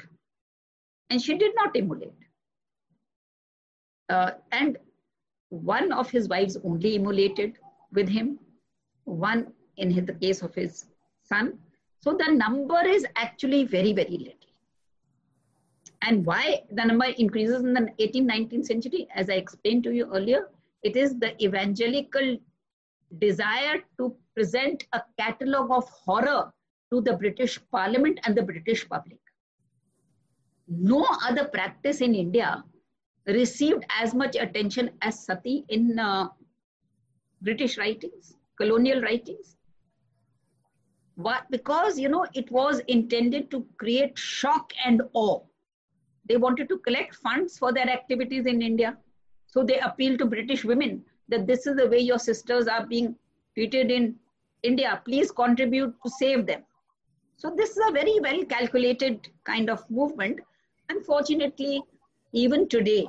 And 1.11 1.21
she 1.21 1.37
did 1.37 1.53
not 1.57 1.75
immolate. 1.75 2.15
Uh, 4.09 4.33
and 4.53 4.79
one 5.49 5.91
of 5.93 6.11
his 6.11 6.29
wives 6.29 6.57
only 6.65 6.95
immolated 6.95 7.57
with 7.93 8.09
him, 8.09 8.39
one 9.05 9.53
in 9.77 10.07
the 10.07 10.15
case 10.15 10.43
of 10.43 10.55
his 10.55 10.87
son. 11.25 11.59
So 12.03 12.15
the 12.15 12.33
number 12.33 12.85
is 12.85 13.07
actually 13.17 13.65
very, 13.65 13.93
very 13.93 14.19
little. 14.19 14.51
And 16.03 16.27
why 16.27 16.63
the 16.71 16.85
number 16.85 17.05
increases 17.05 17.63
in 17.63 17.75
the 17.75 17.93
18th, 18.01 18.51
19th 18.51 18.67
century, 18.67 19.07
as 19.15 19.31
I 19.31 19.35
explained 19.35 19.85
to 19.85 19.95
you 19.95 20.13
earlier, 20.13 20.49
it 20.83 20.97
is 20.97 21.19
the 21.19 21.41
evangelical 21.43 22.39
desire 23.19 23.85
to 23.99 24.17
present 24.35 24.85
a 24.93 25.03
catalogue 25.17 25.71
of 25.71 25.89
horror 25.91 26.53
to 26.93 27.01
the 27.01 27.13
British 27.13 27.61
Parliament 27.71 28.19
and 28.25 28.37
the 28.37 28.43
British 28.43 28.89
public. 28.89 29.21
No 30.67 31.07
other 31.23 31.45
practice 31.45 32.01
in 32.01 32.17
India 32.17 32.65
received 33.27 33.85
as 34.01 34.13
much 34.13 34.35
attention 34.35 34.91
as 35.03 35.25
sati 35.25 35.65
in 35.69 35.99
uh, 35.99 36.29
British 37.43 37.79
writings, 37.79 38.35
colonial 38.57 39.01
writings. 39.03 39.57
But 41.17 41.51
because 41.51 41.99
you 41.99 42.09
know 42.09 42.27
it 42.35 42.51
was 42.51 42.81
intended 42.89 43.51
to 43.51 43.67
create 43.77 44.19
shock 44.19 44.73
and 44.85 45.03
awe. 45.13 45.41
They 46.29 46.37
wanted 46.37 46.69
to 46.69 46.79
collect 46.79 47.17
funds 47.17 47.59
for 47.59 47.73
their 47.73 47.89
activities 47.89 48.47
in 48.47 48.63
India. 48.63 48.97
So 49.47 49.63
they 49.63 49.79
appealed 49.81 50.19
to 50.21 50.27
British 50.27 50.65
women 50.65 51.05
that 51.29 51.47
this 51.47 51.67
is 51.67 51.77
the 51.77 51.89
way 51.89 51.99
your 51.99 52.19
sisters 52.19 52.67
are 52.67 52.87
being 52.87 53.17
treated 53.55 53.91
in 53.91 54.15
India. 54.63 55.03
Please 55.05 55.31
contribute 55.31 55.95
to 56.05 56.11
save 56.11 56.47
them. 56.47 56.63
So 57.37 57.53
this 57.57 57.71
is 57.71 57.83
a 57.89 57.93
very 57.93 58.21
well 58.21 58.45
calculated 58.45 59.29
kind 59.45 59.69
of 59.69 59.89
movement. 59.91 60.41
Unfortunately, 60.89 61.83
even 62.33 62.69
today, 62.69 63.09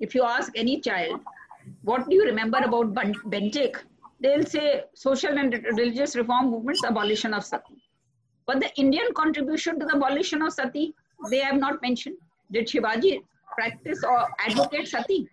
if 0.00 0.14
you 0.14 0.22
ask 0.22 0.52
any 0.56 0.80
child, 0.80 1.20
what 1.82 2.08
do 2.08 2.14
you 2.14 2.24
remember 2.24 2.58
about 2.58 2.94
Bentinck? 2.94 3.76
They'll 4.24 4.46
say 4.46 4.84
social 4.94 5.36
and 5.38 5.52
religious 5.52 6.16
reform 6.16 6.50
movements, 6.50 6.82
abolition 6.82 7.34
of 7.34 7.44
sati. 7.44 7.74
But 8.46 8.60
the 8.60 8.70
Indian 8.76 9.08
contribution 9.14 9.78
to 9.78 9.84
the 9.84 9.96
abolition 9.96 10.40
of 10.40 10.54
sati, 10.54 10.94
they 11.28 11.40
have 11.40 11.58
not 11.58 11.82
mentioned. 11.82 12.16
Did 12.50 12.66
Shivaji 12.68 13.18
practice 13.54 14.02
or 14.02 14.26
advocate 14.46 14.88
sati? 14.88 15.28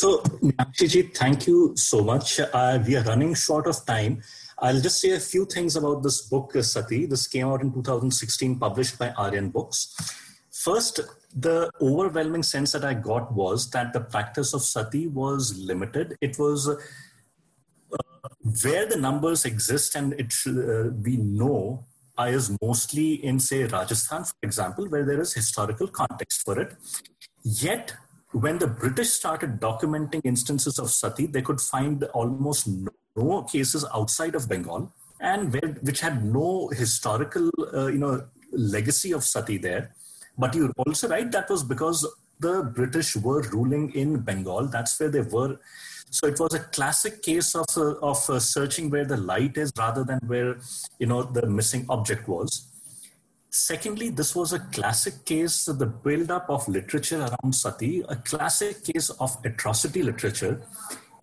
So, 0.00 0.18
Meenakshi 0.42 1.16
thank 1.16 1.46
you 1.46 1.72
so 1.74 2.02
much. 2.02 2.38
Uh, 2.40 2.82
we 2.86 2.96
are 2.96 3.04
running 3.04 3.32
short 3.32 3.66
of 3.66 3.86
time. 3.86 4.22
I'll 4.58 4.80
just 4.80 5.00
say 5.00 5.12
a 5.12 5.20
few 5.20 5.46
things 5.46 5.74
about 5.76 6.02
this 6.02 6.20
book, 6.28 6.52
Sati. 6.60 7.06
This 7.06 7.26
came 7.26 7.46
out 7.46 7.62
in 7.62 7.72
2016, 7.72 8.58
published 8.58 8.98
by 8.98 9.08
Aryan 9.16 9.48
Books. 9.48 9.94
First, 10.50 11.00
the 11.34 11.70
overwhelming 11.80 12.42
sense 12.42 12.72
that 12.72 12.84
I 12.84 12.94
got 12.94 13.32
was 13.32 13.70
that 13.70 13.92
the 13.92 14.00
practice 14.00 14.52
of 14.52 14.62
sati 14.62 15.06
was 15.06 15.56
limited. 15.58 16.16
It 16.20 16.38
was 16.38 16.68
uh, 16.68 16.76
where 18.62 18.86
the 18.86 18.96
numbers 18.96 19.44
exist, 19.44 19.94
and 19.94 20.12
it 20.14 20.34
uh, 20.46 20.90
we 21.02 21.16
know 21.16 21.84
is 22.18 22.54
mostly 22.60 23.14
in, 23.24 23.40
say, 23.40 23.64
Rajasthan, 23.64 24.24
for 24.24 24.34
example, 24.42 24.86
where 24.88 25.06
there 25.06 25.20
is 25.20 25.32
historical 25.32 25.88
context 25.88 26.42
for 26.44 26.60
it. 26.60 26.76
Yet, 27.42 27.94
when 28.32 28.58
the 28.58 28.66
British 28.66 29.08
started 29.10 29.58
documenting 29.58 30.20
instances 30.24 30.78
of 30.78 30.90
sati, 30.90 31.26
they 31.26 31.40
could 31.40 31.60
find 31.60 32.04
almost 32.12 32.68
no, 33.16 33.42
cases 33.44 33.86
outside 33.94 34.34
of 34.34 34.48
Bengal, 34.48 34.92
and 35.20 35.52
where, 35.52 35.72
which 35.80 36.00
had 36.00 36.22
no 36.24 36.68
historical, 36.68 37.50
uh, 37.72 37.86
you 37.86 37.98
know, 37.98 38.26
legacy 38.52 39.12
of 39.12 39.24
sati 39.24 39.56
there 39.56 39.94
but 40.40 40.54
you're 40.54 40.72
also 40.76 41.08
right, 41.08 41.30
that 41.30 41.50
was 41.50 41.62
because 41.62 42.06
the 42.40 42.62
British 42.74 43.16
were 43.16 43.42
ruling 43.42 43.92
in 43.92 44.20
Bengal. 44.20 44.66
That's 44.66 44.98
where 44.98 45.10
they 45.10 45.20
were. 45.20 45.58
So 46.10 46.26
it 46.26 46.40
was 46.40 46.54
a 46.54 46.60
classic 46.60 47.22
case 47.22 47.54
of, 47.54 47.66
uh, 47.76 47.94
of 47.98 48.28
uh, 48.28 48.40
searching 48.40 48.90
where 48.90 49.04
the 49.04 49.16
light 49.16 49.56
is 49.56 49.70
rather 49.78 50.02
than 50.02 50.18
where, 50.26 50.58
you 50.98 51.06
know, 51.06 51.22
the 51.22 51.46
missing 51.46 51.86
object 51.88 52.26
was. 52.26 52.66
Secondly, 53.50 54.08
this 54.10 54.34
was 54.34 54.52
a 54.52 54.58
classic 54.58 55.24
case, 55.24 55.68
of 55.68 55.78
the 55.78 55.86
build-up 55.86 56.48
of 56.48 56.66
literature 56.68 57.20
around 57.20 57.54
sati, 57.54 58.02
a 58.08 58.16
classic 58.16 58.84
case 58.84 59.10
of 59.10 59.36
atrocity 59.44 60.02
literature. 60.02 60.62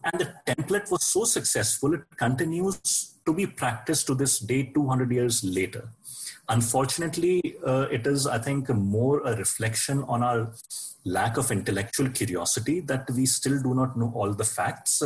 And 0.03 0.21
the 0.21 0.33
template 0.45 0.91
was 0.91 1.03
so 1.03 1.25
successful, 1.25 1.93
it 1.93 2.03
continues 2.15 3.15
to 3.25 3.33
be 3.33 3.45
practiced 3.47 4.07
to 4.07 4.15
this 4.15 4.39
day 4.39 4.71
200 4.73 5.11
years 5.11 5.43
later. 5.43 5.89
Unfortunately, 6.49 7.41
uh, 7.65 7.87
it 7.91 8.07
is, 8.07 8.25
I 8.25 8.37
think, 8.37 8.69
more 8.69 9.19
a 9.25 9.35
reflection 9.35 10.03
on 10.03 10.23
our 10.23 10.53
lack 11.03 11.37
of 11.37 11.51
intellectual 11.51 12.09
curiosity 12.09 12.79
that 12.81 13.09
we 13.11 13.25
still 13.25 13.61
do 13.61 13.73
not 13.73 13.97
know 13.97 14.11
all 14.15 14.33
the 14.33 14.45
facts. 14.45 15.03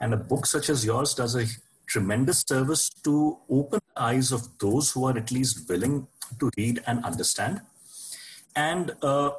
And 0.00 0.12
a 0.12 0.16
book 0.16 0.46
such 0.46 0.68
as 0.68 0.84
yours 0.84 1.14
does 1.14 1.36
a 1.36 1.46
tremendous 1.86 2.44
service 2.46 2.90
to 3.04 3.38
open 3.48 3.80
the 3.94 4.02
eyes 4.02 4.30
of 4.32 4.58
those 4.58 4.90
who 4.92 5.06
are 5.06 5.16
at 5.16 5.30
least 5.30 5.68
willing 5.68 6.06
to 6.38 6.50
read 6.56 6.82
and 6.86 7.04
understand. 7.04 7.60
And 8.54 8.92
uh, 9.02 9.30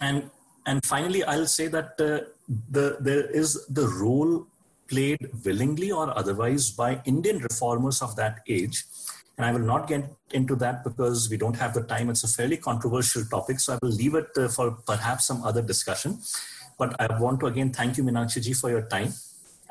and 0.00 0.30
and 0.66 0.84
finally, 0.84 1.24
I'll 1.24 1.46
say 1.46 1.66
that 1.68 1.92
uh, 1.98 2.28
the 2.70 2.98
there 3.00 3.30
is 3.30 3.66
the 3.68 3.88
role 3.88 4.46
played 4.88 5.30
willingly 5.44 5.90
or 5.90 6.16
otherwise 6.16 6.70
by 6.70 7.00
Indian 7.04 7.38
reformers 7.38 8.02
of 8.02 8.16
that 8.16 8.40
age 8.48 8.84
and 9.40 9.46
I 9.48 9.52
will 9.52 9.66
not 9.66 9.88
get 9.88 10.04
into 10.32 10.54
that 10.56 10.84
because 10.84 11.30
we 11.30 11.38
don't 11.38 11.56
have 11.56 11.72
the 11.72 11.82
time. 11.82 12.10
It's 12.10 12.24
a 12.24 12.28
fairly 12.28 12.58
controversial 12.58 13.24
topic. 13.24 13.58
So 13.58 13.72
I 13.72 13.78
will 13.80 13.96
leave 14.02 14.14
it 14.14 14.28
uh, 14.36 14.48
for 14.48 14.72
perhaps 14.86 15.24
some 15.24 15.42
other 15.42 15.62
discussion. 15.62 16.18
But 16.78 16.94
I 17.00 17.06
want 17.18 17.40
to 17.40 17.46
again 17.46 17.72
thank 17.72 17.96
you, 17.96 18.04
Meenakshi 18.04 18.42
ji, 18.42 18.52
for 18.52 18.68
your 18.68 18.82
time. 18.82 19.14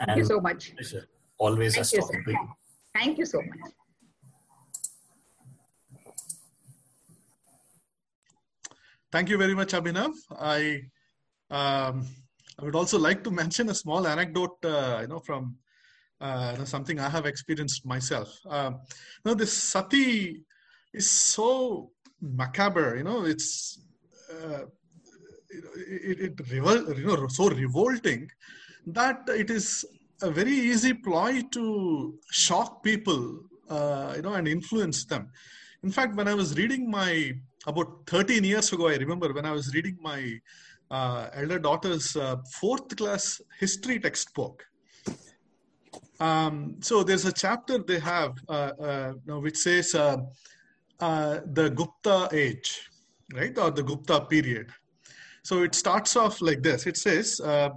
Thank 0.06 0.18
you 0.18 0.26
so 0.26 0.40
much. 0.42 0.74
Pleasure. 0.76 1.08
Always 1.38 1.76
thank 1.76 1.94
a 1.94 1.98
talking 2.00 2.24
you. 2.28 2.50
Thank 2.96 3.20
you 3.20 3.26
so 3.26 3.42
much. 3.50 3.72
Thank 9.12 9.30
you 9.30 9.38
very 9.38 9.54
much, 9.54 9.74
Abhinav. 9.74 10.14
I 10.40 10.82
um, 11.52 12.08
I 12.58 12.66
would 12.66 12.76
also 12.76 12.98
like 12.98 13.24
to 13.24 13.32
mention 13.32 13.70
a 13.70 13.76
small 13.76 14.08
anecdote, 14.08 14.66
uh, 14.66 15.00
you 15.02 15.08
know, 15.08 15.20
from 15.20 15.58
uh, 16.22 16.64
something 16.66 17.00
I 17.00 17.10
have 17.10 17.26
experienced 17.26 17.86
myself. 17.86 18.40
You 18.46 18.80
know, 19.26 19.34
this 19.34 19.54
sati 19.54 20.42
is 20.94 21.10
so 21.10 21.92
macabre. 22.22 22.98
You 22.98 23.04
know, 23.04 23.26
it's 23.26 23.80
uh, 24.32 24.64
it, 25.52 26.20
it, 26.20 26.36
revol- 26.38 26.98
you 26.98 27.06
know 27.06 27.28
so 27.28 27.50
revolting 27.50 28.30
that 28.88 29.22
it 29.28 29.50
is 29.50 29.86
a 30.22 30.30
very 30.30 30.52
easy 30.52 30.94
ploy 30.94 31.42
to 31.52 32.16
shock 32.32 32.84
people. 32.84 33.42
Uh, 33.70 34.14
you 34.16 34.24
know, 34.24 34.34
and 34.34 34.48
influence 34.48 35.06
them. 35.06 35.30
In 35.84 35.92
fact, 35.92 36.16
when 36.16 36.28
I 36.28 36.34
was 36.34 36.58
reading 36.58 36.90
my 36.90 37.34
about 37.68 38.02
13 38.08 38.44
years 38.44 38.74
ago, 38.74 38.88
I 38.88 38.96
remember 38.96 39.32
when 39.32 39.46
I 39.46 39.52
was 39.52 39.72
reading 39.76 39.96
my 40.02 40.40
uh, 40.90 41.30
elder 41.34 41.60
daughter's 41.60 42.16
uh, 42.16 42.38
fourth 42.60 42.96
class 42.98 43.40
history 43.60 44.00
textbook 44.00 44.66
um, 46.20 46.76
so 46.82 47.04
there's 47.04 47.26
a 47.26 47.32
chapter 47.32 47.78
they 47.78 48.00
have 48.00 48.34
uh, 48.50 48.72
uh, 48.82 49.14
which 49.40 49.58
says 49.58 49.96
uh, 49.96 50.18
uh, 51.00 51.40
the 51.54 51.70
Gupta 51.70 52.28
age, 52.34 52.90
right, 53.34 53.58
or 53.58 53.72
the 53.72 53.84
Gupta 53.84 54.22
period. 54.22 54.68
So 55.44 55.64
it 55.64 55.74
starts 55.74 56.18
off 56.18 56.42
like 56.42 56.62
this. 56.62 56.86
It 56.86 56.98
says, 56.98 57.40
uh, 57.40 57.70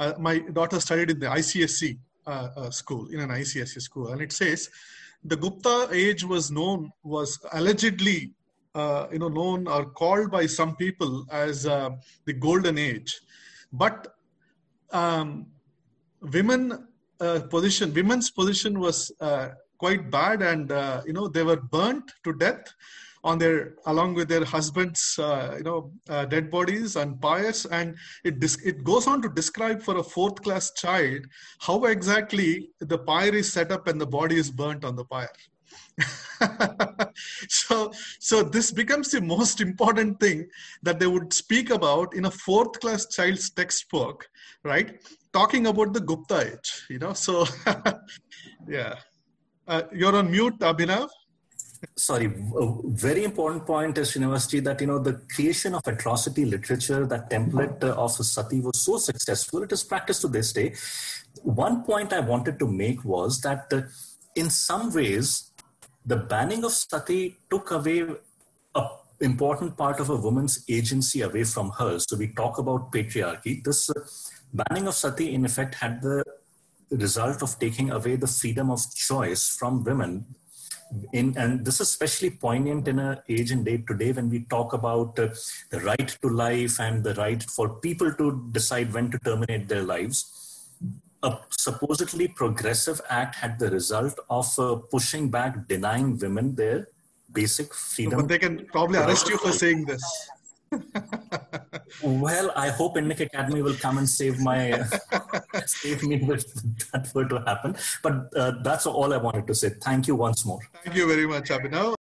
uh, 0.00 0.14
my 0.18 0.38
daughter 0.38 0.80
studied 0.80 1.10
in 1.10 1.18
the 1.18 1.26
ICSE 1.26 1.98
school, 2.72 3.08
in 3.08 3.20
an 3.20 3.28
ICSE 3.28 3.80
school, 3.80 4.08
and 4.08 4.22
it 4.22 4.32
says, 4.32 4.70
the 5.24 5.36
Gupta 5.36 5.88
age 5.92 6.24
was 6.24 6.50
known, 6.50 6.90
was 7.02 7.38
allegedly, 7.52 8.32
you 8.74 9.18
know, 9.18 9.28
known 9.28 9.68
or 9.68 9.86
called 9.86 10.30
by 10.30 10.46
some 10.46 10.76
people 10.76 11.26
as 11.30 11.64
the 11.64 12.32
golden 12.38 12.78
age, 12.78 13.20
but 13.72 14.16
um, 14.92 15.46
women 16.22 16.86
uh, 17.20 17.40
position, 17.40 17.92
women's 17.94 18.30
position 18.30 18.78
was 18.78 19.10
uh, 19.20 19.48
quite 19.78 20.10
bad, 20.10 20.42
and 20.42 20.72
uh, 20.72 21.02
you 21.06 21.12
know 21.12 21.28
they 21.28 21.42
were 21.42 21.60
burnt 21.60 22.10
to 22.24 22.32
death 22.34 22.74
on 23.24 23.38
their 23.38 23.74
along 23.86 24.14
with 24.14 24.28
their 24.28 24.44
husbands, 24.44 25.18
uh, 25.18 25.54
you 25.58 25.64
know, 25.64 25.90
uh, 26.08 26.24
dead 26.24 26.50
bodies 26.50 26.96
and 26.96 27.20
pyres, 27.20 27.66
and 27.66 27.96
it 28.24 28.34
it 28.64 28.84
goes 28.84 29.06
on 29.06 29.20
to 29.22 29.28
describe 29.28 29.82
for 29.82 29.98
a 29.98 30.02
fourth 30.02 30.40
class 30.42 30.72
child 30.72 31.26
how 31.60 31.84
exactly 31.84 32.70
the 32.80 32.98
pyre 32.98 33.34
is 33.34 33.52
set 33.52 33.72
up 33.72 33.88
and 33.88 34.00
the 34.00 34.06
body 34.06 34.36
is 34.36 34.50
burnt 34.50 34.84
on 34.84 34.96
the 34.96 35.04
pyre. 35.04 35.28
so 37.48 37.92
so 38.20 38.42
this 38.42 38.70
becomes 38.70 39.10
the 39.10 39.20
most 39.20 39.60
important 39.60 40.20
thing 40.20 40.46
that 40.82 41.00
they 41.00 41.06
would 41.06 41.32
speak 41.32 41.70
about 41.70 42.14
in 42.14 42.26
a 42.26 42.30
fourth 42.30 42.78
class 42.80 43.06
child's 43.06 43.48
textbook 43.50 44.28
right 44.62 45.00
talking 45.36 45.66
about 45.66 45.92
the 45.92 46.00
Gupta 46.00 46.38
age, 46.52 46.70
you 46.88 46.98
know. 46.98 47.12
So, 47.12 47.44
yeah, 48.68 48.94
uh, 49.68 49.82
you're 49.92 50.16
on 50.16 50.30
mute, 50.30 50.58
Abhinav. 50.60 51.08
Sorry, 51.94 52.26
a 52.26 52.66
very 53.06 53.22
important 53.24 53.66
point 53.66 53.98
is 53.98 54.14
University 54.14 54.60
that 54.60 54.80
you 54.80 54.86
know 54.90 54.98
the 54.98 55.14
creation 55.34 55.74
of 55.74 55.82
atrocity 55.86 56.44
literature, 56.54 57.06
that 57.06 57.28
template 57.30 57.84
uh, 57.84 58.04
of 58.04 58.12
sati 58.12 58.60
was 58.60 58.78
so 58.88 58.96
successful. 58.96 59.62
It 59.62 59.72
is 59.72 59.84
practiced 59.84 60.22
to 60.22 60.28
this 60.28 60.52
day. 60.52 60.68
One 61.42 61.82
point 61.84 62.14
I 62.14 62.20
wanted 62.20 62.58
to 62.60 62.66
make 62.66 63.04
was 63.04 63.40
that 63.42 63.66
uh, 63.72 63.82
in 64.34 64.48
some 64.50 64.92
ways 64.94 65.52
the 66.12 66.16
banning 66.32 66.64
of 66.64 66.72
sati 66.72 67.20
took 67.50 67.70
away 67.72 67.98
a 68.74 68.82
important 69.20 69.76
part 69.76 70.00
of 70.00 70.10
a 70.10 70.16
woman's 70.16 70.64
agency 70.68 71.22
away 71.22 71.44
from 71.44 71.70
her. 71.78 71.98
So 71.98 72.16
we 72.16 72.28
talk 72.28 72.58
about 72.58 72.92
patriarchy. 72.92 73.64
This 73.64 73.88
uh, 73.90 73.94
banning 74.52 74.88
of 74.88 74.94
sati, 74.94 75.34
in 75.34 75.44
effect, 75.44 75.74
had 75.76 76.02
the 76.02 76.24
result 76.90 77.42
of 77.42 77.58
taking 77.58 77.90
away 77.90 78.16
the 78.16 78.26
freedom 78.26 78.70
of 78.70 78.80
choice 78.94 79.48
from 79.48 79.84
women. 79.84 80.24
In, 81.12 81.36
and 81.36 81.64
this 81.64 81.76
is 81.80 81.88
especially 81.88 82.30
poignant 82.30 82.86
in 82.86 83.00
an 83.00 83.18
age 83.28 83.50
and 83.50 83.64
date 83.64 83.88
today 83.88 84.12
when 84.12 84.30
we 84.30 84.44
talk 84.44 84.72
about 84.72 85.18
uh, 85.18 85.28
the 85.70 85.80
right 85.80 86.16
to 86.22 86.28
life 86.28 86.78
and 86.78 87.02
the 87.02 87.14
right 87.14 87.42
for 87.42 87.80
people 87.80 88.12
to 88.14 88.48
decide 88.52 88.94
when 88.94 89.10
to 89.10 89.18
terminate 89.18 89.68
their 89.68 89.82
lives. 89.82 90.68
A 91.24 91.38
supposedly 91.50 92.28
progressive 92.28 93.00
act 93.08 93.34
had 93.34 93.58
the 93.58 93.68
result 93.70 94.20
of 94.30 94.46
uh, 94.60 94.76
pushing 94.76 95.28
back, 95.28 95.66
denying 95.66 96.18
women 96.18 96.54
their 96.54 96.86
basic 97.32 97.74
freedom. 97.74 98.20
But 98.20 98.28
they 98.28 98.38
can 98.38 98.66
probably 98.66 98.98
arrest 99.00 99.28
you 99.28 99.38
for 99.38 99.50
saying 99.50 99.86
this. 99.86 100.04
Well, 102.02 102.52
I 102.56 102.68
hope 102.68 102.96
Indic 102.96 103.20
Academy 103.20 103.62
will 103.62 103.74
come 103.74 103.98
and 103.98 104.08
save 104.08 104.38
my 104.40 104.82
save 105.66 106.02
me 106.02 106.16
if 106.16 106.44
that 106.92 107.10
were 107.14 107.26
to 107.26 107.38
happen. 107.40 107.76
But 108.02 108.30
uh, 108.36 108.52
that's 108.62 108.86
all 108.86 109.12
I 109.12 109.16
wanted 109.16 109.46
to 109.46 109.54
say. 109.54 109.70
Thank 109.70 110.06
you 110.06 110.14
once 110.14 110.44
more. 110.44 110.60
Thank 110.84 110.96
you 110.96 111.06
very 111.06 111.26
much, 111.26 111.48
Abhinav. 111.50 111.96